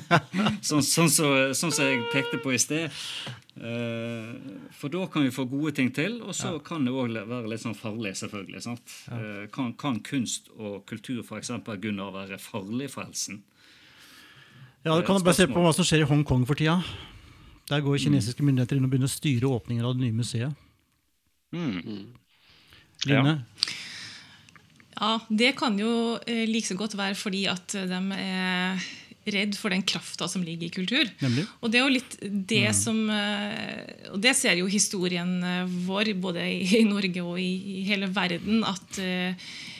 sånn 0.68 0.84
som 0.86 1.08
så, 1.10 1.30
sånn, 1.56 1.72
så 1.74 1.88
jeg 1.88 2.04
pekte 2.12 2.38
på 2.42 2.52
i 2.54 2.60
sted. 2.62 2.94
Uh, 3.58 4.36
for 4.76 4.92
da 4.92 5.08
kan 5.10 5.24
vi 5.26 5.32
få 5.34 5.48
gode 5.50 5.72
ting 5.80 5.90
til, 5.94 6.20
og 6.22 6.36
så 6.36 6.52
ja. 6.54 6.60
kan 6.62 6.86
det 6.86 6.94
òg 6.94 7.10
være 7.16 7.50
litt 7.50 7.64
sånn 7.64 7.74
farlig, 7.74 8.14
selvfølgelig. 8.20 8.62
Ja. 8.62 8.76
Kan, 9.54 9.72
kan, 9.80 9.98
kunst 10.06 10.52
og 10.54 10.84
kultur 10.86 11.24
f.eks. 11.24 11.50
Gunnar 11.82 12.14
være 12.14 12.38
farlig 12.42 12.92
for 12.94 13.08
helsen? 13.08 13.42
Ja, 14.86 14.94
Du 14.94 15.02
kan 15.08 15.18
bare 15.26 15.34
se 15.34 15.48
på 15.50 15.64
hva 15.64 15.72
som 15.74 15.86
skjer 15.86 16.04
i 16.04 16.06
Hongkong 16.06 16.44
for 16.46 16.58
tida. 16.58 16.78
Der 17.66 17.82
går 17.82 17.98
kinesiske 17.98 18.46
myndigheter 18.46 18.78
inn 18.78 18.86
og 18.86 18.92
begynner 18.92 19.10
å 19.10 19.16
styre 19.16 19.50
åpningen 19.56 19.88
av 19.88 19.96
det 19.96 20.04
nye 20.04 20.14
museet. 20.14 20.54
Mm. 21.50 22.14
Line? 23.10 23.34
Ja. 23.34 23.74
Ja, 24.96 25.18
det 25.28 25.52
kan 25.58 25.76
jo 25.80 26.16
eh, 26.24 26.46
like 26.48 26.68
så 26.68 26.78
godt 26.78 26.96
være 26.96 27.18
fordi 27.18 27.44
at 27.52 27.76
de 27.76 28.00
er 28.16 28.86
redd 29.26 29.56
for 29.58 29.74
den 29.74 29.82
krafta 29.82 30.28
som 30.30 30.44
ligger 30.46 30.68
i 30.68 30.74
kultur. 30.74 31.08
Nemlig. 31.20 31.46
Og 31.60 31.70
det 31.72 31.80
er 31.80 31.84
jo 31.84 31.94
litt 31.96 32.18
det 32.22 32.66
mm. 32.70 32.76
som 32.78 33.00
eh, 33.10 34.12
Og 34.14 34.20
det 34.22 34.36
ser 34.38 34.56
jo 34.60 34.68
historien 34.70 35.38
eh, 35.42 35.78
vår, 35.88 36.14
både 36.22 36.46
i 36.46 36.84
Norge 36.86 37.24
og 37.24 37.40
i 37.42 37.82
hele 37.88 38.08
verden, 38.12 38.62
at 38.66 39.00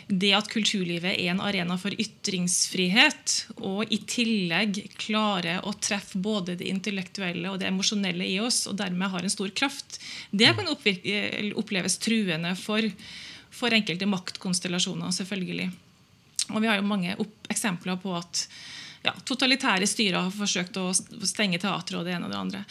det 0.07 0.31
at 0.39 0.47
kulturlivet 0.47 1.17
er 1.17 1.33
en 1.33 1.41
arena 1.43 1.75
for 1.81 1.91
ytringsfrihet, 1.91 3.33
og 3.59 3.91
i 3.91 3.99
tillegg 4.07 4.79
klarer 5.03 5.65
å 5.67 5.73
treffe 5.83 6.21
både 6.23 6.55
det 6.61 6.69
intellektuelle 6.71 7.51
og 7.51 7.59
det 7.59 7.73
emosjonelle 7.73 8.29
i 8.29 8.37
oss, 8.39 8.69
og 8.71 8.79
dermed 8.79 9.11
har 9.11 9.27
en 9.27 9.35
stor 9.35 9.51
kraft, 9.51 9.99
det 10.31 10.53
kan 10.55 10.71
oppleves 10.71 11.99
truende 11.99 12.55
for 12.61 12.87
for 13.57 13.75
enkelte 13.75 14.09
maktkonstellasjoner, 14.11 15.15
selvfølgelig. 15.17 15.71
Og 16.53 16.61
vi 16.63 16.69
har 16.69 16.79
jo 16.79 16.87
mange 16.87 17.17
eksempler 17.51 17.99
på 18.03 18.13
at 18.17 18.47
ja, 19.07 19.15
totalitære 19.27 19.87
styrer 19.89 20.27
har 20.27 20.35
forsøkt 20.35 20.79
å 20.81 20.91
stenge 20.95 21.61
teatret 21.63 22.01
og 22.01 22.07
det 22.07 22.17
ene 22.17 22.29
og 22.29 22.35
det 22.35 22.41
andre. 22.41 22.63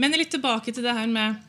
Men 0.00 0.14
litt 0.16 0.32
tilbake 0.34 0.72
til 0.74 0.86
det 0.86 0.94
her 0.96 1.10
med, 1.10 1.40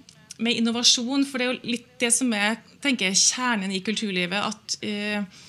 med 0.42 0.58
innovasjon. 0.58 1.26
For 1.30 1.38
det 1.38 1.48
er 1.48 1.54
jo 1.54 1.74
litt 1.76 1.94
det 2.02 2.12
som 2.16 2.34
er 2.38 2.60
tenker, 2.82 3.14
kjernen 3.18 3.74
i 3.74 3.84
kulturlivet. 3.86 4.42
at 4.42 4.78
eh, 4.82 5.42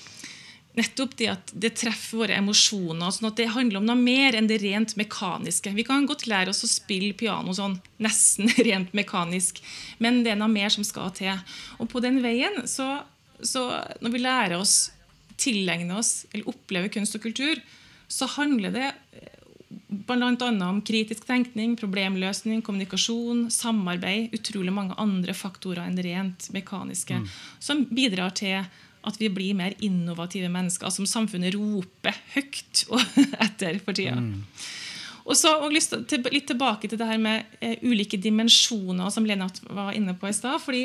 nettopp 0.77 1.15
det 1.19 1.29
at 1.29 1.53
det 1.53 1.73
treffer 1.77 2.23
våre 2.23 2.37
emosjoner. 2.37 3.11
sånn 3.13 3.29
at 3.29 3.37
Det 3.37 3.49
handler 3.53 3.79
om 3.79 3.87
noe 3.87 3.99
mer 3.99 4.37
enn 4.37 4.49
det 4.49 4.61
rent 4.63 4.95
mekaniske. 4.97 5.73
Vi 5.73 5.85
kan 5.85 6.05
godt 6.09 6.25
lære 6.27 6.49
oss 6.49 6.63
å 6.65 6.71
spille 6.71 7.13
piano 7.13 7.53
sånn 7.53 7.79
nesten 8.01 8.49
rent 8.67 8.93
mekanisk, 8.93 9.61
men 9.99 10.23
det 10.23 10.33
er 10.33 10.39
noe 10.41 10.51
mer 10.51 10.73
som 10.73 10.85
skal 10.85 11.13
til. 11.13 11.37
Og 11.79 11.89
på 11.89 12.01
den 12.03 12.21
veien, 12.25 12.63
så, 12.69 13.03
så 13.47 13.67
når 14.03 14.13
vi 14.13 14.21
lærer 14.23 14.57
oss, 14.57 14.91
tilegne 15.39 15.97
oss 15.97 16.23
eller 16.31 16.49
oppleve 16.51 16.91
kunst 16.93 17.17
og 17.17 17.23
kultur, 17.25 17.61
så 18.11 18.27
handler 18.35 18.73
det 18.73 18.89
bl.a. 19.87 20.69
om 20.69 20.81
kritisk 20.85 21.25
tenkning, 21.27 21.75
problemløsning, 21.79 22.61
kommunikasjon, 22.65 23.47
samarbeid. 23.53 24.33
Utrolig 24.35 24.73
mange 24.73 24.97
andre 25.01 25.35
faktorer 25.37 25.85
enn 25.85 25.97
det 25.97 26.07
rent 26.07 26.49
mekaniske. 26.55 27.19
Mm. 27.21 27.27
Som 27.63 27.85
bidrar 27.91 28.33
til 28.37 28.63
at 29.03 29.19
vi 29.19 29.29
blir 29.33 29.57
mer 29.57 29.75
innovative 29.83 30.49
mennesker, 30.51 30.91
som 30.93 31.07
samfunnet 31.09 31.55
roper 31.57 32.15
høyt 32.35 32.85
etter 33.45 33.79
for 33.83 33.95
tida. 33.97 34.15
Mm. 34.19 34.43
Og 35.23 35.37
så 35.39 35.53
og 35.63 35.71
lyst 35.71 35.95
til, 36.09 36.23
litt 36.33 36.49
tilbake 36.51 36.89
til 36.91 36.99
det 36.99 37.07
her 37.07 37.19
med 37.21 37.57
eh, 37.63 37.79
ulike 37.83 38.19
dimensjoner, 38.19 39.07
som 39.11 39.27
Lennart 39.27 39.61
var 39.69 39.95
inne 39.95 40.15
på 40.19 40.27
i 40.29 40.35
stad. 40.35 40.59
fordi 40.63 40.83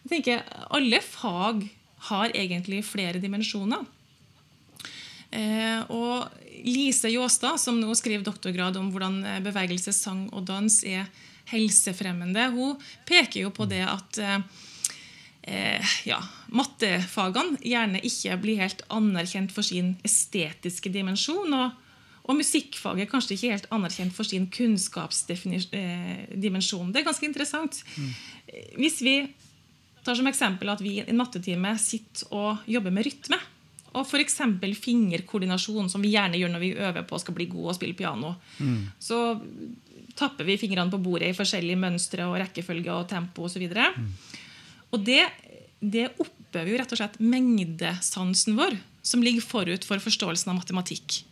jeg 0.00 0.08
tenker 0.08 0.44
alle 0.72 1.00
fag 1.04 1.66
har 2.08 2.32
egentlig 2.34 2.80
flere 2.88 3.20
dimensjoner. 3.22 3.84
Eh, 5.30 5.82
og 5.94 6.26
Lise 6.66 7.08
Jåstad, 7.12 7.60
som 7.62 7.78
nå 7.80 7.94
skriver 7.94 8.24
doktorgrad 8.26 8.76
om 8.80 8.90
hvordan 8.90 9.20
eh, 9.24 9.42
bevegelse, 9.44 9.92
sang 9.94 10.26
og 10.34 10.44
dans 10.48 10.80
er 10.84 11.06
helsefremmende, 11.50 12.50
hun 12.54 12.76
peker 13.08 13.40
jo 13.44 13.50
på 13.54 13.64
det 13.70 13.84
at 13.86 14.18
eh, 14.22 14.40
ja, 16.06 16.18
mattefagene 16.54 17.58
gjerne 17.64 18.00
ikke 18.06 18.36
blir 18.42 18.60
helt 18.62 18.82
anerkjent 18.92 19.52
for 19.54 19.62
sin 19.66 19.96
estetiske 20.06 20.90
dimensjon. 20.92 21.54
og 21.54 21.70
og 22.30 22.36
musikkfaget 22.38 23.02
er 23.02 23.08
kanskje 23.10 23.34
ikke 23.34 23.54
helt 23.54 23.72
anerkjent 23.74 24.14
for 24.14 24.24
sin 24.28 24.44
kunnskapsdimensjon. 24.54 26.92
Det 26.92 26.98
er 27.00 27.08
ganske 27.08 27.26
interessant. 27.26 27.74
Mm. 27.96 28.10
Hvis 28.76 28.96
vi 29.02 29.14
tar 30.04 30.18
som 30.18 30.28
eksempel 30.30 30.70
at 30.72 30.82
vi 30.84 30.98
i 30.98 31.06
en 31.06 31.18
mattetime 31.18 31.72
sitter 31.80 32.30
og 32.36 32.68
jobber 32.70 32.94
med 32.94 33.06
rytme, 33.08 33.38
og 33.90 34.06
f.eks. 34.06 34.38
fingerkoordinasjon, 34.78 35.88
som 35.90 36.02
vi 36.02 36.12
gjerne 36.14 36.38
gjør 36.38 36.52
når 36.52 36.62
vi 36.62 36.74
øver 36.78 37.06
på 37.06 37.16
å 37.16 37.22
skal 37.22 37.34
bli 37.34 37.48
gode 37.50 37.72
og 37.72 37.78
spille 37.78 37.98
piano. 37.98 38.36
Mm. 38.62 38.84
Så 39.02 39.18
tapper 40.18 40.46
vi 40.46 40.58
fingrene 40.60 40.92
på 40.92 41.00
bordet 41.02 41.32
i 41.32 41.36
forskjellige 41.36 41.80
mønstre 41.80 42.28
og 42.28 42.38
rekkefølge 42.38 42.92
og 42.94 43.08
tempo. 43.10 43.48
Og, 43.48 43.50
så 43.50 43.58
mm. 43.58 44.06
og 44.94 45.02
det, 45.06 45.24
det 45.82 46.06
oppøver 46.22 46.70
jo 46.70 46.78
rett 46.78 46.94
og 46.94 47.02
slett 47.02 47.18
mengdesansen 47.18 48.58
vår, 48.58 48.78
som 49.02 49.24
ligger 49.24 49.42
forut 49.42 49.86
for 49.88 50.02
forståelsen 50.02 50.52
av 50.52 50.60
matematikk. 50.60 51.24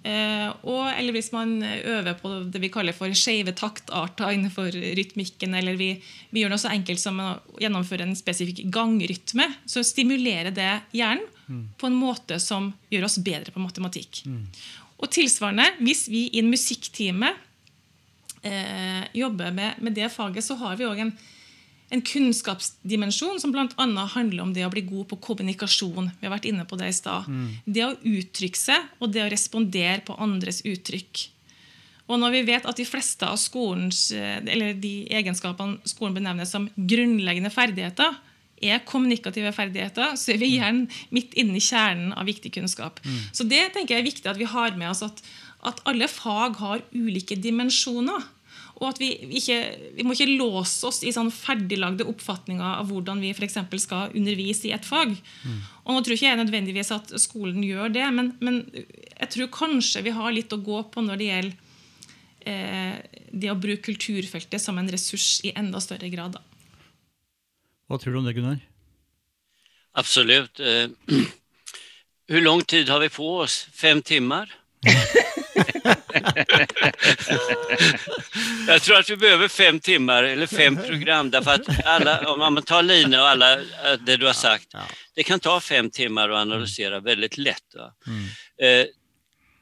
Eh, 0.00 0.48
og, 0.64 0.86
eller 0.88 1.12
hvis 1.12 1.28
man 1.34 1.58
øver 1.60 2.14
på 2.16 2.30
det 2.48 2.62
vi 2.62 2.70
kaller 2.72 2.96
for 2.96 3.12
skeive 3.12 3.52
taktarter 3.56 4.32
innenfor 4.32 4.72
rytmikken, 4.72 5.56
eller 5.58 5.76
vi, 5.76 5.90
vi, 6.30 6.40
gjør 6.40 6.54
noe 6.54 6.62
så 6.62 6.70
enkelt 6.72 7.02
som 7.02 7.20
å 7.20 7.34
gjennomføre 7.60 8.06
en 8.08 8.16
spesifikk 8.16 8.62
gangrytme, 8.72 9.50
så 9.68 9.84
stimulerer 9.84 10.54
det 10.56 10.70
hjernen 10.96 11.26
mm. 11.46 11.64
på 11.80 11.90
en 11.90 11.98
måte 12.00 12.40
som 12.40 12.72
gjør 12.92 13.10
oss 13.10 13.18
bedre 13.20 13.52
på 13.52 13.60
matematikk. 13.60 14.22
Mm. 14.24 14.46
Og 15.00 15.12
tilsvarende, 15.12 15.68
hvis 15.84 16.06
vi 16.12 16.26
i 16.30 16.40
en 16.40 16.48
musikktime 16.52 17.34
eh, 18.42 19.04
jobber 19.16 19.52
med, 19.52 19.84
med, 19.84 19.96
det 19.96 20.08
faget, 20.12 20.44
så 20.44 20.56
har 20.60 20.80
vi 20.80 20.88
òg 20.88 21.04
en 21.04 21.12
en 21.90 22.02
kunnskapsdimensjon 22.06 23.40
som 23.42 23.52
bl.a. 23.52 24.06
handler 24.14 24.44
om 24.44 24.54
det 24.54 24.62
å 24.66 24.70
bli 24.70 24.84
god 24.86 25.08
på 25.10 25.18
kommunikasjon. 25.26 26.12
Vi 26.20 26.28
har 26.28 26.34
vært 26.36 26.46
inne 26.46 26.66
på 26.68 26.78
Det 26.78 26.88
i 26.90 26.94
sted. 26.94 27.26
Mm. 27.26 27.48
Det 27.66 27.84
å 27.86 27.96
uttrykke 27.98 28.60
seg 28.60 29.02
og 29.02 29.10
det 29.14 29.24
å 29.24 29.30
respondere 29.32 29.98
på 30.06 30.14
andres 30.22 30.62
uttrykk. 30.62 31.26
Og 32.10 32.18
når 32.18 32.34
vi 32.34 32.46
vet 32.48 32.66
at 32.66 32.78
de 32.78 32.86
fleste 32.86 33.26
av 33.26 33.38
skolens, 33.38 34.08
eller 34.14 34.74
de 34.78 34.94
egenskapene 35.14 35.78
skolen 35.86 36.16
benevner 36.16 36.48
som 36.48 36.66
grunnleggende 36.74 37.52
ferdigheter, 37.54 38.18
er 38.60 38.82
kommunikative 38.84 39.52
ferdigheter, 39.56 40.16
så 40.20 40.34
er 40.34 40.40
vi 40.42 40.50
igjen 40.56 40.82
midt 41.14 41.34
inne 41.38 41.56
i 41.56 41.64
kjernen 41.64 42.12
av 42.12 42.28
viktig 42.28 42.52
kunnskap. 42.58 43.00
Mm. 43.06 43.20
Så 43.32 43.46
det 43.48 43.62
tenker 43.74 43.96
jeg 43.96 44.04
er 44.04 44.10
viktig 44.10 44.30
at 44.30 44.40
vi 44.40 44.48
har 44.50 44.76
med 44.76 44.90
oss 44.90 45.02
at, 45.06 45.22
at 45.66 45.80
alle 45.88 46.10
fag 46.10 46.58
har 46.60 46.84
ulike 46.92 47.38
dimensjoner. 47.40 48.26
Og 48.80 48.86
at 48.88 49.00
vi, 49.00 49.10
ikke, 49.36 49.56
vi 49.98 50.04
må 50.06 50.14
ikke 50.14 50.38
låse 50.40 50.88
oss 50.88 51.02
i 51.04 51.12
sånn 51.12 51.28
ferdiglagde 51.34 52.06
oppfatninger 52.08 52.64
av 52.64 52.88
hvordan 52.88 53.20
vi 53.20 53.34
for 53.36 53.76
skal 53.76 54.14
undervise 54.16 54.70
i 54.70 54.72
et 54.72 54.86
fag. 54.88 55.12
Mm. 55.44 55.58
Og 55.84 55.92
nå 55.92 56.00
tror 56.00 56.16
ikke 56.16 56.30
jeg 56.30 56.40
nødvendigvis 56.40 56.92
at 56.96 57.12
skolen 57.20 57.60
gjør 57.66 57.92
det, 57.92 58.06
men, 58.16 58.32
men, 58.40 58.62
jeg 59.20 59.28
tror 59.34 59.52
kanskje 59.52 60.04
vi 60.06 60.14
har 60.16 60.32
litt 60.32 60.56
å 60.56 60.62
gå 60.64 60.80
på 60.88 61.04
når 61.04 61.20
det 61.20 61.28
gjelder 61.28 61.58
eh, 62.48 62.96
det 63.36 63.52
å 63.52 63.58
bruke 63.60 63.84
kulturfeltet 63.90 64.64
som 64.64 64.80
en 64.80 64.88
ressurs 64.88 65.42
i 65.44 65.52
enda 65.52 65.82
større 65.84 66.08
grad. 66.08 66.38
Da. 66.38 66.42
Hva 67.90 68.00
tror 68.00 68.16
du 68.16 68.22
om 68.22 68.30
det, 68.30 68.38
Gunnar? 68.38 68.64
Absolutt. 70.00 70.56
Hvor 72.30 72.40
eh, 72.40 72.46
lang 72.48 72.64
tid 72.64 72.88
har 72.88 73.04
vi 73.04 73.12
på 73.12 73.28
oss? 73.44 73.66
Fem 73.76 74.00
timer? 74.00 74.48
jag 78.68 78.82
tror 78.82 78.98
att 78.98 79.10
vi 79.10 79.16
behöver 79.16 79.48
fem 79.48 79.80
timmar 79.80 80.24
eller 80.24 80.46
fem 80.46 80.76
program 80.76 81.30
därför 81.30 81.50
att 81.50 81.86
alla, 81.86 82.32
om 82.32 82.38
man 82.38 82.62
tar 82.62 82.82
Line 82.82 83.14
och 83.14 83.28
alla 83.28 83.52
eh, 83.52 83.62
det 84.06 84.16
du 84.16 84.26
har 84.26 84.32
sagt, 84.32 84.66
ja, 84.72 84.78
ja. 84.88 84.94
det 85.14 85.22
kan 85.22 85.40
ta 85.40 85.60
fem 85.60 85.90
timmar 85.90 86.28
att 86.28 86.36
analysera 86.36 86.94
mm. 86.94 87.04
väldigt 87.04 87.38
lätt. 87.38 87.74
Mm. 88.06 88.24
Eh, 88.62 88.86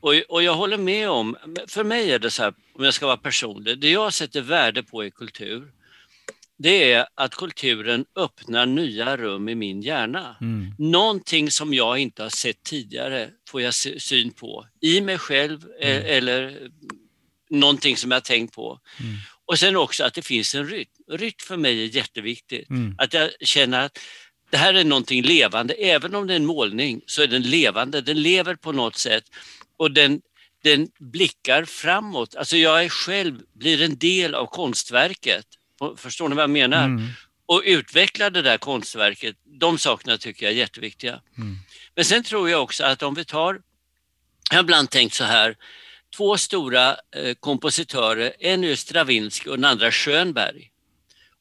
och, 0.00 0.14
och 0.28 0.42
jag 0.42 0.54
håller 0.54 0.78
med 0.78 1.10
om, 1.10 1.36
för 1.68 1.84
mig 1.84 2.12
är 2.12 2.18
det 2.18 2.30
så 2.30 2.42
här, 2.42 2.54
om 2.74 2.84
jag 2.84 2.94
ska 2.94 3.06
vara 3.06 3.16
personlig, 3.16 3.78
det 3.78 3.90
jag 3.90 4.14
sätter 4.14 4.40
värde 4.40 4.82
på 4.82 5.04
i 5.04 5.10
kultur, 5.10 5.72
det 6.58 6.92
är 6.92 7.06
att 7.14 7.34
kulturen 7.34 8.04
öppnar 8.16 8.66
nya 8.66 9.16
rum 9.16 9.48
i 9.48 9.54
min 9.54 9.82
hjärna. 9.82 10.36
Mm. 10.40 10.74
Någonting 10.78 11.50
som 11.50 11.74
jag 11.74 11.98
inte 11.98 12.22
har 12.22 12.30
sett 12.30 12.62
tidigare 12.62 13.30
får 13.50 13.62
jag 13.62 13.74
syn 13.74 14.32
på 14.32 14.66
i 14.80 15.00
mig 15.00 15.18
själv 15.18 15.64
eh, 15.80 15.96
mm. 15.96 16.16
eller 16.16 16.68
någonting 17.50 17.96
som 17.96 18.10
jag 18.10 18.24
tänkt 18.24 18.54
på. 18.54 18.80
Mm. 19.00 19.16
Och 19.44 19.58
sen 19.58 19.76
också 19.76 20.04
att 20.04 20.14
det 20.14 20.22
finns 20.22 20.54
en 20.54 20.68
rytm. 20.68 20.90
Rytm 21.10 21.38
för 21.42 21.56
mig 21.56 21.82
är 21.82 21.96
jätteviktigt. 21.96 22.70
Mm. 22.70 22.94
Att 22.98 23.14
jag 23.14 23.30
känner 23.40 23.84
att 23.84 23.98
det 24.50 24.56
här 24.56 24.74
är 24.74 24.84
någonting 24.84 25.22
levande. 25.22 25.74
Även 25.74 26.14
om 26.14 26.26
det 26.26 26.32
är 26.32 26.36
en 26.36 26.46
målning 26.46 27.00
så 27.06 27.22
är 27.22 27.26
den 27.26 27.42
levande. 27.42 28.00
Den 28.00 28.22
lever 28.22 28.54
på 28.54 28.72
något 28.72 28.96
sätt 28.96 29.24
och 29.76 29.90
den, 29.90 30.20
den 30.62 30.88
blickar 30.98 31.64
framåt. 31.64 32.34
Alltså 32.34 32.56
jag 32.56 32.84
är 32.84 32.88
själv 32.88 33.40
blir 33.54 33.82
en 33.82 33.98
del 33.98 34.34
av 34.34 34.46
konstverket. 34.46 35.46
Förstår 35.96 36.28
ni 36.28 36.34
vad 36.34 36.42
jag 36.42 36.50
menar? 36.50 36.84
Mm. 36.84 37.08
Och 37.46 37.62
utveckla 37.64 38.30
det 38.30 38.42
där 38.42 38.58
konstverket. 38.58 39.36
De 39.44 39.78
sakerna 39.78 40.18
tycker 40.18 40.46
jag 40.46 40.52
är 40.52 40.56
jätteviktiga. 40.56 41.20
Mm. 41.36 41.56
Men 41.94 42.04
sen 42.04 42.22
tror 42.22 42.50
jag 42.50 42.62
också 42.62 42.84
att 42.84 43.02
om 43.02 43.14
vi 43.14 43.24
tar, 43.24 43.60
jag 44.50 44.56
har 44.56 44.62
ibland 44.62 44.90
tänkt 44.90 45.14
så 45.14 45.24
här, 45.24 45.56
två 46.16 46.36
stora 46.36 46.96
eh, 47.16 47.34
kompositörer, 47.40 48.32
en 48.40 48.64
är 48.64 48.74
Stravinsky 48.74 49.50
och 49.50 49.56
den 49.56 49.64
andra 49.64 49.90
Schönberg. 49.90 50.70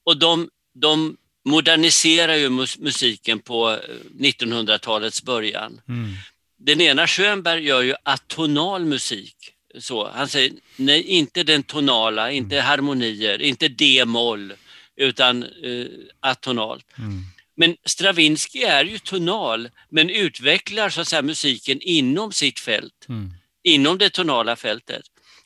Och 0.03 0.17
de, 0.17 0.49
de 0.73 1.17
moderniserar 1.45 2.35
ju 2.35 2.49
mus 2.49 2.77
musiken 2.77 3.39
på 3.39 3.79
1900-talets 4.19 5.21
eh, 5.21 5.25
början. 5.25 5.81
Mm. 5.87 6.13
Den 6.57 6.81
ena 6.81 7.07
Schönberg 7.07 7.63
gör 7.63 7.81
ju 7.81 7.95
atonal 8.03 8.85
musik. 8.85 9.53
Så, 9.79 10.09
han 10.09 10.27
säger 10.27 10.53
nej, 10.75 11.03
inte 11.03 11.43
den 11.43 11.63
tonala, 11.63 12.31
inte 12.31 12.55
mm. 12.55 12.65
harmonier, 12.65 13.41
inte 13.41 13.67
d-moll, 13.67 14.53
utan 14.95 15.43
eh, 15.43 15.85
atonalt. 16.19 16.85
Mm. 16.97 17.23
Men 17.55 17.75
Stravinsky 17.85 18.63
är 18.63 18.85
ju 18.85 18.99
tonal, 18.99 19.69
men 19.89 20.09
utvecklar 20.09 20.89
så 20.89 21.01
att 21.01 21.07
säga, 21.07 21.21
musiken 21.21 21.81
inom 21.81 22.31
sitt 22.31 22.59
fält. 22.59 23.05
Mm 23.09 23.33
inom 23.67 23.97
det 23.97 24.09
tonala 24.09 24.55
fältet. 24.55 25.03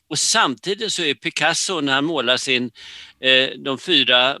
Och 0.08 0.18
samtidigt 0.18 0.92
så 0.92 1.02
är 1.02 1.14
Picasso 1.14 1.80
när 1.80 1.92
han 1.92 2.04
målar 2.04 2.36
sin, 2.36 2.70
eh, 3.20 3.48
de 3.58 3.78
fyra 3.78 4.38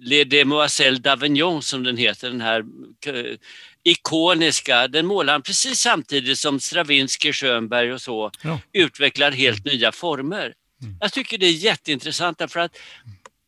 Les 0.00 0.28
Demoiselles 0.28 1.00
d'Avignon 1.00 1.60
som 1.60 1.82
den 1.82 1.96
heter, 1.96 2.30
den 2.30 2.40
här 2.40 2.64
eh, 3.06 3.36
ikoniska, 3.84 4.88
den 4.88 5.06
målar 5.06 5.32
han 5.32 5.42
precis 5.42 5.80
samtidigt 5.80 6.38
som 6.38 6.60
Stravinsky, 6.60 7.32
Schönberg 7.32 7.92
och 7.92 8.02
så 8.02 8.30
ja. 8.42 8.58
utvecklar 8.72 9.30
helt 9.30 9.64
nya 9.64 9.92
former. 9.92 10.54
Mm. 10.82 10.96
Jag 11.00 11.12
tycker 11.12 11.38
det 11.38 11.46
är 11.46 11.52
jätteintressant 11.52 12.38
därför 12.38 12.60
att 12.60 12.76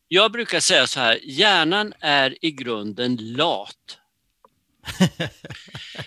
jag 0.07 0.31
brukar 0.31 0.59
säga 0.59 0.87
så 0.87 0.99
här, 0.99 1.19
hjärnan 1.23 1.93
är 1.99 2.45
i 2.45 2.51
grunden 2.51 3.17
lat. 3.21 3.97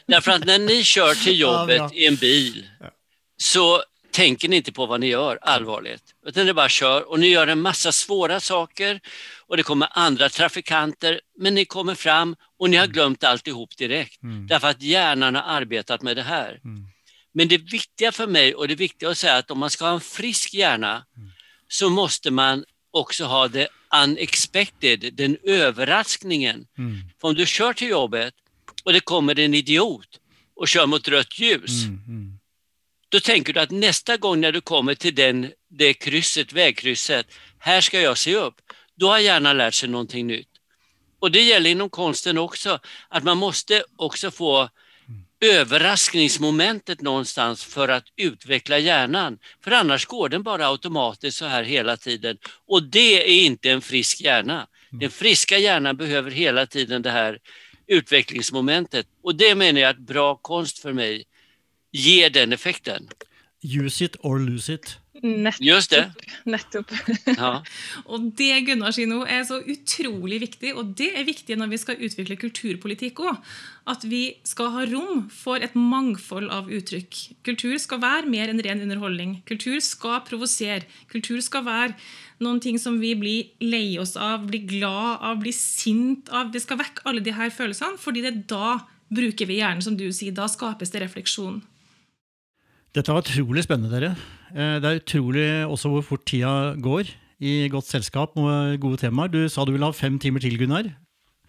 därför 0.07 0.31
att 0.31 0.45
när 0.45 0.59
ni 0.59 0.85
kör 0.85 1.15
till 1.15 1.39
jobbet 1.39 1.77
ja, 1.77 1.91
i 1.93 2.07
en 2.07 2.17
bil 2.17 2.69
så 3.37 3.83
tänker 4.11 4.49
ni 4.49 4.57
inte 4.57 4.73
på 4.73 4.87
vad 4.87 5.01
ni 5.01 5.07
gör 5.07 5.39
allvarligt. 5.43 6.03
Utan 6.27 6.47
ni 6.47 6.53
bara 6.53 6.69
kör 6.69 7.11
och 7.11 7.21
ni 7.21 7.29
gör 7.29 7.47
en 7.47 7.61
massa 7.61 7.93
svåra 7.93 8.41
saker 8.41 9.01
och 9.47 9.57
det 9.57 9.63
kommer 9.63 9.89
andra 9.91 10.29
trafikanter 10.29 11.21
men 11.37 11.55
ni 11.55 11.65
kommer 11.65 11.95
fram 11.95 12.37
och 12.59 12.71
ni 12.71 12.77
har 12.77 12.87
glömt 12.87 13.25
alltihop 13.25 13.77
direkt. 13.77 14.23
Mm. 14.23 14.47
Därför 14.47 14.69
att 14.69 14.83
hjärnan 14.83 15.35
har 15.35 15.43
arbetat 15.43 16.03
med 16.03 16.17
det 16.17 16.23
här. 16.23 16.61
Mm. 16.65 16.87
Men 17.33 17.49
det 17.49 17.59
viktiga 17.59 18.13
för 18.13 18.27
mig 18.27 18.55
och 18.55 18.69
det 18.69 18.75
viktiga 18.75 19.11
att 19.11 19.19
säga 19.19 19.37
att 19.37 19.51
om 19.51 19.59
man 19.59 19.71
ska 19.71 19.85
ha 19.85 19.95
en 19.95 20.01
frisk 20.01 20.55
hjärna 20.55 21.07
mm. 21.17 21.31
så 21.69 21.91
måste 21.91 22.31
man 22.31 22.65
också 22.91 23.25
ha 23.25 23.49
det 23.49 23.69
unexpected, 24.05 25.15
den 25.15 25.37
överraskningen. 25.43 26.67
Mm. 26.79 27.01
För 27.21 27.29
om 27.29 27.35
du 27.35 27.47
kör 27.47 27.73
till 27.73 27.89
jobbet 27.89 28.35
och 28.85 28.93
det 28.93 29.01
kommer 29.01 29.39
en 29.39 29.55
idiot 29.55 30.21
och 30.57 30.69
kör 30.69 30.87
mot 30.87 31.09
rött 31.09 31.39
ljus, 31.39 31.85
mm, 31.85 32.01
mm. 32.07 32.39
då 33.09 33.21
tänker 33.21 33.53
du 33.53 33.61
att 33.61 33.71
nästa 33.71 34.17
gång 34.17 34.41
när 34.41 34.53
du 34.53 34.61
kommer 34.61 34.95
till 34.95 35.15
den, 35.15 35.53
det 35.71 35.95
krysset, 35.95 36.53
vägkrysset, 36.53 37.27
här 37.59 37.81
ska 37.81 38.01
jag 38.01 38.19
se 38.19 38.37
upp. 38.37 38.55
Då 38.95 39.09
har 39.09 39.19
hjärnan 39.19 39.57
lärt 39.57 39.75
sig 39.75 39.89
någonting 39.89 40.27
nytt. 40.27 40.49
Och 41.19 41.31
det 41.31 41.43
gäller 41.43 41.71
inom 41.71 41.91
konsten 41.91 42.39
också, 42.39 42.79
att 43.09 43.25
man 43.25 43.39
måste 43.39 43.85
också 43.97 44.31
få 44.31 44.69
överraskningsmomentet 45.41 47.01
någonstans 47.01 47.65
för 47.65 47.89
att 47.89 48.05
utveckla 48.17 48.79
hjärnan. 48.79 49.39
För 49.65 49.71
annars 49.71 50.07
går 50.07 50.29
den 50.29 50.43
bara 50.43 50.69
automatiskt 50.69 51.39
så 51.39 51.45
här 51.45 51.63
hela 51.63 51.97
tiden. 51.97 52.39
Och 52.67 52.83
det 52.83 53.41
är 53.41 53.45
inte 53.45 53.71
en 53.71 53.81
frisk 53.81 54.21
hjärna. 54.21 54.67
Den 54.91 55.11
friska 55.11 55.59
hjärnan 55.59 55.97
behöver 55.97 56.31
hela 56.31 56.67
tiden 56.67 57.03
det 57.03 57.11
här 57.11 57.39
utvecklingsmomentet. 57.87 59.07
Och 59.23 59.35
det 59.35 59.55
menar 59.55 59.81
jag 59.81 59.91
att 59.91 59.99
bra 59.99 60.37
konst 60.37 60.79
för 60.79 60.93
mig 60.93 61.25
ger 61.93 62.31
den 62.31 62.53
effekten. 62.53 63.09
Use 63.63 64.05
it 64.05 64.17
or 64.21 64.39
lose 64.39 64.73
it. 64.73 64.99
Nettopp. 65.23 65.65
Just 65.65 65.91
det. 65.91 66.05
Nettopp. 66.47 66.93
Ja. 67.27 67.51
og 68.13 68.29
det 68.39 68.61
Gunnar 68.69 68.95
sier 68.95 69.09
nå, 69.11 69.25
er 69.27 69.43
så 69.49 69.59
utrolig 69.59 70.39
viktig. 70.45 70.75
Og 70.79 70.93
det 70.99 71.11
er 71.19 71.27
viktig 71.27 71.57
når 71.59 71.73
vi 71.73 71.81
skal 71.83 71.99
utvikle 72.07 72.39
kulturpolitikk 72.39 73.23
òg. 73.27 73.41
At 73.89 74.05
vi 74.07 74.23
skal 74.47 74.71
ha 74.77 74.85
rom 74.91 75.27
for 75.33 75.65
et 75.65 75.75
mangfold 75.79 76.53
av 76.55 76.71
uttrykk. 76.71 77.19
Kultur 77.47 77.75
skal 77.83 78.03
være 78.05 78.31
mer 78.31 78.53
enn 78.53 78.63
ren 78.63 78.85
underholdning. 78.85 79.39
Kultur 79.49 79.81
skal 79.83 80.23
provosere. 80.29 80.87
Kultur 81.11 81.41
skal 81.45 81.67
være 81.67 81.97
noen 82.45 82.63
ting 82.63 82.79
som 82.79 83.01
vi 83.03 83.15
blir 83.19 83.51
lei 83.65 83.99
oss 83.99 84.15
av, 84.15 84.47
blir 84.47 84.63
glad 84.69 85.19
av, 85.19 85.41
blir 85.43 85.57
sint 85.57 86.31
av. 86.31 86.53
Det 86.55 86.63
skal 86.63 86.79
vekke 86.85 87.09
alle 87.09 87.25
de 87.25 87.35
her 87.35 87.51
følelsene, 87.55 87.99
fordi 87.99 88.23
det 88.29 88.37
da 88.51 88.79
bruker 89.11 89.49
vi 89.49 89.59
hjernen, 89.59 89.83
som 89.83 89.97
du 89.99 90.07
sier. 90.13 90.37
Da 90.37 90.47
skapes 90.51 90.95
det 90.95 91.03
refleksjon. 91.03 91.63
Dette 92.95 93.13
var 93.13 93.25
utrolig 93.25 93.67
spennende, 93.67 93.91
dere. 93.93 94.38
Eh, 94.55 94.79
det 94.83 94.89
er 94.89 95.03
utrolig 95.03 95.49
også 95.67 95.89
hvor 95.93 96.07
fort 96.07 96.25
tida 96.27 96.75
går 96.81 97.11
i 97.41 97.69
godt 97.71 97.87
selskap 97.87 98.37
med 98.37 98.81
gode 98.81 98.97
temaer. 98.97 99.29
Du 99.29 99.49
sa 99.49 99.65
du 99.65 99.73
ville 99.73 99.87
ha 99.87 99.93
fem 99.93 100.19
timer 100.19 100.41
til, 100.41 100.59
Gunnar. 100.59 100.91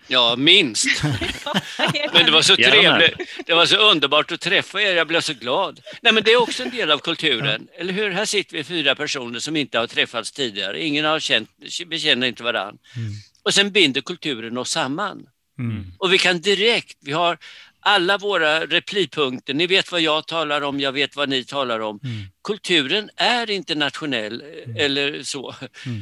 Ja, 0.09 0.35
minst. 0.35 1.03
men 2.13 2.25
det 2.25 2.31
var 2.31 2.41
så 2.41 2.55
trevligt. 2.55 3.17
Det 3.45 3.53
var 3.53 3.65
så 3.65 3.77
underbart 3.77 4.31
att 4.31 4.41
träffa 4.41 4.81
er. 4.81 4.95
Jag 4.95 5.07
blev 5.07 5.21
så 5.21 5.33
glad. 5.33 5.79
Nej, 6.01 6.13
men 6.13 6.23
det 6.23 6.31
är 6.31 6.41
också 6.41 6.63
en 6.63 6.69
del 6.69 6.91
av 6.91 6.99
kulturen. 6.99 7.67
Eller 7.77 7.93
hur? 7.93 8.09
Här 8.09 8.25
sitter 8.25 8.57
vi 8.57 8.63
fyra 8.63 8.95
personer 8.95 9.39
som 9.39 9.55
inte 9.55 9.79
har 9.79 9.87
träffats 9.87 10.31
tidigare. 10.31 10.85
Ingen 10.85 11.05
har 11.05 11.19
känt, 11.19 11.49
vi 11.87 11.99
känner 11.99 12.27
inte 12.27 12.43
varann. 12.43 12.77
Mm. 12.95 13.11
Och 13.43 13.53
sen 13.53 13.71
binder 13.71 14.01
kulturen 14.01 14.57
oss 14.57 14.69
samman. 14.69 15.25
Mm. 15.59 15.91
Och 15.97 16.13
vi 16.13 16.17
kan 16.17 16.41
direkt, 16.41 16.97
vi 17.01 17.11
har 17.11 17.37
alla 17.79 18.17
våra 18.17 18.65
replipunkter, 18.65 19.53
ni 19.53 19.67
vet 19.67 19.91
vad 19.91 20.01
jag 20.01 20.27
talar 20.27 20.61
om, 20.61 20.79
jag 20.79 20.91
vet 20.91 21.15
vad 21.15 21.29
ni 21.29 21.43
talar 21.43 21.79
om. 21.79 21.99
Mm. 22.03 22.23
Kulturen 22.43 23.09
är 23.15 23.49
internationell 23.49 24.41
mm. 24.41 24.75
eller 24.77 25.23
så. 25.23 25.55
Mm. 25.85 26.01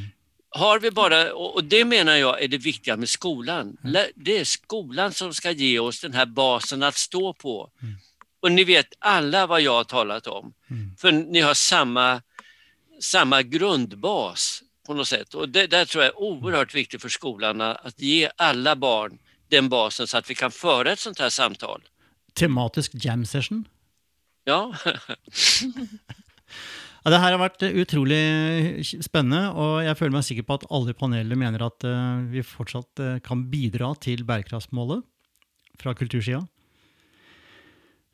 Har 0.50 0.78
vi 0.78 0.90
bara, 0.90 1.34
och 1.34 1.64
det 1.64 1.84
menar 1.84 2.16
jag 2.16 2.42
är 2.42 2.48
det 2.48 2.58
viktiga 2.58 2.96
med 2.96 3.08
skolan. 3.08 3.76
Mm. 3.84 4.06
Det 4.14 4.38
är 4.38 4.44
skolan 4.44 5.12
som 5.12 5.34
ska 5.34 5.50
ge 5.50 5.78
oss 5.78 6.00
den 6.00 6.14
här 6.14 6.26
basen 6.26 6.82
att 6.82 6.96
stå 6.96 7.34
på. 7.34 7.70
Mm. 7.82 7.94
Och 8.40 8.52
ni 8.52 8.64
vet 8.64 8.86
alla 8.98 9.46
vad 9.46 9.60
jag 9.60 9.72
har 9.72 9.84
talat 9.84 10.26
om. 10.26 10.52
Mm. 10.70 10.96
För 10.98 11.12
ni 11.12 11.40
har 11.40 11.54
samma, 11.54 12.22
samma 13.00 13.42
grundbas 13.42 14.62
på 14.86 14.94
något 14.94 15.08
sätt. 15.08 15.34
Och 15.34 15.48
det 15.48 15.66
där 15.66 15.84
tror 15.84 16.04
jag 16.04 16.12
är 16.12 16.18
oerhört 16.18 16.74
viktigt 16.74 17.02
för 17.02 17.08
skolan 17.08 17.60
att 17.60 18.00
ge 18.00 18.30
alla 18.36 18.76
barn 18.76 19.18
den 19.50 19.68
basen 19.68 20.06
så 20.06 20.18
att 20.18 20.30
vi 20.30 20.34
kan 20.34 20.50
föra 20.50 20.92
ett 20.92 20.98
sånt 20.98 21.18
här 21.18 21.30
samtal. 21.30 21.82
Tematisk 22.34 22.92
jam 22.94 23.26
session? 23.26 23.64
Ja. 24.44 24.74
ja. 27.04 27.10
Det 27.10 27.20
her 27.20 27.32
har 27.32 27.40
vært 27.40 27.62
utrolig 27.62 28.84
spennende, 29.04 29.48
og 29.52 29.80
jeg 29.84 29.96
føler 29.98 30.16
meg 30.18 30.26
sikker 30.26 30.46
på 30.48 30.58
at 30.58 30.66
alle 30.70 30.94
panelene 30.96 31.38
mener 31.40 31.64
at 31.66 31.84
uh, 31.88 32.20
vi 32.28 32.44
fortsatt 32.44 33.02
uh, 33.02 33.16
kan 33.24 33.46
bidra 33.50 33.94
til 34.02 34.24
bærekraftsmålet 34.28 35.04
fra 35.80 35.94
kultursida. 35.96 36.42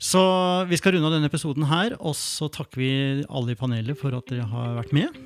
Så 0.02 0.20
vi 0.66 0.76
skal 0.76 0.96
runde 0.96 1.06
av 1.06 1.14
denne 1.14 1.28
episoden 1.30 1.68
her, 1.70 1.94
og 2.02 2.16
så 2.18 2.48
takker 2.52 2.80
vi 2.80 2.90
alle 3.30 3.54
i 3.54 3.58
panelet 3.58 3.98
for 3.98 4.14
at 4.16 4.26
dere 4.26 4.46
har 4.50 4.74
vært 4.80 4.92
med. 4.92 5.20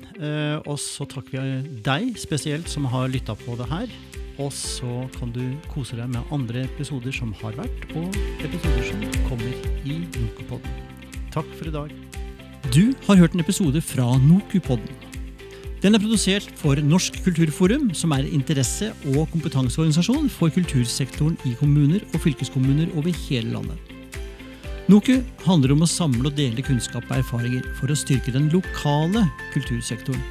Och 0.61 0.67
og 0.69 0.79
så 0.79 1.05
takker 1.09 1.41
vi 1.41 1.81
deg 1.81 2.17
spesielt 2.17 2.69
som 2.69 2.85
har 2.85 3.09
lytta 3.09 3.35
på 3.35 3.57
det 3.57 3.65
her. 3.69 3.89
Og 4.39 4.53
så 4.53 5.09
kan 5.17 5.33
du 5.33 5.57
kose 5.73 5.97
deg 5.97 6.07
med 6.13 6.23
andre 6.31 6.63
episoder 6.63 7.11
som 7.11 7.33
har 7.41 7.57
vært, 7.57 7.89
og 7.97 8.13
episoder 8.39 8.85
som 8.87 9.01
kommer 9.27 9.51
i 9.83 9.99
Nokupodden. 10.15 10.71
Takk 11.33 11.49
for 11.57 11.67
i 11.67 11.73
dag. 11.73 11.91
Du 12.71 12.93
har 13.07 13.17
hørt 13.17 13.33
en 13.33 13.41
episode 13.43 13.81
fra 13.81 14.17
Nokupodden. 14.21 14.95
Den 15.81 15.95
er 15.95 15.99
produsert 15.99 16.47
for 16.59 16.75
Norsk 16.75 17.23
kulturforum, 17.23 17.93
som 17.93 18.11
er 18.11 18.27
interesse- 18.27 18.93
og 19.15 19.29
kompetanseorganisasjon 19.31 20.29
for 20.29 20.49
kultursektoren 20.49 21.39
i 21.47 21.55
kommuner 21.59 22.03
og 22.13 22.21
fylkeskommuner 22.21 22.91
over 22.95 23.15
hele 23.27 23.55
landet. 23.55 23.98
NOKU 24.89 25.19
handler 25.45 25.75
om 25.75 25.83
å 25.85 25.87
samle 25.89 26.31
og 26.31 26.33
dele 26.33 26.63
kunnskap 26.65 27.03
og 27.11 27.19
erfaringer 27.19 27.65
for 27.77 27.91
å 27.93 27.97
styrke 27.97 28.31
den 28.33 28.47
lokale 28.49 29.21
kultursektoren. 29.53 30.21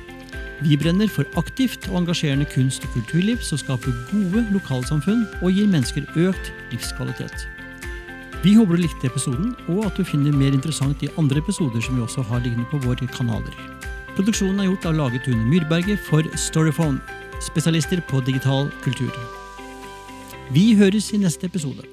Vi 0.66 0.74
brenner 0.74 1.06
for 1.06 1.28
aktivt 1.38 1.84
og 1.92 2.00
engasjerende 2.00 2.48
kunst- 2.50 2.82
og 2.82 2.96
kulturliv 2.96 3.38
som 3.46 3.60
skaper 3.60 3.94
gode 4.08 4.42
lokalsamfunn 4.50 5.20
og 5.38 5.52
gir 5.54 5.68
mennesker 5.70 6.08
økt 6.18 6.50
livskvalitet. 6.72 7.44
Vi 8.42 8.56
håper 8.56 8.74
du 8.74 8.82
likte 8.82 9.06
episoden, 9.06 9.52
og 9.70 9.84
at 9.86 9.94
du 9.94 10.02
finner 10.02 10.34
mer 10.34 10.50
interessant 10.50 11.04
i 11.06 11.10
andre 11.22 11.38
episoder 11.38 11.84
som 11.84 11.94
vi 11.94 12.02
også 12.02 12.24
har 12.26 12.42
liggende 12.42 12.66
på 12.72 12.80
våre 12.82 13.06
kanaler. 13.14 13.54
Produksjonen 14.16 14.64
er 14.64 14.72
gjort 14.72 14.88
av 14.90 14.98
Lage 14.98 15.22
Tune 15.22 15.46
Myrberget 15.52 16.02
for 16.08 16.26
Storyphone, 16.34 16.98
spesialister 17.46 18.02
på 18.10 18.24
digital 18.26 18.66
kultur. 18.82 19.14
Vi 20.50 20.72
høres 20.74 21.12
i 21.14 21.22
neste 21.22 21.46
episode. 21.46 21.86